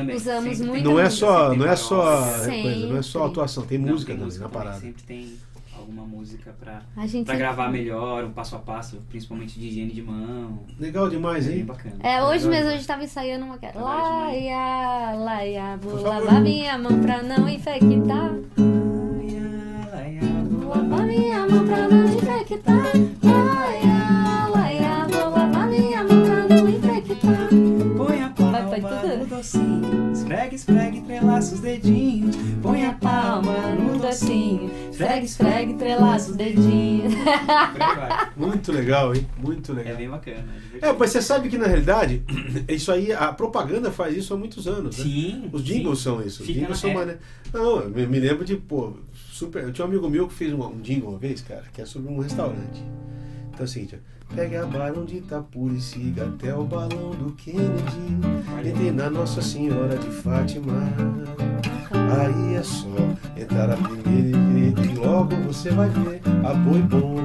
Também. 0.00 0.16
Usamos 0.16 0.56
Sempre 0.56 0.66
muito 0.70 0.84
Não 0.90 0.98
é 1.00 1.10
só, 1.10 1.42
sempre 1.50 1.58
não 1.58 1.66
é 1.70 1.76
só 1.76 1.96
coisa, 1.96 2.86
não 2.88 2.96
é 2.96 3.02
só 3.02 3.18
Sempre. 3.18 3.30
atuação, 3.30 3.66
tem 3.66 3.78
Não, 3.78 3.88
música 3.88 4.06
tem 4.12 4.16
também 4.16 4.24
música 4.26 4.44
na 4.44 4.50
também, 4.50 4.62
parada. 4.64 4.80
Sempre 4.80 5.02
tem 5.02 5.34
alguma 5.78 6.02
música 6.04 6.54
pra, 6.60 6.82
A 6.96 7.06
gente 7.06 7.26
pra 7.26 7.36
gravar 7.36 7.70
melhor, 7.70 8.24
um 8.24 8.32
passo 8.32 8.54
a 8.56 8.58
passo, 8.58 9.02
principalmente 9.08 9.58
de 9.58 9.66
higiene 9.66 9.92
de 9.92 10.02
mão. 10.02 10.60
Legal 10.78 11.08
demais, 11.08 11.48
É 11.48 11.52
hein? 11.56 11.64
bacana. 11.64 11.96
É, 12.02 12.22
hoje 12.22 12.46
Legal 12.46 12.50
mesmo 12.50 12.68
a 12.70 12.76
gente 12.76 12.86
tava 12.86 13.02
ensaiando 13.04 13.44
uma 13.46 13.56
que 13.58 13.66
era. 13.66 13.80
Laia, 13.80 15.14
laia, 15.16 15.76
vou 15.78 16.00
lavar 16.02 16.40
minha 16.40 16.76
mão 16.78 17.00
pra 17.00 17.22
não 17.22 17.48
infectar. 17.48 18.34
Vou 20.50 20.68
lavar 20.68 21.06
minha 21.06 21.46
mão 21.48 21.66
pra 21.66 21.88
não 21.88 22.04
infectar. 22.04 23.19
Esfregue, 30.60 30.98
entrelaça 30.98 31.54
os 31.54 31.60
dedinhos. 31.60 32.36
Põe 32.62 32.86
a 32.86 32.92
palma 32.92 33.74
no 33.74 33.98
docinho, 33.98 34.70
Esfregue, 34.90 35.24
esfregue, 35.26 35.72
entrelaça 35.72 36.30
os 36.30 36.36
dedinhos. 36.36 37.14
Muito 38.36 38.72
legal, 38.72 39.14
hein? 39.14 39.26
Muito 39.38 39.72
É 39.72 39.74
legal. 39.74 39.96
bem 39.96 40.08
bacana. 40.08 40.44
É, 40.80 40.88
É, 40.88 40.92
mas 40.92 41.10
você 41.10 41.22
sabe 41.22 41.48
que 41.48 41.56
na 41.58 41.66
realidade, 41.66 42.22
isso 42.68 42.90
aí, 42.92 43.12
a 43.12 43.32
propaganda 43.32 43.90
faz 43.90 44.16
isso 44.16 44.34
há 44.34 44.36
muitos 44.36 44.66
anos, 44.68 44.98
né? 44.98 45.04
Sim. 45.04 45.48
Os 45.52 45.62
jingles 45.64 45.98
sim. 45.98 46.04
são 46.04 46.22
isso. 46.22 46.42
Os 46.42 46.46
jingles 46.48 46.68
na- 46.70 46.74
são 46.76 46.90
é. 46.90 46.94
mané. 46.94 47.16
Não, 47.52 47.80
eu 47.80 47.90
me 47.90 48.06
me 48.06 48.20
lembro 48.20 48.44
de, 48.44 48.56
pô, 48.56 48.92
super. 49.32 49.62
Eu 49.64 49.72
tinha 49.72 49.84
um 49.84 49.88
amigo 49.88 50.08
meu 50.08 50.28
que 50.28 50.34
fez 50.34 50.52
um, 50.52 50.62
um 50.66 50.80
jingle 50.80 51.10
uma 51.10 51.18
vez, 51.18 51.40
cara, 51.40 51.64
que 51.72 51.80
é 51.80 51.86
sobre 51.86 52.12
um 52.12 52.18
restaurante. 52.20 52.82
Então 53.52 53.64
assim, 53.64 53.84
tia, 53.86 54.00
pegue 54.34 54.56
a 54.56 54.64
barão 54.64 55.04
de 55.04 55.18
Itapura 55.18 55.74
e 55.74 55.80
siga 55.80 56.24
até 56.24 56.54
o 56.54 56.64
balão 56.64 57.10
do 57.10 57.32
Kennedy. 57.32 57.70
Entre 58.64 58.90
na 58.90 59.10
Nossa 59.10 59.42
Senhora 59.42 59.96
de 59.96 60.10
Fátima. 60.10 60.72
Aí 61.92 62.54
é 62.56 62.62
só 62.62 62.86
entrar 63.36 63.70
a 63.70 63.76
primeira 63.76 64.80
e 64.80 64.94
logo 64.94 65.36
você 65.36 65.70
vai 65.70 65.88
ver 65.88 66.20
a 66.46 66.54
boi 66.54 66.80
bom. 66.82 67.16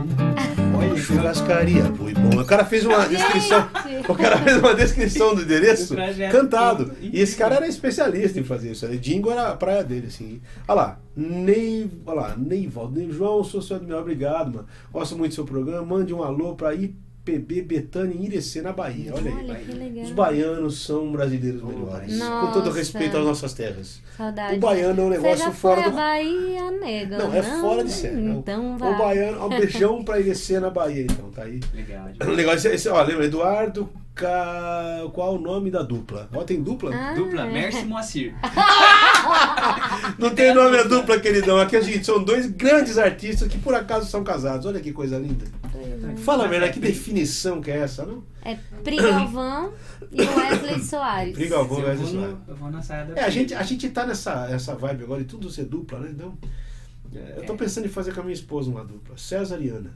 Olha, 0.78 0.98
churrascaria, 0.98 1.84
boi 1.84 2.14
bom. 2.14 2.42
O 2.42 2.46
cara 2.46 2.66
fez 2.66 2.86
uma 2.86 3.08
descrição. 3.08 3.68
O 4.08 4.16
cara 4.16 4.38
fez 4.38 4.58
uma 4.58 4.74
descrição 4.74 5.34
do 5.36 5.42
endereço 5.42 5.96
cantado. 6.32 6.86
todo. 6.86 6.98
E 7.02 7.20
esse 7.20 7.36
cara 7.36 7.56
era 7.56 7.68
especialista 7.68 8.40
em 8.40 8.44
fazer 8.44 8.72
isso. 8.72 8.88
né? 8.88 8.98
Jingo 9.02 9.32
era 9.32 9.50
a 9.50 9.56
praia 9.56 9.84
dele, 9.84 10.08
assim. 10.08 10.42
Olha 10.68 10.76
lá, 10.76 11.00
Ney, 11.16 11.90
olha 12.06 12.22
lá, 12.22 12.36
Neivaldo. 12.38 13.00
Ney, 13.00 13.12
João, 13.12 13.44
sou 13.44 13.62
seu 13.62 13.78
admirador, 13.78 14.04
obrigado, 14.04 14.54
mano. 14.54 14.68
Gosto 14.92 15.18
muito 15.18 15.32
do 15.32 15.36
seu 15.36 15.46
programa. 15.46 15.86
Mande 15.86 16.14
um 16.14 16.22
alô 16.24 16.56
pra 16.56 16.70
IPB 17.26 17.62
Betânia 17.64 18.14
em 18.16 18.26
Irecê, 18.26 18.62
na 18.62 18.72
Bahia. 18.72 19.12
Olha 19.16 19.32
aí. 19.32 19.38
Olha 19.50 19.56
que 19.56 19.72
legal. 19.72 20.06
Os 20.06 20.12
baianos 20.12 20.80
são 20.86 21.12
brasileiros 21.12 21.64
melhores. 21.64 22.20
Com 22.20 22.52
todo 22.52 22.66
Nossa. 22.66 22.78
respeito 22.78 23.18
às 23.18 23.26
nossas 23.26 23.54
terras. 23.54 24.00
Saudade. 24.16 24.56
O 24.56 24.60
baiano 24.60 25.02
é 25.02 25.06
um 25.06 25.10
Você 25.10 25.18
negócio 25.18 25.46
já 25.46 25.52
fora 25.52 25.82
foi 25.84 25.92
do. 25.92 25.98
a 25.98 26.02
Bahia, 26.02 26.72
nego? 26.72 27.16
Não, 27.18 27.34
é 27.34 27.42
fora 27.44 27.84
de 27.84 27.92
série. 27.92 28.16
né? 28.16 28.36
Então 28.38 28.76
o 28.76 28.78
vai. 28.78 28.98
baiano, 28.98 29.46
um 29.46 29.50
beijão 29.50 30.04
pra 30.06 30.20
Irecê 30.20 30.60
na 30.60 30.70
Bahia, 30.70 31.04
então, 31.04 31.30
tá 31.32 31.44
aí. 31.44 31.60
Legal. 31.74 32.08
O 32.22 32.36
negócio 32.36 32.70
é 32.70 32.76
esse, 32.76 32.88
ó, 32.90 33.02
lembra, 33.02 33.26
Eduardo. 33.26 33.90
Qual 35.14 35.36
o 35.36 35.40
nome 35.40 35.70
da 35.70 35.82
dupla? 35.84 36.30
Ó, 36.34 36.44
tem 36.44 36.62
dupla? 36.64 36.96
Ah, 36.96 37.14
Dupla, 37.14 37.46
é. 37.48 37.52
Mercy 37.52 37.82
e 37.82 37.86
Moacir. 37.86 38.34
Não 40.18 40.30
tem 40.34 40.54
nome 40.54 40.78
a 40.78 40.84
dupla, 40.84 41.20
queridão. 41.20 41.60
Aqui, 41.60 41.82
gente, 41.82 42.06
são 42.06 42.24
dois 42.24 42.46
grandes 42.48 42.98
artistas 42.98 43.48
que 43.48 43.58
por 43.58 43.74
acaso 43.76 44.10
são 44.10 44.24
casados. 44.24 44.66
Olha 44.66 44.80
que 44.80 44.92
coisa 44.94 45.18
linda. 45.18 45.46
Fala, 46.18 46.48
Merda, 46.48 46.70
que 46.70 46.80
definição 46.80 47.62
que 47.62 47.70
é 47.70 47.80
essa, 47.80 48.06
não? 48.06 48.24
É 48.44 48.56
Pri 48.84 48.96
Galvão 48.98 49.74
e 50.12 50.22
Wesley 50.22 50.82
Soares. 50.82 51.34
Pri 51.34 51.48
Galvão. 51.48 51.80
Eu 51.80 51.88
Wesley 51.88 52.06
vou, 52.06 52.22
Soares. 52.22 52.38
no, 52.48 52.52
eu 52.52 52.56
vou 52.56 52.72
na 52.72 52.82
saia 52.82 53.06
da 53.06 53.20
É, 53.20 53.26
a 53.26 53.30
gente, 53.30 53.54
a 53.54 53.64
gente 53.64 53.90
tá 53.90 54.06
nessa 54.06 54.48
essa 54.50 54.76
vibe 54.76 55.04
agora 55.04 55.22
de 55.22 55.28
tudo 55.28 55.50
ser 55.50 55.66
dupla, 55.66 56.00
né? 56.00 56.10
Então, 56.12 56.38
é, 57.14 57.34
eu 57.38 57.46
tô 57.46 57.54
É. 57.54 57.58
pensando 57.58 57.86
em 57.86 57.90
fazer 57.90 58.14
com 58.14 58.22
a 58.22 58.24
minha 58.24 58.34
esposa 58.34 58.70
uma 58.70 58.84
dupla. 58.86 59.18
César 59.18 59.60
e 59.60 59.70
Ana. 59.70 59.92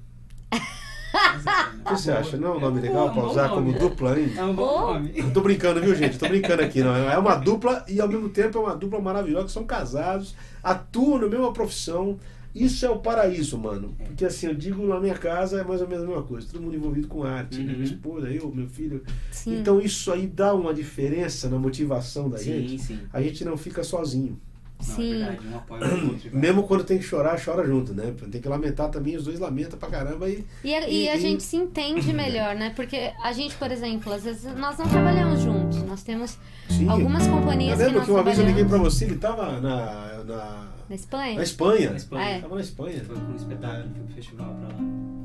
O 1.79 1.83
que 1.83 2.01
você 2.01 2.11
acha? 2.11 2.37
Não 2.37 2.53
é 2.53 2.57
um 2.57 2.59
nome 2.59 2.81
legal 2.81 3.11
pra 3.11 3.21
é 3.21 3.25
um 3.25 3.29
usar 3.29 3.49
como 3.49 3.73
dupla 3.73 4.13
ainda? 4.13 4.39
É 4.39 4.43
um 4.43 4.53
bom 4.53 4.81
nome. 4.93 5.11
Eu 5.15 5.31
tô 5.31 5.41
brincando, 5.41 5.81
viu, 5.81 5.95
gente? 5.95 6.17
Tô 6.17 6.27
brincando 6.27 6.61
aqui, 6.61 6.81
não. 6.83 6.95
É 6.95 7.17
uma 7.17 7.35
dupla 7.35 7.83
e 7.87 7.99
ao 7.99 8.07
mesmo 8.07 8.29
tempo 8.29 8.57
é 8.57 8.61
uma 8.61 8.75
dupla 8.75 8.99
maravilhosa, 8.99 9.45
que 9.45 9.51
são 9.51 9.63
casados, 9.63 10.35
atuam 10.63 11.19
na 11.19 11.27
mesma 11.27 11.51
profissão. 11.53 12.17
Isso 12.53 12.85
é 12.85 12.89
o 12.89 12.97
paraíso, 12.97 13.57
mano. 13.57 13.95
Porque 14.05 14.25
assim, 14.25 14.47
eu 14.47 14.55
digo 14.55 14.85
na 14.87 14.99
minha 14.99 15.13
casa 15.13 15.61
é 15.61 15.63
mais 15.63 15.81
ou 15.81 15.87
menos 15.87 16.03
a 16.03 16.07
mesma 16.07 16.23
coisa. 16.23 16.47
Todo 16.51 16.61
mundo 16.61 16.75
envolvido 16.75 17.07
com 17.07 17.23
arte. 17.23 17.59
Uhum. 17.59 17.65
Minha 17.65 17.83
esposa, 17.83 18.29
eu, 18.29 18.51
meu 18.53 18.67
filho. 18.67 19.03
Sim. 19.31 19.59
Então 19.59 19.79
isso 19.79 20.11
aí 20.11 20.25
dá 20.25 20.53
uma 20.53 20.73
diferença 20.73 21.47
na 21.47 21.59
motivação 21.59 22.27
da 22.29 22.37
Sim, 22.37 22.67
gente. 22.67 22.79
sim. 22.79 22.99
A 23.13 23.21
gente 23.21 23.45
não 23.45 23.55
fica 23.55 23.83
sozinho. 23.83 24.39
Não, 24.87 24.95
Sim. 24.95 25.13
é 25.13 25.25
verdade, 25.25 25.47
um 25.47 25.57
apoia 25.57 25.81
o 25.83 26.07
outro. 26.09 26.15
e 26.27 26.29
vai. 26.29 26.41
Mesmo 26.41 26.63
quando 26.63 26.83
tem 26.85 26.97
que 26.97 27.03
chorar, 27.03 27.37
chora 27.43 27.65
junto, 27.67 27.93
né? 27.93 28.13
Tem 28.31 28.39
que 28.41 28.47
lamentar 28.47 28.89
também, 28.89 29.17
os 29.17 29.25
dois 29.25 29.37
lamentam 29.39 29.77
pra 29.77 29.89
caramba 29.89 30.29
e. 30.29 30.45
E 30.63 30.73
a, 30.73 30.87
e 30.87 31.09
a 31.09 31.15
E- 31.15 31.17
e- 31.17 31.21
gente 31.21 31.43
se 31.43 31.57
entende 31.57 32.13
melhor, 32.13 32.55
né? 32.55 32.71
Porque 32.75 33.11
a 33.21 33.33
gente, 33.33 33.55
por 33.57 33.69
exemplo, 33.71 34.13
às 34.13 34.23
vezes 34.23 34.43
nós 34.55 34.77
não 34.77 34.87
trabalhamos 34.87 35.41
juntos. 35.41 35.83
Nós 35.83 36.01
temos 36.03 36.37
Sim. 36.69 36.87
algumas 36.87 37.25
Eu 37.27 37.33
companhias 37.33 37.77
que 37.77 37.83
lembro 37.83 37.97
nós 37.99 38.05
que 38.05 38.11
uma 38.11 38.23
vez 38.23 38.39
eu 38.39 38.45
liguei 38.45 38.63
pra 38.65 38.77
você, 38.77 39.05
ele 39.05 39.17
tava 39.17 39.59
na, 39.59 40.23
na, 40.23 40.67
Na 40.87 40.95
Espanha? 40.95 41.35
na 41.35 41.43
Espanha. 41.43 41.89
Na 41.91 41.97
Espanha. 41.97 42.25
É. 42.25 42.39
Tava 42.39 42.55
na 42.55 42.61
Espanha. 42.61 43.03
Foi 43.05 43.15
com 43.17 43.31
um 43.31 43.35
espetáculo, 43.35 43.83
foi 43.93 44.03
pro 44.05 44.15
festival 44.15 44.55
pra 44.55 44.67
lá. 44.69 44.75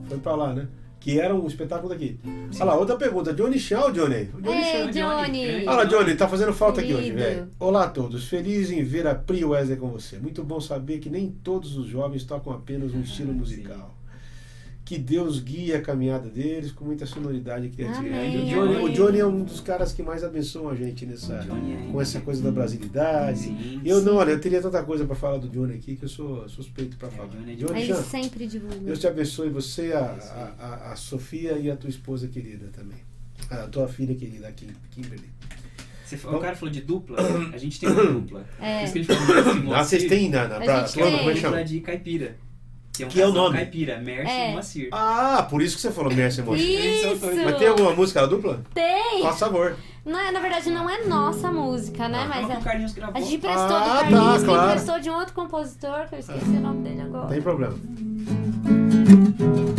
Foi 0.09 0.19
pra 0.19 0.35
lá, 0.35 0.53
né? 0.55 0.67
Que 1.05 1.21
era 1.21 1.35
um 1.35 1.47
espetáculo 1.47 1.91
daqui. 1.91 2.19
Olha 2.55 2.65
lá, 2.65 2.77
outra 2.79 2.97
pergunta. 2.97 3.31
Johnny 3.35 3.59
Shaw, 3.59 3.93
Johnny. 3.93 4.25
Johnny. 4.41 4.63
Ei, 4.63 4.91
Johnny! 4.91 5.67
Olha 5.67 5.77
lá, 5.77 5.85
Johnny, 5.85 6.15
tá 6.15 6.27
fazendo 6.27 6.55
falta 6.55 6.81
aqui 6.81 6.95
hoje, 6.95 7.11
Querido. 7.11 7.19
velho. 7.19 7.51
Olá 7.61 7.85
a 7.85 7.89
todos, 7.91 8.27
feliz 8.27 8.71
em 8.71 8.83
ver 8.83 9.07
a 9.07 9.15
Pri 9.15 9.45
Wesley 9.45 9.77
com 9.77 9.89
você. 9.89 10.19
Muito 10.19 10.43
bom 10.43 10.59
saber 10.63 11.01
que 11.01 11.11
nem 11.11 11.31
todos 11.31 11.77
os 11.77 11.87
jovens 11.89 12.25
tocam 12.25 12.55
apenas 12.55 12.95
um 12.95 13.03
estilo 13.03 13.33
sim. 13.33 13.39
musical. 13.39 13.94
Que 14.85 14.99
Deus 14.99 15.41
guie 15.41 15.73
a 15.73 15.81
caminhada 15.81 16.29
deles 16.29 16.71
com 16.71 16.85
muita 16.85 17.07
sonoridade 17.07 17.67
e 17.67 17.71
criatividade. 17.71 18.27
Amém, 18.37 18.43
o, 18.43 18.47
Johnny, 18.55 18.75
amém. 18.75 18.85
o 18.85 18.93
Johnny 18.93 19.19
é 19.19 19.27
um 19.27 19.43
dos 19.43 19.61
caras 19.61 19.93
que 19.95 20.03
mais 20.03 20.23
abençoam 20.23 20.69
a 20.69 20.75
gente 20.75 21.07
nessa, 21.07 21.39
Johnny 21.39 21.73
é- 21.73 21.91
com 21.91 22.03
essa 22.03 22.21
coisa 22.21 22.43
da 22.43 22.51
brasilidade. 22.51 23.39
Sim, 23.39 23.81
Eu 23.83 24.01
sim. 24.01 24.05
não, 24.05 24.17
olha, 24.17 24.33
eu 24.33 24.41
teria 24.41 24.61
tanta 24.61 24.83
coisa 24.83 25.07
pra 25.07 25.17
falar 25.17 25.39
do 25.39 25.49
Johnny 25.49 25.75
aqui 25.77 25.97
que 25.97 26.05
eu 26.05 26.09
sou 26.09 26.47
suspeito 26.51 26.99
pra 26.99 27.09
É, 27.09 27.11
falar. 27.13 27.29
Johnny 27.31 27.53
é 27.53 27.57
Johnny, 27.57 27.79
Ele 27.81 27.87
Jean, 27.87 28.03
sempre 28.03 28.47
divulga. 28.47 28.77
Deus 28.77 28.99
te 28.99 29.07
abençoe 29.07 29.49
você, 29.49 29.93
a, 29.95 30.01
a, 30.59 30.65
a- 30.67 30.93
a 30.93 30.97
Sofia 30.97 31.53
e 31.53 31.71
a 31.71 31.77
tua 31.77 31.89
esposa 31.89 32.29
querida 32.29 32.67
também. 32.71 32.99
A 33.51 33.67
tua 33.69 33.89
filha 33.89 34.15
querida, 34.15 34.49
a 34.49 34.53
Kim, 34.53 34.69
Kimberly. 34.91 35.31
Você 36.05 36.17
o 36.27 36.39
cara 36.39 36.55
falou 36.55 36.71
de 36.73 36.83
dupla, 36.83 37.17
a 37.55 37.57
gente 37.57 37.81
tem 37.81 37.89
uma 37.89 38.05
dupla. 38.21 38.45
É. 38.61 38.81
Por 38.81 38.85
isso 38.85 38.93
que 38.93 38.99
ele 38.99 39.05
falou 39.07 39.55
Mercy 39.65 39.73
Ah, 39.75 39.85
vocês 39.85 40.05
têm 40.05 40.29
na, 40.29 40.47
na 40.47 40.57
A 40.59 40.61
pra, 40.61 40.81
gente 40.85 40.93
tua, 40.93 41.11
como 41.19 41.31
é 41.31 41.33
que 41.33 41.41
chama? 41.41 41.65
de 41.65 41.81
caipira. 41.81 42.37
Que 42.95 43.03
é, 43.03 43.07
um 43.07 43.09
Que 43.09 43.21
é 43.23 43.27
o 43.27 43.33
nome? 43.33 43.57
caipira, 43.57 43.99
Mercy 43.99 44.31
É. 44.31 44.49
e 44.49 44.53
Moacir. 44.53 44.89
Ah, 44.93 45.47
por 45.51 45.61
isso 45.61 45.75
que 45.75 45.83
você 45.83 45.91
falou 45.91 46.13
Mercy 46.15 46.43
Motion. 46.43 46.63
Isso! 46.63 47.19
Mas 47.45 47.57
tem 47.59 47.67
alguma 47.69 47.93
música 47.93 48.25
dupla? 48.27 48.61
Tem! 48.73 49.21
Por 49.21 49.37
favor. 49.37 49.77
Não 50.07 50.21
é, 50.21 50.31
na 50.31 50.39
verdade, 50.39 50.71
não 50.71 50.89
é 50.89 51.03
nossa 51.05 51.51
música, 51.51 52.09
né? 52.09 52.19
Uma 52.25 52.29
Mas 52.29 52.51
é- 52.51 52.53
a 53.15 53.21
gente 53.21 53.35
emprestou 53.37 53.77
Ah, 53.77 53.81
do 53.81 53.85
tá, 53.85 53.97
Carlinhos, 54.01 54.39
que 54.39 54.45
claro. 54.45 54.67
emprestou 54.69 55.01
de 55.01 55.11
um 55.11 55.15
outro 55.15 55.35
compositor, 55.35 56.07
que 56.09 56.15
eu 56.15 56.19
esqueci 56.21 56.45
o 56.45 56.61
nome 56.61 56.83
dele 56.89 57.01
agora. 57.01 57.27
Tem 57.29 57.43
problema. 57.43 57.75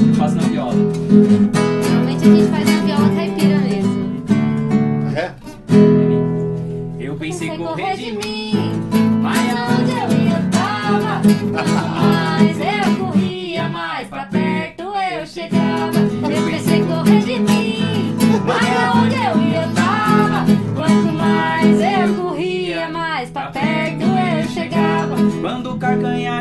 Eu 0.08 0.13
faço 0.15 0.36
na 0.36 0.41
viola. 0.43 0.73
Normalmente 0.73 2.25
a 2.25 2.36
gente 2.36 2.49
faz 2.51 2.69
a 2.69 2.82
viola 2.84 3.15
caipira 3.15 3.58
mesmo. 3.60 3.85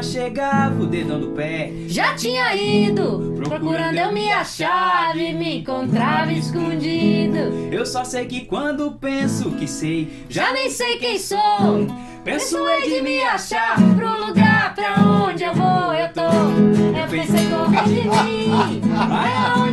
Chegava, 0.04 0.82
o 0.82 0.86
dedão 0.86 1.18
do 1.18 1.28
pé. 1.28 1.72
Já 1.86 2.14
tinha 2.14 2.54
ido, 2.54 3.34
procurando 3.36 3.96
eu 3.96 4.12
minha 4.12 4.44
chave, 4.44 5.32
me 5.32 5.58
encontrava 5.58 6.32
escondido. 6.32 7.72
Eu 7.72 7.86
só 7.86 8.04
sei 8.04 8.26
que 8.26 8.42
quando 8.42 8.92
penso 8.92 9.50
que 9.52 9.66
sei, 9.66 10.24
Já 10.28 10.52
nem 10.52 10.70
sei 10.70 10.98
quem 10.98 11.18
sou. 11.18 11.38
penso 12.22 12.56
Penso 12.56 12.68
é 12.68 12.80
de 12.82 13.02
me 13.02 13.22
achar 13.22 13.76
pro 13.96 14.26
lugar 14.26 14.74
pra 14.74 14.94
onde 15.02 15.42
eu 15.42 15.54
vou, 15.54 15.94
eu 15.94 16.12
tô. 16.12 16.20
Eu 16.20 17.08
pensei 17.08 17.48
correr 17.48 17.84
de 17.84 18.08
mim, 18.08 18.50
onde 19.58 19.63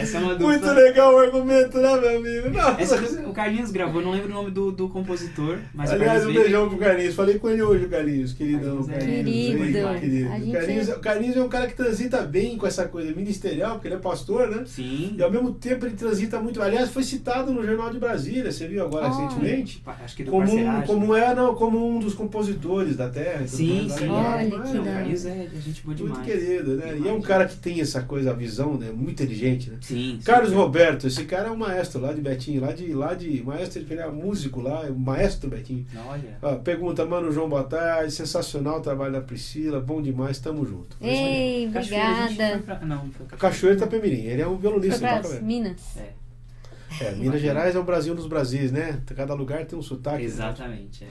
Essa 0.00 0.16
é 0.18 0.20
uma 0.20 0.32
dupla. 0.34 0.46
Muito 0.48 0.66
legal 0.70 1.14
o 1.14 1.18
argumento, 1.18 1.78
né, 1.78 1.96
meu 1.98 2.16
amigo? 2.18 2.58
Essa, 2.78 2.96
o 3.26 3.32
Carlinhos 3.32 3.70
gravou, 3.70 4.02
não 4.02 4.10
lembro 4.12 4.28
o 4.28 4.32
nome 4.34 4.50
do, 4.50 4.72
do 4.72 4.88
compositor, 4.88 5.58
mas 5.74 5.90
Aliás, 5.90 6.24
o 6.26 6.30
um 6.30 6.32
beijão 6.32 6.68
pro 6.68 6.78
Carlinhos. 6.78 7.14
Falei 7.14 7.38
com 7.38 7.48
ele 7.50 7.62
hoje, 7.62 7.84
o 7.84 7.88
Carlinhos, 7.88 8.32
queridão. 8.32 8.84
Carlinhos 8.84 8.88
é 8.88 8.92
Carlinhos, 8.92 9.60
Querido. 9.60 9.78
hein, 9.88 10.00
querido. 10.00 10.28
A 10.32 10.38
gente- 10.38 10.52
Carlinhos, 10.52 10.88
o 10.88 10.98
Carlinhos 11.00 11.36
é 11.36 11.42
um 11.42 11.48
cara 11.48 11.66
que 11.66 11.74
transita 11.74 12.22
bem 12.22 12.56
com 12.56 12.66
essa 12.66 12.86
coisa 12.88 13.12
ministerial, 13.12 13.72
porque 13.74 13.88
ele 13.88 13.94
é 13.96 13.98
pastor, 13.98 14.48
né? 14.50 14.64
Sim. 14.66 15.14
E 15.18 15.22
ao 15.22 15.30
mesmo 15.30 15.52
tempo 15.52 15.86
ele 15.86 15.94
transita 15.94 16.38
muito. 16.40 16.60
Aliás, 16.62 16.90
foi 16.90 17.02
citado 17.02 17.52
no 17.52 17.64
Jornal 17.64 17.90
de 17.90 17.98
Brasília, 17.98 18.50
você 18.50 18.66
viu 18.66 18.84
agora 18.84 19.06
Ah. 19.06 19.08
recentemente? 19.10 19.82
Acho 19.86 20.16
que 20.16 20.24
do 20.24 20.30
Como 20.30 20.52
um, 20.54 20.82
como, 20.82 21.14
é, 21.14 21.34
não, 21.34 21.54
como 21.54 21.86
um 21.96 21.98
dos 21.98 22.14
compositores 22.14 22.96
da 22.96 23.08
Terra. 23.08 23.46
Sim, 23.46 23.88
sim. 23.88 24.08
Olha, 24.08 24.50
que. 24.60 24.78
Carlinhos 24.80 25.26
é, 25.26 25.30
é 25.54 25.60
gente 25.60 25.82
boa 25.82 25.96
Muito 25.96 26.04
demais. 26.04 26.26
querido, 26.26 26.76
né? 26.76 26.86
E 26.88 26.90
é 26.90 26.94
um 26.98 27.02
Demais. 27.02 27.26
cara 27.26 27.46
que 27.46 27.56
tem 27.56 27.80
essa 27.80 28.02
coisa, 28.02 28.30
a 28.30 28.34
visão, 28.34 28.76
né? 28.78 28.90
Muito 28.94 29.22
inteligente, 29.22 29.70
né? 29.70 29.76
Sim. 29.94 30.16
sim. 30.18 30.20
Carlos 30.24 30.52
Roberto, 30.52 31.06
esse 31.06 31.24
cara 31.24 31.48
é 31.48 31.50
um 31.50 31.56
maestro 31.56 32.00
lá 32.00 32.12
de 32.12 32.20
Betinho, 32.20 32.60
lá 32.60 32.72
de, 32.72 32.92
lá 32.92 33.14
de 33.14 33.42
maestro, 33.42 33.80
ele 33.82 34.00
é 34.00 34.08
músico 34.08 34.60
lá, 34.60 34.86
é 34.86 34.90
um 34.90 34.94
maestro 34.98 35.48
Betinho. 35.50 35.86
Olha. 36.06 36.38
Ó, 36.42 36.54
pergunta, 36.56 37.04
mano, 37.04 37.30
João, 37.32 37.48
boa 37.48 37.64
tarde, 37.64 38.12
sensacional 38.12 38.78
o 38.78 38.80
trabalho 38.80 39.12
da 39.12 39.20
Priscila, 39.20 39.80
bom 39.80 40.00
demais, 40.02 40.38
tamo 40.38 40.64
junto. 40.66 40.96
Ei, 41.00 41.70
Cachoeira, 41.72 42.06
obrigada. 42.24 42.52
foi 42.54 42.62
pra- 42.62 42.80
Não, 42.80 42.88
não 43.04 43.10
foi 43.12 43.26
Cachoeira. 43.26 43.36
Cachoeiro 43.38 43.76
Itapemirim, 43.78 44.22
ele 44.24 44.42
é 44.42 44.46
um 44.46 44.50
Foi 44.52 44.60
violonista, 44.60 44.98
pra 44.98 45.16
toca 45.20 45.28
mesmo. 45.34 45.46
Minas. 45.46 45.96
É, 45.96 46.12
É, 47.02 47.12
Minas 47.12 47.40
Gerais 47.40 47.76
é 47.76 47.78
o 47.78 47.84
Brasil 47.84 48.14
dos 48.14 48.26
Brasis, 48.26 48.72
né? 48.72 49.00
Cada 49.16 49.32
lugar 49.32 49.64
tem 49.64 49.78
um 49.78 49.82
sotaque. 49.82 50.24
exatamente. 50.24 51.04
É. 51.04 51.08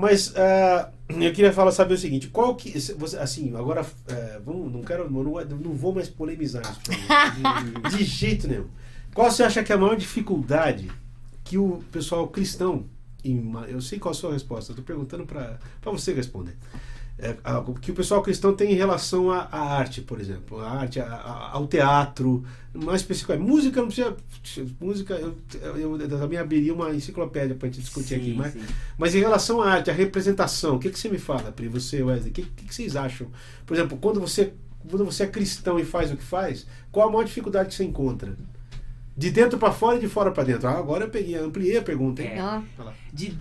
Mas 0.00 0.34
ah, 0.34 0.90
eu 1.08 1.32
queria 1.32 1.52
falar, 1.52 1.72
saber 1.72 1.92
o 1.92 1.98
seguinte, 1.98 2.28
qual 2.28 2.54
que, 2.54 2.70
você, 2.70 3.18
assim, 3.18 3.54
agora, 3.54 3.84
é, 4.08 4.40
vamos, 4.42 4.72
não 4.72 4.82
quero, 4.82 5.10
não, 5.10 5.22
não 5.22 5.74
vou 5.74 5.94
mais 5.94 6.08
polemizar 6.08 6.62
isso 6.62 6.80
mim. 6.90 7.96
de 7.96 8.04
jeito 8.04 8.48
nenhum. 8.48 8.66
Qual 9.12 9.30
você 9.30 9.42
acha 9.42 9.62
que 9.62 9.70
é 9.70 9.74
a 9.74 9.78
maior 9.78 9.96
dificuldade 9.96 10.90
que 11.44 11.58
o 11.58 11.84
pessoal 11.92 12.28
cristão, 12.28 12.86
em 13.22 13.52
eu 13.68 13.82
sei 13.82 13.98
qual 13.98 14.12
a 14.12 14.14
sua 14.14 14.32
resposta, 14.32 14.72
tô 14.72 14.80
perguntando 14.82 15.26
para 15.26 15.58
você 15.84 16.14
responder. 16.14 16.56
É, 17.22 17.36
a- 17.44 17.58
o 17.58 17.74
que 17.74 17.90
o 17.90 17.94
pessoal 17.94 18.22
cristão 18.22 18.54
tem 18.54 18.72
em 18.72 18.76
relação 18.76 19.30
à, 19.30 19.40
à 19.52 19.60
arte, 19.76 20.00
por 20.00 20.18
exemplo, 20.18 20.58
à 20.60 20.70
arte, 20.70 20.98
a- 21.00 21.50
ao 21.52 21.66
teatro, 21.66 22.42
mais 22.72 23.02
especificamente, 23.02 23.46
música 23.46 23.80
não 23.82 23.88
precisa, 23.88 24.16
música, 24.80 25.14
eu, 25.14 25.36
eu, 25.76 26.00
eu 26.00 26.08
também 26.08 26.38
abriria 26.38 26.72
uma 26.72 26.94
enciclopédia 26.94 27.54
para 27.54 27.68
a 27.68 27.70
gente 27.70 27.82
discutir 27.82 28.14
aqui, 28.14 28.30
Sim, 28.30 28.36
mas 28.36 28.52
sim. 28.54 28.62
mas 28.96 29.14
em 29.14 29.18
relação 29.20 29.60
à 29.60 29.70
arte, 29.70 29.90
à 29.90 29.92
representação, 29.92 30.76
o 30.76 30.78
que, 30.78 30.88
que 30.88 30.98
você 30.98 31.10
me 31.10 31.18
fala, 31.18 31.52
Pri, 31.52 31.68
você, 31.68 32.02
Wesley? 32.02 32.30
O 32.30 32.32
que, 32.32 32.42
que, 32.42 32.64
que 32.64 32.74
vocês 32.74 32.96
acham? 32.96 33.26
Por 33.66 33.74
exemplo, 33.76 33.98
quando 34.00 34.18
você, 34.18 34.54
quando 34.88 35.04
você 35.04 35.24
é 35.24 35.26
cristão 35.26 35.78
e 35.78 35.84
faz 35.84 36.10
o 36.10 36.16
que 36.16 36.24
faz, 36.24 36.66
qual 36.90 37.06
a 37.08 37.12
maior 37.12 37.24
dificuldade 37.24 37.68
que 37.68 37.74
você 37.74 37.84
encontra? 37.84 38.34
De 39.14 39.30
dentro 39.30 39.58
para 39.58 39.72
fora 39.72 39.98
e 39.98 40.00
de 40.00 40.08
fora 40.08 40.30
para 40.30 40.44
dentro. 40.44 40.66
Ah, 40.66 40.78
agora 40.78 41.04
eu 41.04 41.10
peguei, 41.10 41.36
ampliei 41.36 41.76
a 41.76 41.82
pergunta, 41.82 42.22
hein? 42.22 42.30
É. 42.30 42.62
De, 43.12 43.36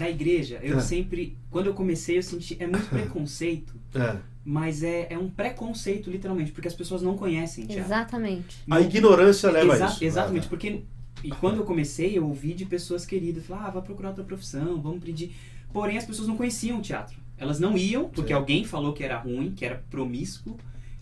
da 0.00 0.08
igreja, 0.08 0.58
eu 0.62 0.78
Ah. 0.78 0.80
sempre. 0.80 1.36
Quando 1.50 1.66
eu 1.66 1.74
comecei, 1.74 2.16
eu 2.16 2.22
senti. 2.22 2.56
É 2.58 2.66
muito 2.66 2.88
preconceito, 2.88 3.74
É. 3.94 4.16
mas 4.42 4.82
é, 4.82 5.08
é 5.10 5.18
um 5.18 5.28
preconceito, 5.28 6.10
literalmente, 6.10 6.52
porque 6.52 6.66
as 6.68 6.74
pessoas 6.74 7.02
não 7.02 7.16
conhecem 7.16 7.66
teatro. 7.66 7.84
exatamente. 7.84 8.56
A 8.70 8.80
ignorância 8.80 9.50
leva 9.50 9.74
Exa- 9.74 9.86
a 9.86 9.88
isso. 9.90 10.04
Exatamente, 10.04 10.44
tá. 10.44 10.48
porque 10.48 10.80
e 11.22 11.28
quando 11.32 11.58
eu 11.58 11.64
comecei, 11.64 12.16
eu 12.16 12.26
ouvi 12.26 12.54
de 12.54 12.64
pessoas 12.64 13.04
queridas, 13.04 13.44
falar, 13.44 13.66
ah, 13.66 13.70
vai 13.70 13.82
procurar 13.82 14.08
outra 14.08 14.24
profissão, 14.24 14.80
vamos 14.80 15.04
pedir. 15.04 15.32
Porém, 15.70 15.98
as 15.98 16.04
pessoas 16.06 16.26
não 16.26 16.36
conheciam 16.36 16.78
o 16.78 16.82
teatro. 16.82 17.16
Elas 17.36 17.60
não 17.60 17.76
iam, 17.76 18.08
porque 18.08 18.28
Sim. 18.28 18.34
alguém 18.40 18.64
falou 18.64 18.94
que 18.94 19.04
era 19.04 19.18
ruim, 19.18 19.52
que 19.54 19.64
era 19.66 19.84
promíscuo. 19.90 20.56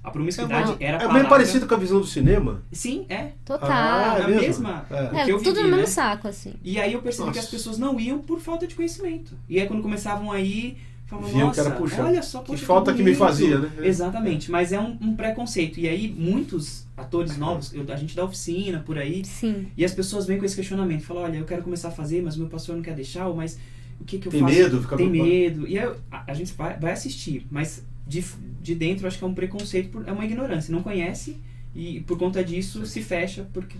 A 0.08 0.10
promiscuidade 0.10 0.76
É, 0.80 0.86
era 0.86 0.98
a 0.98 1.10
É 1.10 1.12
bem 1.12 1.28
parecido 1.28 1.66
com 1.66 1.74
a 1.74 1.78
visão 1.78 2.00
do 2.00 2.06
cinema. 2.06 2.62
Sim, 2.72 3.06
é. 3.08 3.32
Total. 3.44 3.70
Ah, 3.70 4.14
a 4.14 4.18
é 4.20 4.26
mesmo? 4.26 4.40
mesma. 4.40 4.86
É. 4.90 5.20
é, 5.20 5.24
que 5.24 5.32
eu 5.32 5.38
tudo 5.42 5.56
no 5.62 5.68
mesmo 5.68 5.76
né? 5.82 5.86
saco, 5.86 6.28
assim. 6.28 6.54
E 6.62 6.80
aí 6.80 6.92
eu 6.92 7.00
percebi 7.02 7.26
Nossa. 7.28 7.38
que 7.40 7.44
as 7.44 7.50
pessoas 7.50 7.78
não 7.78 7.98
iam 8.00 8.18
por 8.18 8.40
falta 8.40 8.66
de 8.66 8.74
conhecimento. 8.74 9.34
E 9.48 9.60
aí 9.60 9.66
quando 9.66 9.82
começavam 9.82 10.30
a 10.32 10.40
ir, 10.40 10.78
falavam, 11.06 11.30
Viam 11.30 11.46
nossa, 11.48 11.62
que 11.62 11.66
era 11.68 11.76
puxar. 11.78 12.04
olha 12.04 12.22
só, 12.22 12.40
Que 12.40 12.46
poxa, 12.52 12.66
falta 12.66 12.92
que 12.92 12.98
me 12.98 13.04
bonito." 13.04 13.18
fazia, 13.18 13.58
né? 13.58 13.70
Exatamente, 13.82 14.50
mas 14.50 14.72
é 14.72 14.80
um, 14.80 14.96
um 15.00 15.16
preconceito. 15.16 15.78
E 15.80 15.88
aí 15.88 16.08
muitos 16.16 16.86
atores 16.96 17.36
novos, 17.38 17.72
eu- 17.72 17.84
a 17.88 17.96
gente 17.96 18.14
dá 18.14 18.24
oficina 18.24 18.80
por 18.84 18.98
aí, 18.98 19.24
Sim. 19.24 19.66
e 19.76 19.84
as 19.84 19.92
pessoas 19.92 20.26
vêm 20.26 20.38
com 20.38 20.44
esse 20.44 20.56
questionamento, 20.56 21.02
falam, 21.04 21.22
olha, 21.22 21.36
eu 21.38 21.44
quero 21.44 21.62
começar 21.62 21.88
a 21.88 21.92
fazer, 21.92 22.22
mas 22.22 22.36
meu 22.36 22.48
pastor 22.48 22.74
não 22.76 22.82
quer 22.82 22.94
deixar, 22.94 23.26
ou 23.28 23.34
mas 23.36 23.58
o 24.00 24.04
que 24.04 24.18
que 24.18 24.28
eu 24.28 24.32
Tem 24.32 24.40
faço? 24.40 24.54
medo? 24.54 24.82
Fica 24.82 24.96
Tem 24.96 25.08
preocupado. 25.10 25.36
medo. 25.38 25.66
E 25.68 25.78
aí 25.78 25.90
a, 26.10 26.24
a 26.28 26.34
gente 26.34 26.52
vai, 26.54 26.76
vai 26.78 26.92
assistir, 26.92 27.46
mas 27.50 27.82
de, 28.08 28.24
de 28.62 28.74
dentro 28.74 29.06
acho 29.06 29.18
que 29.18 29.24
é 29.24 29.26
um 29.26 29.34
preconceito, 29.34 29.90
por- 29.90 30.08
é 30.08 30.12
uma 30.12 30.24
ignorância, 30.24 30.72
não 30.72 30.82
conhece 30.82 31.36
e 31.74 32.00
por 32.00 32.18
conta 32.18 32.42
disso 32.42 32.84
se 32.86 33.02
fecha 33.02 33.46
porque 33.52 33.76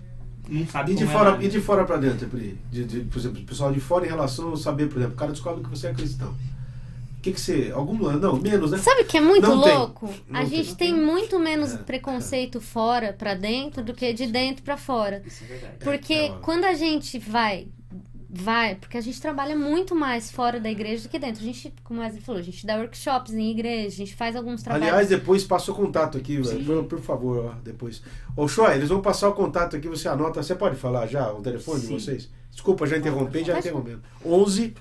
não 0.49 0.67
sabe 0.67 0.93
E 0.93 0.95
de 0.95 1.05
como 1.05 1.17
é 1.17 1.19
fora, 1.19 1.37
né? 1.39 1.45
e 1.45 1.49
de 1.49 1.61
fora 1.61 1.85
para 1.85 1.97
dentro, 1.97 2.29
Pri? 2.29 2.59
De, 2.71 2.85
de, 2.85 3.01
por 3.01 3.19
exemplo, 3.19 3.41
o 3.43 3.45
pessoal 3.45 3.73
de 3.73 3.81
fora 3.81 4.07
em 4.07 4.09
relação 4.09 4.53
a 4.53 4.57
saber, 4.57 4.89
por 4.89 4.99
exemplo, 4.99 5.15
o 5.15 5.19
cara 5.19 5.33
descobre 5.33 5.63
que 5.65 5.69
você 5.71 5.89
é 5.89 5.93
cristão. 5.95 6.35
O 7.19 7.21
que 7.21 7.33
que 7.33 7.41
você. 7.41 7.73
Algum. 7.75 7.97
Não, 8.13 8.37
menos, 8.41 8.71
né? 8.71 8.79
Sabe 8.79 9.03
o 9.03 9.05
que 9.05 9.17
é 9.19 9.21
muito 9.21 9.43
Não 9.47 9.61
tem. 9.61 9.75
louco? 9.77 10.09
A 10.33 10.39
tem. 10.39 10.49
gente 10.51 10.77
tem 10.77 10.95
muito 10.95 11.37
menos 11.41 11.73
É, 11.75 11.79
preconceito 11.79 12.61
fora 12.61 13.13
pra 13.13 13.35
dentro 13.35 13.83
do 13.83 13.93
que 13.93 14.13
de 14.13 14.27
dentro 14.29 14.63
pra 14.63 14.77
fora. 14.77 15.21
Isso 15.27 15.43
é 15.43 15.47
verdade. 15.49 15.75
Porque 15.81 16.15
é 16.15 16.31
uma- 16.31 16.39
quando 16.39 16.65
a 16.65 16.75
gente 16.75 17.19
vai, 17.19 17.67
vai, 18.29 18.75
porque 18.75 18.99
a 18.99 19.01
gente 19.01 19.19
trabalha 19.21 19.57
muito 19.57 19.97
mais 19.97 20.31
fora 20.31 20.61
da 20.61 20.71
igreja 20.71 21.05
do 21.05 21.09
que 21.09 21.19
dentro. 21.19 21.41
A 21.41 21.45
gente, 21.45 21.73
como 21.83 22.01
o 22.01 22.03
Wesley 22.03 22.21
falou, 22.21 22.39
a 22.41 22.45
gente 22.45 22.67
dá 22.67 22.77
workshops 22.77 23.33
em 23.33 23.51
igreja, 23.51 23.89
a 23.89 23.91
gente 23.91 24.15
faz 24.15 24.37
alguns 24.37 24.63
trabalhos. 24.63 24.89
Aliás, 24.89 25.09
depois 25.09 25.45
passa 25.45 25.73
o 25.73 25.75
contato 25.75 26.19
aqui, 26.19 26.39
por, 26.65 26.85
por 26.85 27.01
favor, 27.01 27.47
ó, 27.47 27.55
depois. 27.63 28.03
Ô, 28.37 28.47
Shoy, 28.47 28.75
eles 28.75 28.91
vão 28.91 29.01
passar 29.01 29.31
o 29.31 29.33
contato 29.33 29.75
aqui, 29.77 29.89
você 29.89 30.09
anota. 30.09 30.43
Você 30.43 30.55
pode 30.55 30.77
falar 30.77 31.07
já 31.07 31.33
o 31.33 31.41
telefone 31.41 31.81
Sim. 31.81 31.87
de 31.87 31.93
vocês? 31.95 32.29
Desculpa, 32.51 32.87
já 32.87 32.99
interrompi, 32.99 33.43
já 33.45 33.59
interrompendo. 33.59 34.03
11, 34.25 34.75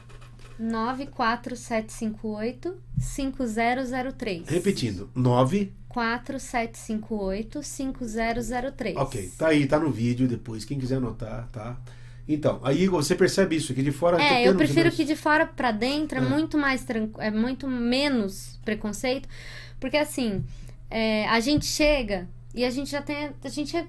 94758 0.60 2.76
5003. 3.00 4.50
repetindo, 4.50 5.10
9. 5.16 5.72
4758 5.88 7.64
5003. 7.64 8.98
Ok, 8.98 9.32
tá 9.38 9.48
aí, 9.48 9.66
tá 9.66 9.80
no 9.80 9.90
vídeo 9.90 10.28
depois, 10.28 10.66
quem 10.66 10.78
quiser 10.78 10.98
anotar, 10.98 11.48
tá? 11.52 11.78
Então, 12.28 12.60
aí 12.64 12.88
você 12.88 13.16
percebe 13.16 13.56
isso, 13.56 13.74
que 13.74 13.82
de 13.82 13.92
fora. 13.92 14.22
É, 14.22 14.48
eu 14.48 14.56
prefiro 14.56 14.92
que 14.92 15.06
de 15.06 15.16
fora 15.16 15.46
pra 15.46 15.72
dentro 15.72 16.18
é, 16.20 16.22
É. 16.22 16.26
muito 16.26 16.58
mais 16.58 16.84
tranquilo, 16.84 17.22
é 17.22 17.32
muito 17.32 17.68
menos 17.68 18.60
preconceito, 18.66 19.30
porque 19.80 19.96
assim, 19.98 20.44
é, 20.92 21.26
a 21.30 21.40
gente 21.40 21.66
chega 21.66 22.28
e 22.54 22.66
a 22.66 22.70
gente 22.70 22.90
já 22.92 23.02
tem, 23.02 23.30
a 23.44 23.50
gente 23.50 23.78
é- 23.78 23.88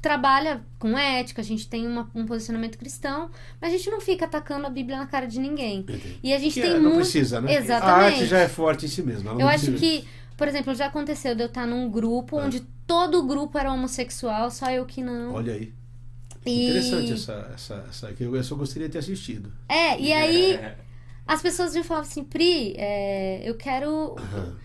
trabalha 0.00 0.62
com 0.78 0.98
ética, 0.98 1.40
a 1.40 1.44
gente 1.44 1.66
tem 1.66 1.86
uma- 1.86 2.10
um 2.14 2.26
posicionamento 2.26 2.76
cristão, 2.76 3.30
mas 3.60 3.72
a 3.72 3.76
gente 3.76 3.90
não 3.90 4.00
fica 4.02 4.26
atacando 4.26 4.66
a 4.66 4.70
Bíblia 4.70 4.98
na 4.98 5.06
cara 5.06 5.26
de 5.26 5.40
ninguém. 5.40 5.80
Entendi. 5.80 6.18
E 6.22 6.32
a 6.32 6.38
gente 6.38 6.54
Que 6.54 6.60
tem 6.60 6.70
é, 6.72 6.74
não 6.74 6.82
muito 6.82 6.96
precisa, 6.96 7.40
né? 7.40 7.54
Exatamente. 7.54 8.00
A 8.02 8.06
arte 8.18 8.26
já 8.26 8.38
é 8.38 8.48
forte 8.48 8.84
em 8.84 8.88
si 8.88 9.02
mesma. 9.02 9.32
Eu 9.32 9.48
acho 9.48 9.70
precisa- 9.72 9.78
que, 9.78 10.06
por 10.36 10.46
exemplo, 10.46 10.74
já 10.74 10.86
aconteceu 10.86 11.34
de 11.34 11.42
eu 11.42 11.46
estar 11.46 11.66
num 11.66 11.90
grupo 11.90 12.38
É. 12.38 12.44
onde 12.44 12.60
todo 12.86 13.18
o 13.20 13.26
grupo 13.26 13.56
era 13.58 13.72
homossexual, 13.72 14.50
só 14.50 14.70
eu 14.70 14.84
que 14.84 15.02
não. 15.02 15.32
Olha 15.32 15.54
aí. 15.54 15.72
E- 16.46 16.64
Interessante 16.68 17.12
essa, 17.12 17.50
essa, 17.54 17.84
essa 17.88 18.12
que 18.12 18.22
eu 18.24 18.44
só 18.44 18.54
gostaria 18.54 18.88
de 18.88 18.92
ter 18.92 18.98
assistido. 18.98 19.50
É, 19.68 19.98
e 19.98 20.12
aí 20.12 20.52
É, 20.54 20.76
as 21.26 21.40
pessoas 21.40 21.74
me 21.74 21.82
falavam 21.82 22.08
assim, 22.08 22.22
Pri, 22.24 22.74
é, 22.76 23.42
eu 23.44 23.54
quero. 23.56 24.16
Aham. 24.18 24.56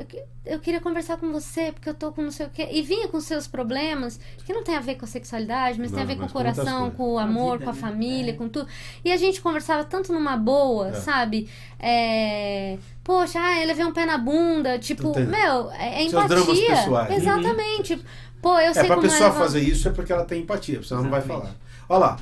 Eu, 0.00 0.06
eu 0.54 0.60
queria 0.60 0.80
conversar 0.80 1.16
com 1.16 1.32
você 1.32 1.72
porque 1.72 1.88
eu 1.88 1.94
tô 1.94 2.12
com 2.12 2.22
não 2.22 2.30
sei 2.30 2.46
o 2.46 2.50
quê. 2.50 2.68
E 2.70 2.82
vinha 2.82 3.08
com 3.08 3.20
seus 3.20 3.48
problemas, 3.48 4.20
que 4.46 4.52
não 4.52 4.62
tem 4.62 4.76
a 4.76 4.80
ver 4.80 4.94
com 4.94 5.04
a 5.04 5.08
sexualidade, 5.08 5.76
mas 5.80 5.90
tem 5.90 5.98
a 5.98 6.02
Não, 6.02 6.06
ver 6.06 6.16
com 6.20 6.26
o 6.26 6.30
coração, 6.30 6.90
com 6.92 7.14
o 7.14 7.18
a 7.18 7.24
amor, 7.24 7.54
vida, 7.58 7.64
com 7.64 7.70
a 7.70 7.74
família, 7.74 8.30
É. 8.30 8.34
com 8.34 8.48
tudo. 8.48 8.68
E 9.04 9.10
a 9.10 9.16
gente 9.16 9.40
conversava 9.40 9.82
tanto 9.84 10.12
numa 10.12 10.36
boa, 10.36 10.88
É. 10.90 10.92
sabe? 10.92 11.48
É, 11.80 12.78
Poxa, 13.02 13.40
ah, 13.40 13.60
eu 13.62 13.66
levei 13.66 13.84
um 13.86 13.92
pé 13.92 14.04
na 14.04 14.18
bunda. 14.18 14.78
Tipo, 14.78 15.08
Entendo. 15.08 15.30
meu, 15.30 15.70
é, 15.72 16.02
é 16.02 16.04
empatia. 16.04 16.36
pessoais. 16.76 17.16
Exatamente. 17.16 18.04
Pô, 18.42 18.52
eu 18.54 18.70
É, 18.70 18.74
sei 18.74 18.84
pra 18.84 18.96
como 18.96 19.08
pessoa 19.08 19.28
é. 19.30 19.32
fazer 19.32 19.60
isso 19.60 19.88
é 19.88 19.92
porque 19.92 20.12
ela 20.12 20.24
tem 20.24 20.42
empatia, 20.42 20.82
senão 20.82 21.00
ela 21.00 21.04
não 21.04 21.10
vai 21.10 21.22
falar. 21.22 21.54
Olha 21.88 21.98
lá, 21.98 22.16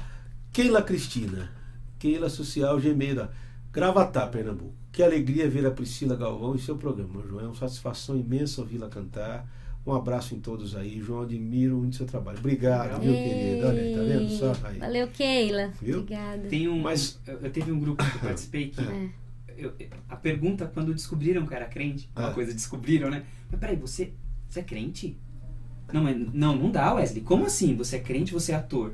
Keila 0.53 0.83
Cristina, 0.83 1.51
Keila 1.99 2.29
Social 2.29 2.81
Gemeira, 2.81 3.31
Gravatá, 3.73 4.27
Pernambuco. 4.27 4.75
Que 4.91 5.03
alegria 5.03 5.49
ver 5.51 5.67
a 5.67 5.71
Priscila 5.71 6.17
Galvão 6.17 6.55
em 6.55 6.59
seu 6.59 6.77
programa, 6.77 7.23
João. 7.29 7.41
É 7.43 7.47
uma 7.47 7.55
satisfação 7.55 8.17
imensa 8.17 8.63
ouvi-la 8.63 8.89
cantar. 8.89 9.47
Um 9.87 9.93
abraço 9.93 10.35
em 10.35 10.41
todos 10.41 10.75
aí. 10.75 10.99
João, 11.01 11.21
admiro 11.23 11.77
muito 11.77 11.97
seu 11.97 12.07
trabalho. 12.07 12.39
Obrigado, 12.39 12.99
viu, 13.01 13.13
querido? 13.13 13.67
Olha 13.69 13.83
aí, 13.83 13.95
tá 13.95 14.03
vendo 14.03 14.31
só? 14.31 14.53
Aí. 14.67 14.79
Valeu, 14.79 15.09
Keila. 15.09 15.71
Viu? 15.83 15.99
Obrigada. 16.01 16.49
Tem 16.49 16.67
um, 16.67 16.81
Mas- 16.81 17.21
eu, 17.27 17.51
teve 17.51 17.71
um 17.71 17.79
grupo 17.79 18.03
que 18.03 18.17
eu 18.17 18.21
participei 18.23 18.69
que 18.71 18.81
É. 18.81 19.11
eu- 19.59 19.75
a 20.09 20.17
pergunta 20.17 20.67
quando 20.73 20.95
descobriram 20.95 21.47
que 21.47 21.53
eu 21.53 21.57
era 21.57 21.67
crente, 21.67 22.09
uma 22.17 22.29
Ah. 22.31 22.33
coisa 22.33 22.53
descobriram, 22.55 23.11
né? 23.11 23.25
Mas 23.51 23.61
peraí, 23.61 23.77
você, 23.77 24.13
você 24.49 24.61
é 24.61 24.63
crente? 24.63 25.17
Não, 25.93 26.03
mas, 26.03 26.17
não, 26.33 26.57
não 26.57 26.71
dá, 26.71 26.93
Wesley. 26.95 27.23
Como 27.23 27.47
assim? 27.47 27.75
Você 27.77 27.97
é 27.97 27.99
crente, 28.01 28.33
você 28.33 28.53
é 28.53 28.57
ator? 28.57 28.93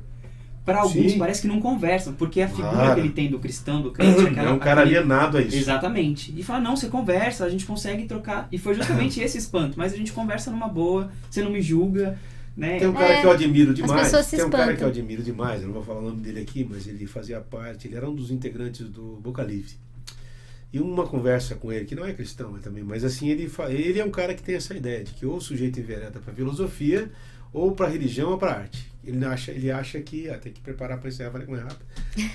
Para 0.64 0.81
alguns 0.83 1.12
Sim. 1.12 1.18
parece 1.18 1.42
que 1.42 1.48
não 1.48 1.61
conversam, 1.61 2.12
porque 2.12 2.40
a 2.40 2.48
figura 2.48 2.68
Claro. 2.70 2.94
que 2.94 3.00
ele 3.00 3.09
tem 3.11 3.28
do 3.28 3.38
cristão, 3.40 3.83
do 3.83 3.90
crente, 3.90 4.20
É 4.38 4.48
um 4.50 4.59
cara 4.61 4.83
aquele- 4.83 4.96
alienado 4.98 5.38
a 5.38 5.42
isso. 5.42 5.57
Exatamente. 5.57 6.33
E 6.37 6.42
fala, 6.44 6.61
não, 6.61 6.76
você 6.76 6.87
conversa, 6.88 7.44
a 7.44 7.48
gente 7.48 7.66
consegue 7.66 8.05
trocar. 8.05 8.46
E 8.52 8.59
foi 8.59 8.74
justamente 8.74 9.18
esse 9.24 9.37
espanto. 9.38 9.76
Mas 9.76 9.92
a 9.92 9.96
gente 9.96 10.12
conversa 10.12 10.50
numa 10.52 10.68
boa, 10.68 11.11
você 11.28 11.42
não 11.42 11.50
me 11.50 11.61
julga, 11.61 12.16
né? 12.57 12.78
Tem 12.78 12.87
um 12.87 12.92
cara 12.92 13.14
É, 13.14 13.20
que 13.22 13.26
eu 13.26 13.31
admiro 13.33 13.74
demais. 13.74 14.02
pessoas 14.02 14.26
se 14.26 14.37
Tem 14.37 14.44
um 14.44 14.50
cara 14.50 14.76
que 14.76 14.85
eu 14.85 14.88
admiro 14.88 15.22
demais. 15.22 15.62
Eu 15.62 15.66
não 15.66 15.74
vou 15.74 15.83
falar 15.83 15.98
o 15.98 16.02
nome 16.05 16.20
dele 16.20 16.38
aqui, 16.40 16.64
mas 16.70 16.87
ele 16.87 17.07
fazia 17.07 17.40
parte. 17.40 17.88
Ele 17.88 17.96
era 17.96 18.09
um 18.09 18.14
dos 18.14 18.31
integrantes 18.31 18.88
do 18.88 19.18
Boca 19.20 19.42
Livre. 19.42 19.72
E 20.72 20.80
uma 20.80 21.06
conversa 21.06 21.54
com 21.54 21.70
ele, 21.70 21.85
que 21.85 21.94
não 21.94 22.04
é 22.04 22.14
cristão 22.14 22.58
também, 22.58 22.82
mas 22.82 23.04
assim, 23.04 23.28
ele, 23.28 23.50
ele 23.68 24.00
é 24.00 24.04
um 24.04 24.11
cara 24.11 24.35
que 24.35 24.42
tem 24.42 24.54
essa 24.54 24.74
ideia 24.74 25.04
de 25.04 25.12
que 25.12 25.26
ou 25.26 25.37
o 25.37 25.40
sujeito 25.40 25.78
envereda 25.78 26.18
para 26.18 26.32
filosofia, 26.32 27.11
ou 27.52 27.72
para 27.72 27.88
religião 27.88 28.30
ou 28.30 28.38
para 28.38 28.52
arte. 28.52 28.90
Ele 29.04 29.24
acha, 29.24 29.50
ele 29.50 29.70
acha 29.70 30.00
que. 30.00 30.30
Ah, 30.30 30.38
tem 30.38 30.52
que 30.52 30.61
preparar 30.61 30.98
para 30.98 31.08
encerrar, 31.08 31.32
falei 31.32 31.46
com 31.46 31.54
rápido. 31.54 31.85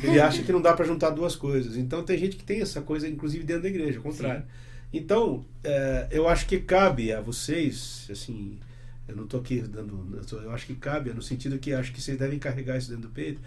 Ele 0.04 0.19
acha 0.19 0.43
que 0.43 0.52
não 0.52 0.62
dá 0.62 0.73
para 0.73 0.86
juntar 0.86 1.10
duas 1.12 1.36
coisas. 1.36 1.78
Então 1.78 2.04
tem 2.04 2.17
gente 2.17 2.36
que 2.36 2.43
tem 2.43 2.62
essa 2.62 2.82
coisa, 2.82 3.08
inclusive 3.08 3.43
dentro 3.43 3.63
da 3.63 3.69
igreja, 3.69 3.97
ao 3.97 4.04
contrário. 4.04 4.43
Então, 4.91 5.45
é, 5.63 6.08
eu 6.12 6.28
acho 6.28 6.45
que 6.45 6.60
cabe 6.60 7.12
a 7.12 7.19
vocês, 7.19 8.08
assim, 8.12 8.60
eu 9.08 9.15
não 9.15 9.23
estou 9.23 9.39
aqui 9.39 9.62
dando. 9.62 10.21
eu 10.32 10.52
acho 10.52 10.65
que 10.65 10.76
cabe, 10.76 11.13
no 11.13 11.21
sentido 11.21 11.58
que 11.58 11.73
acho 11.73 11.91
que 11.91 12.02
vocês 12.02 12.17
devem 12.17 12.39
carregar 12.39 12.78
isso 12.78 12.89
dentro 12.89 13.10
do 13.10 13.13
peito, 13.13 13.41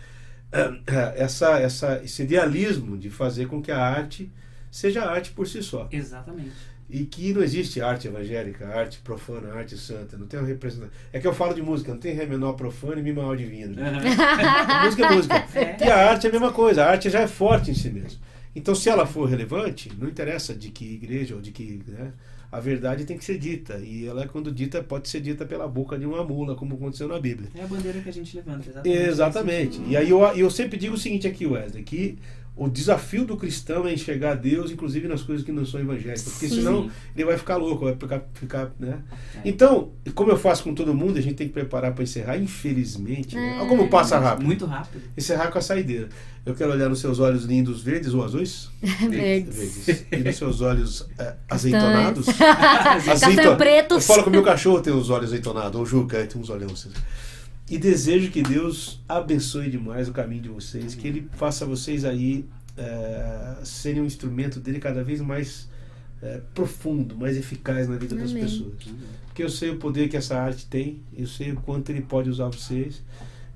essa, 1.16 1.58
essa, 1.58 2.02
esse 2.02 2.22
idealismo 2.22 2.96
de 2.98 3.10
fazer 3.10 3.46
com 3.46 3.62
que 3.62 3.70
a 3.70 3.78
arte 3.78 4.30
seja 4.70 5.04
arte 5.04 5.30
por 5.32 5.46
si 5.46 5.62
só. 5.62 5.88
Exatamente. 5.90 6.52
E 6.88 7.04
que 7.04 7.32
não 7.32 7.42
existe 7.42 7.80
arte 7.80 8.08
evangélica, 8.08 8.66
arte 8.66 8.98
profana, 8.98 9.54
arte 9.54 9.78
santa. 9.78 10.16
Não 10.16 10.26
tem 10.26 10.40
uma 10.40 10.48
representação. 10.48 10.92
É 11.12 11.20
que 11.20 11.26
eu 11.26 11.32
falo 11.32 11.54
de 11.54 11.62
música, 11.62 11.92
não 11.92 12.00
tem 12.00 12.14
ré 12.14 12.26
menor 12.26 12.54
profano 12.54 12.98
e 12.98 13.02
mi 13.02 13.12
maior 13.12 13.36
divino. 13.36 13.76
música 14.84 15.06
é 15.06 15.14
música. 15.14 15.46
É. 15.54 15.86
E 15.86 15.90
a 15.90 16.10
arte 16.10 16.26
é 16.26 16.30
a 16.30 16.32
mesma 16.32 16.52
coisa, 16.52 16.84
a 16.84 16.90
arte 16.90 17.08
já 17.08 17.20
é 17.20 17.28
forte 17.28 17.70
em 17.70 17.74
si 17.74 17.90
mesmo. 17.90 18.18
Então, 18.54 18.74
se 18.74 18.88
ela 18.88 19.06
for 19.06 19.28
relevante, 19.28 19.92
não 19.96 20.08
interessa 20.08 20.52
de 20.54 20.70
que 20.70 20.84
igreja 20.84 21.34
ou 21.36 21.40
de 21.40 21.52
que. 21.52 21.80
Né, 21.86 22.12
a 22.52 22.58
verdade 22.58 23.04
tem 23.04 23.16
que 23.16 23.24
ser 23.24 23.38
dita. 23.38 23.78
E 23.78 24.06
ela, 24.06 24.26
quando 24.26 24.50
dita, 24.50 24.82
pode 24.82 25.08
ser 25.08 25.20
dita 25.20 25.46
pela 25.46 25.68
boca 25.68 25.96
de 25.96 26.04
uma 26.04 26.24
mula, 26.24 26.56
como 26.56 26.74
aconteceu 26.74 27.06
na 27.06 27.18
Bíblia. 27.20 27.48
É 27.54 27.62
a 27.62 27.66
bandeira 27.66 28.00
que 28.00 28.08
a 28.08 28.12
gente 28.12 28.36
levanta, 28.36 28.68
exatamente. 28.68 28.98
Exatamente. 28.98 29.82
E 29.86 29.96
aí 29.96 30.10
eu, 30.10 30.20
eu 30.20 30.50
sempre 30.50 30.76
digo 30.76 30.94
o 30.94 30.98
seguinte 30.98 31.28
aqui, 31.28 31.46
Wesley, 31.46 31.84
que 31.84 32.18
o 32.56 32.68
desafio 32.68 33.24
do 33.24 33.36
cristão 33.36 33.86
é 33.86 33.94
enxergar 33.94 34.34
Deus, 34.34 34.70
inclusive 34.70 35.08
nas 35.08 35.22
coisas 35.22 35.44
que 35.44 35.50
não 35.50 35.64
são 35.64 35.80
evangélicas. 35.80 36.24
Porque 36.24 36.48
Sim. 36.48 36.56
senão 36.56 36.90
ele 37.16 37.24
vai 37.24 37.38
ficar 37.38 37.56
louco, 37.56 37.84
vai 37.84 37.94
ficar. 37.94 38.22
ficar 38.34 38.72
né? 38.78 38.98
É. 39.36 39.48
Então, 39.48 39.92
como 40.14 40.30
eu 40.30 40.36
faço 40.36 40.64
com 40.64 40.74
todo 40.74 40.92
mundo, 40.92 41.18
a 41.18 41.22
gente 41.22 41.36
tem 41.36 41.46
que 41.46 41.54
preparar 41.54 41.94
para 41.94 42.04
encerrar, 42.04 42.36
infelizmente. 42.36 43.34
né? 43.34 43.56
É. 43.56 43.60
Olha 43.60 43.68
como 43.68 43.88
passa 43.88 44.18
rápido. 44.18 44.46
Muito 44.46 44.66
rápido. 44.66 45.02
Encerrar 45.16 45.50
com 45.50 45.58
a 45.58 45.62
saideira. 45.62 46.10
Eu 46.44 46.54
quero 46.54 46.72
olhar 46.72 46.88
nos 46.88 47.00
seus 47.00 47.18
olhos 47.18 47.44
lindos 47.44 47.82
verdes 47.82 48.12
ou 48.12 48.24
azuis? 48.24 48.68
Verdes. 49.08 49.56
Verdes. 49.86 50.06
E 50.12 50.16
nos 50.16 50.36
seus 50.36 50.60
olhos 50.60 51.08
eh, 51.18 51.34
azeitonados? 51.48 52.26
Castanho 53.04 53.56
pretos. 53.56 53.96
Eu 53.98 54.14
falo 54.14 54.22
que 54.22 54.28
o 54.28 54.32
meu 54.32 54.42
cachorro 54.42 54.80
tem 54.80 54.92
os 54.92 55.08
olhos 55.10 55.26
azeitonados, 55.26 55.76
ou 55.76 55.82
o 55.82 55.86
Juca 55.86 56.26
tem 56.26 56.40
uns 56.40 56.50
olhões. 56.50 56.88
E 57.70 57.78
desejo 57.78 58.32
que 58.32 58.42
Deus 58.42 59.00
abençoe 59.08 59.70
demais 59.70 60.08
o 60.08 60.12
caminho 60.12 60.42
de 60.42 60.48
vocês, 60.48 60.96
que 60.96 61.06
Ele 61.06 61.28
faça 61.34 61.64
vocês 61.64 62.04
aí 62.04 62.44
eh, 62.76 63.58
serem 63.62 64.02
um 64.02 64.06
instrumento 64.06 64.58
dele 64.58 64.80
cada 64.80 65.04
vez 65.04 65.20
mais 65.20 65.68
eh, 66.20 66.40
profundo, 66.52 67.16
mais 67.16 67.36
eficaz 67.36 67.88
na 67.88 67.96
vida 67.96 68.16
das 68.16 68.32
Amém. 68.32 68.42
pessoas. 68.42 68.74
Porque 69.26 69.44
eu 69.44 69.48
sei 69.48 69.70
o 69.70 69.76
poder 69.76 70.08
que 70.08 70.16
essa 70.16 70.36
arte 70.36 70.66
tem, 70.66 71.00
eu 71.16 71.28
sei 71.28 71.52
o 71.52 71.56
quanto 71.60 71.90
ele 71.90 72.00
pode 72.00 72.28
usar 72.28 72.48
vocês. 72.48 73.04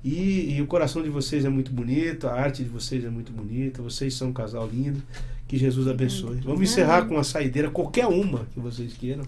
E, 0.01 0.55
e 0.55 0.61
o 0.61 0.67
coração 0.67 1.03
de 1.03 1.09
vocês 1.09 1.43
é 1.43 1.49
muito 1.49 1.71
bonito, 1.71 2.25
a 2.25 2.33
arte 2.35 2.63
de 2.63 2.69
vocês 2.69 3.03
é 3.03 3.09
muito 3.09 3.33
bonita, 3.33 3.81
vocês 3.81 4.13
são 4.13 4.29
um 4.29 4.33
casal 4.33 4.65
lindo. 4.65 5.03
Que 5.45 5.57
Jesus 5.57 5.87
abençoe. 5.87 6.37
Vamos 6.37 6.61
encerrar 6.61 7.05
com 7.05 7.17
a 7.17 7.23
saideira, 7.23 7.69
qualquer 7.69 8.07
uma 8.07 8.45
que 8.53 8.59
vocês 8.59 8.93
queiram. 8.93 9.23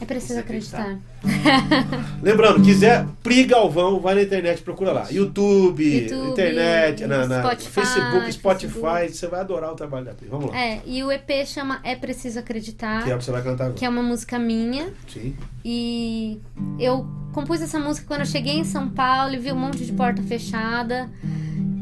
É 0.00 0.04
preciso 0.04 0.40
acreditar. 0.40 0.98
Lembrando, 2.22 2.62
quiser, 2.62 3.06
Pri 3.22 3.44
Galvão, 3.44 4.00
vai 4.00 4.14
na 4.16 4.22
internet, 4.22 4.62
procura 4.62 4.90
lá. 4.92 5.06
YouTube, 5.10 5.82
YouTube, 5.82 6.30
internet, 6.30 7.06
na, 7.06 7.26
na 7.26 7.40
Spotify, 7.40 7.70
Facebook, 7.70 8.32
Spotify, 8.32 8.72
Facebook. 8.72 9.12
você 9.16 9.26
vai 9.28 9.40
adorar 9.40 9.72
o 9.72 9.76
trabalho 9.76 10.04
da 10.06 10.12
Pri. 10.14 10.28
Vamos 10.28 10.50
lá. 10.50 10.58
É, 10.58 10.80
e 10.84 11.04
o 11.04 11.12
EP 11.12 11.46
chama 11.46 11.80
É 11.84 11.94
Preciso 11.94 12.38
Acreditar, 12.40 13.04
Que 13.04 13.10
é 13.10 13.14
o 13.14 13.18
que 13.18 13.24
você 13.24 13.30
vai 13.30 13.42
cantar 13.42 13.64
agora. 13.64 13.78
que 13.78 13.84
é 13.84 13.88
uma 13.88 14.02
música 14.02 14.38
minha. 14.38 14.92
Sim. 15.06 15.36
E 15.64 16.40
eu 16.80 17.06
compus 17.32 17.62
essa 17.62 17.78
música 17.78 18.06
quando 18.06 18.20
eu 18.20 18.26
cheguei 18.26 18.54
em 18.58 18.64
São 18.64 18.88
Paulo 18.88 19.34
e 19.34 19.38
vi 19.38 19.52
um 19.52 19.58
monte 19.58 19.84
de 19.84 19.92
porta 19.92 20.20
fechada. 20.22 21.08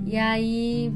E 0.07 0.16
aí, 0.16 0.92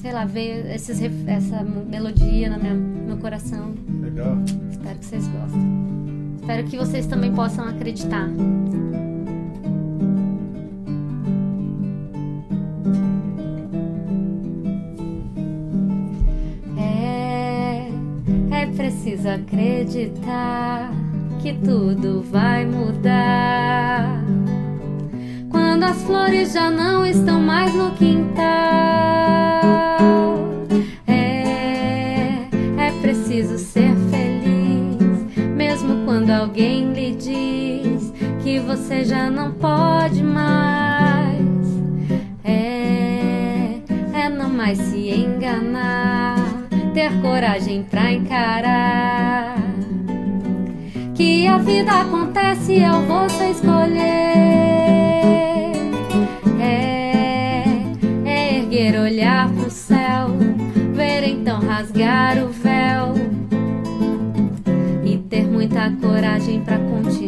sei 0.00 0.12
lá, 0.12 0.24
veio 0.24 0.66
esses, 0.72 1.00
essa 1.26 1.62
melodia 1.62 2.50
no 2.50 2.60
meu, 2.62 2.74
meu 2.74 3.16
coração. 3.18 3.74
Legal. 4.00 4.36
Espero 4.70 4.98
que 4.98 5.04
vocês 5.04 5.28
gostem. 5.28 5.93
Espero 6.44 6.64
que 6.64 6.76
vocês 6.76 7.06
também 7.06 7.32
possam 7.32 7.66
acreditar. 7.66 8.28
É, 16.76 17.88
é 18.50 18.66
preciso 18.76 19.26
acreditar 19.26 20.92
que 21.40 21.54
tudo 21.54 22.22
vai 22.30 22.66
mudar. 22.66 24.22
Quando 25.48 25.84
as 25.84 26.02
flores 26.02 26.52
já 26.52 26.70
não 26.70 27.06
estão 27.06 27.40
mais 27.40 27.74
no 27.74 27.90
quintal. 27.92 28.44
É, 31.06 32.48
é 32.86 32.92
preciso 33.00 33.56
ser 33.56 33.93
você 38.76 39.04
já 39.04 39.30
não 39.30 39.52
pode 39.52 40.20
mais. 40.20 41.44
É, 42.42 43.78
é 44.12 44.28
não 44.28 44.50
mais 44.50 44.76
se 44.78 45.10
enganar, 45.10 46.36
ter 46.92 47.12
coragem 47.20 47.84
pra 47.84 48.12
encarar. 48.12 49.54
Que 51.14 51.46
a 51.46 51.56
vida 51.58 51.92
acontece 52.00 52.84
ao 52.84 53.00
você 53.02 53.50
escolher. 53.50 54.02
É, 56.60 57.64
é 58.24 58.58
erguer, 58.58 58.98
olhar 58.98 59.48
pro 59.52 59.70
céu, 59.70 60.30
ver 60.94 61.28
então 61.28 61.60
rasgar 61.60 62.38
o 62.38 62.48
véu 62.48 63.14
e 65.04 65.16
ter 65.16 65.44
muita 65.44 65.92
coragem 66.02 66.60
pra 66.60 66.76
continuar 66.78 67.23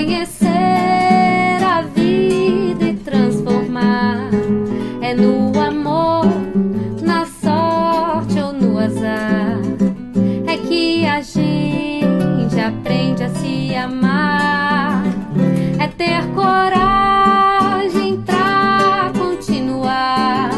conhecer 0.00 1.62
a 1.62 1.82
vida 1.82 2.84
e 2.86 2.94
transformar. 2.94 4.30
É 5.02 5.14
no 5.14 5.52
amor, 5.60 6.24
na 7.02 7.26
sorte 7.26 8.40
ou 8.40 8.52
no 8.52 8.78
azar. 8.78 9.58
É 10.46 10.56
que 10.56 11.04
a 11.04 11.20
gente 11.20 12.58
aprende 12.58 13.24
a 13.24 13.28
se 13.28 13.74
amar. 13.74 15.04
É 15.78 15.86
ter 15.86 16.26
coragem 16.34 18.22
pra 18.22 19.12
continuar. 19.18 20.50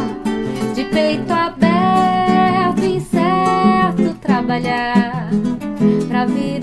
De 0.72 0.84
peito 0.84 1.32
aberto, 1.32 2.84
incerto, 2.84 4.14
trabalhar 4.20 5.30
pra 6.08 6.26
vida. 6.26 6.61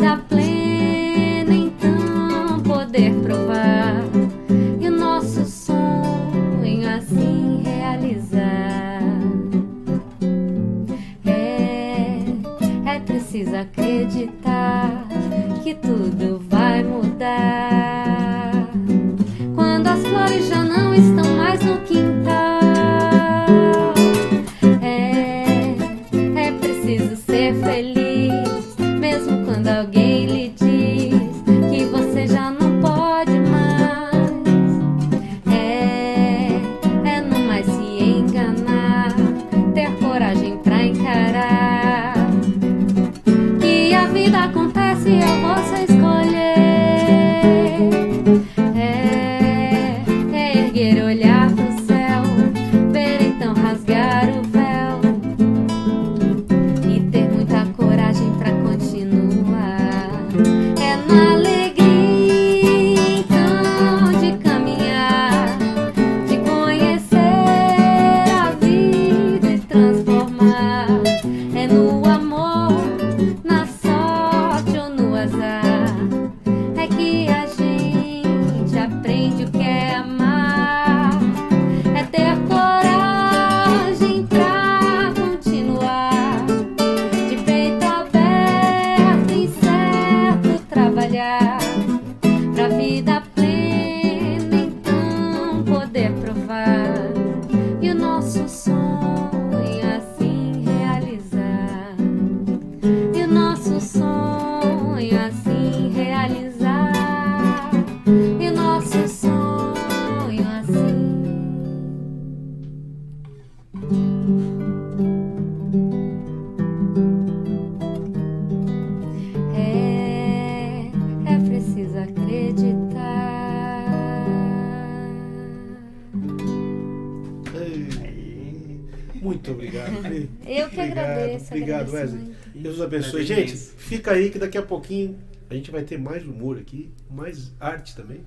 abençoe. 132.90 133.24
Gente, 133.26 133.56
fica 133.56 134.12
aí 134.12 134.30
que 134.30 134.38
daqui 134.40 134.58
a 134.58 134.62
pouquinho 134.62 135.18
a 135.50 135.54
gente 135.56 135.72
vai 135.72 135.84
ter 135.84 135.98
mais 135.98 136.26
humor 136.26 136.58
aqui, 136.58 136.92
mais 137.10 137.52
arte 137.60 137.96
também. 137.96 138.24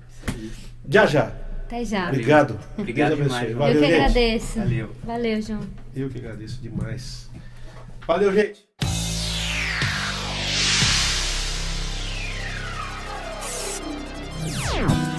Já 0.89 1.05
já. 1.05 1.31
Até 1.65 1.85
já. 1.85 2.07
Obrigado. 2.09 2.59
Obrigado 2.77 3.15
Deus 3.15 3.31
abençoe. 3.31 3.47
demais. 3.47 3.57
Valeu, 3.57 3.73
Eu 3.75 3.79
que 3.81 3.87
gente. 3.87 3.95
agradeço. 3.95 4.59
Valeu. 4.59 4.89
Valeu, 5.05 5.41
João. 5.41 5.61
Eu 5.95 6.09
que 6.09 6.17
agradeço 6.19 6.61
demais. 6.61 7.29
Valeu, 8.05 8.33
gente. 8.33 8.65
Yeah. 14.73 15.12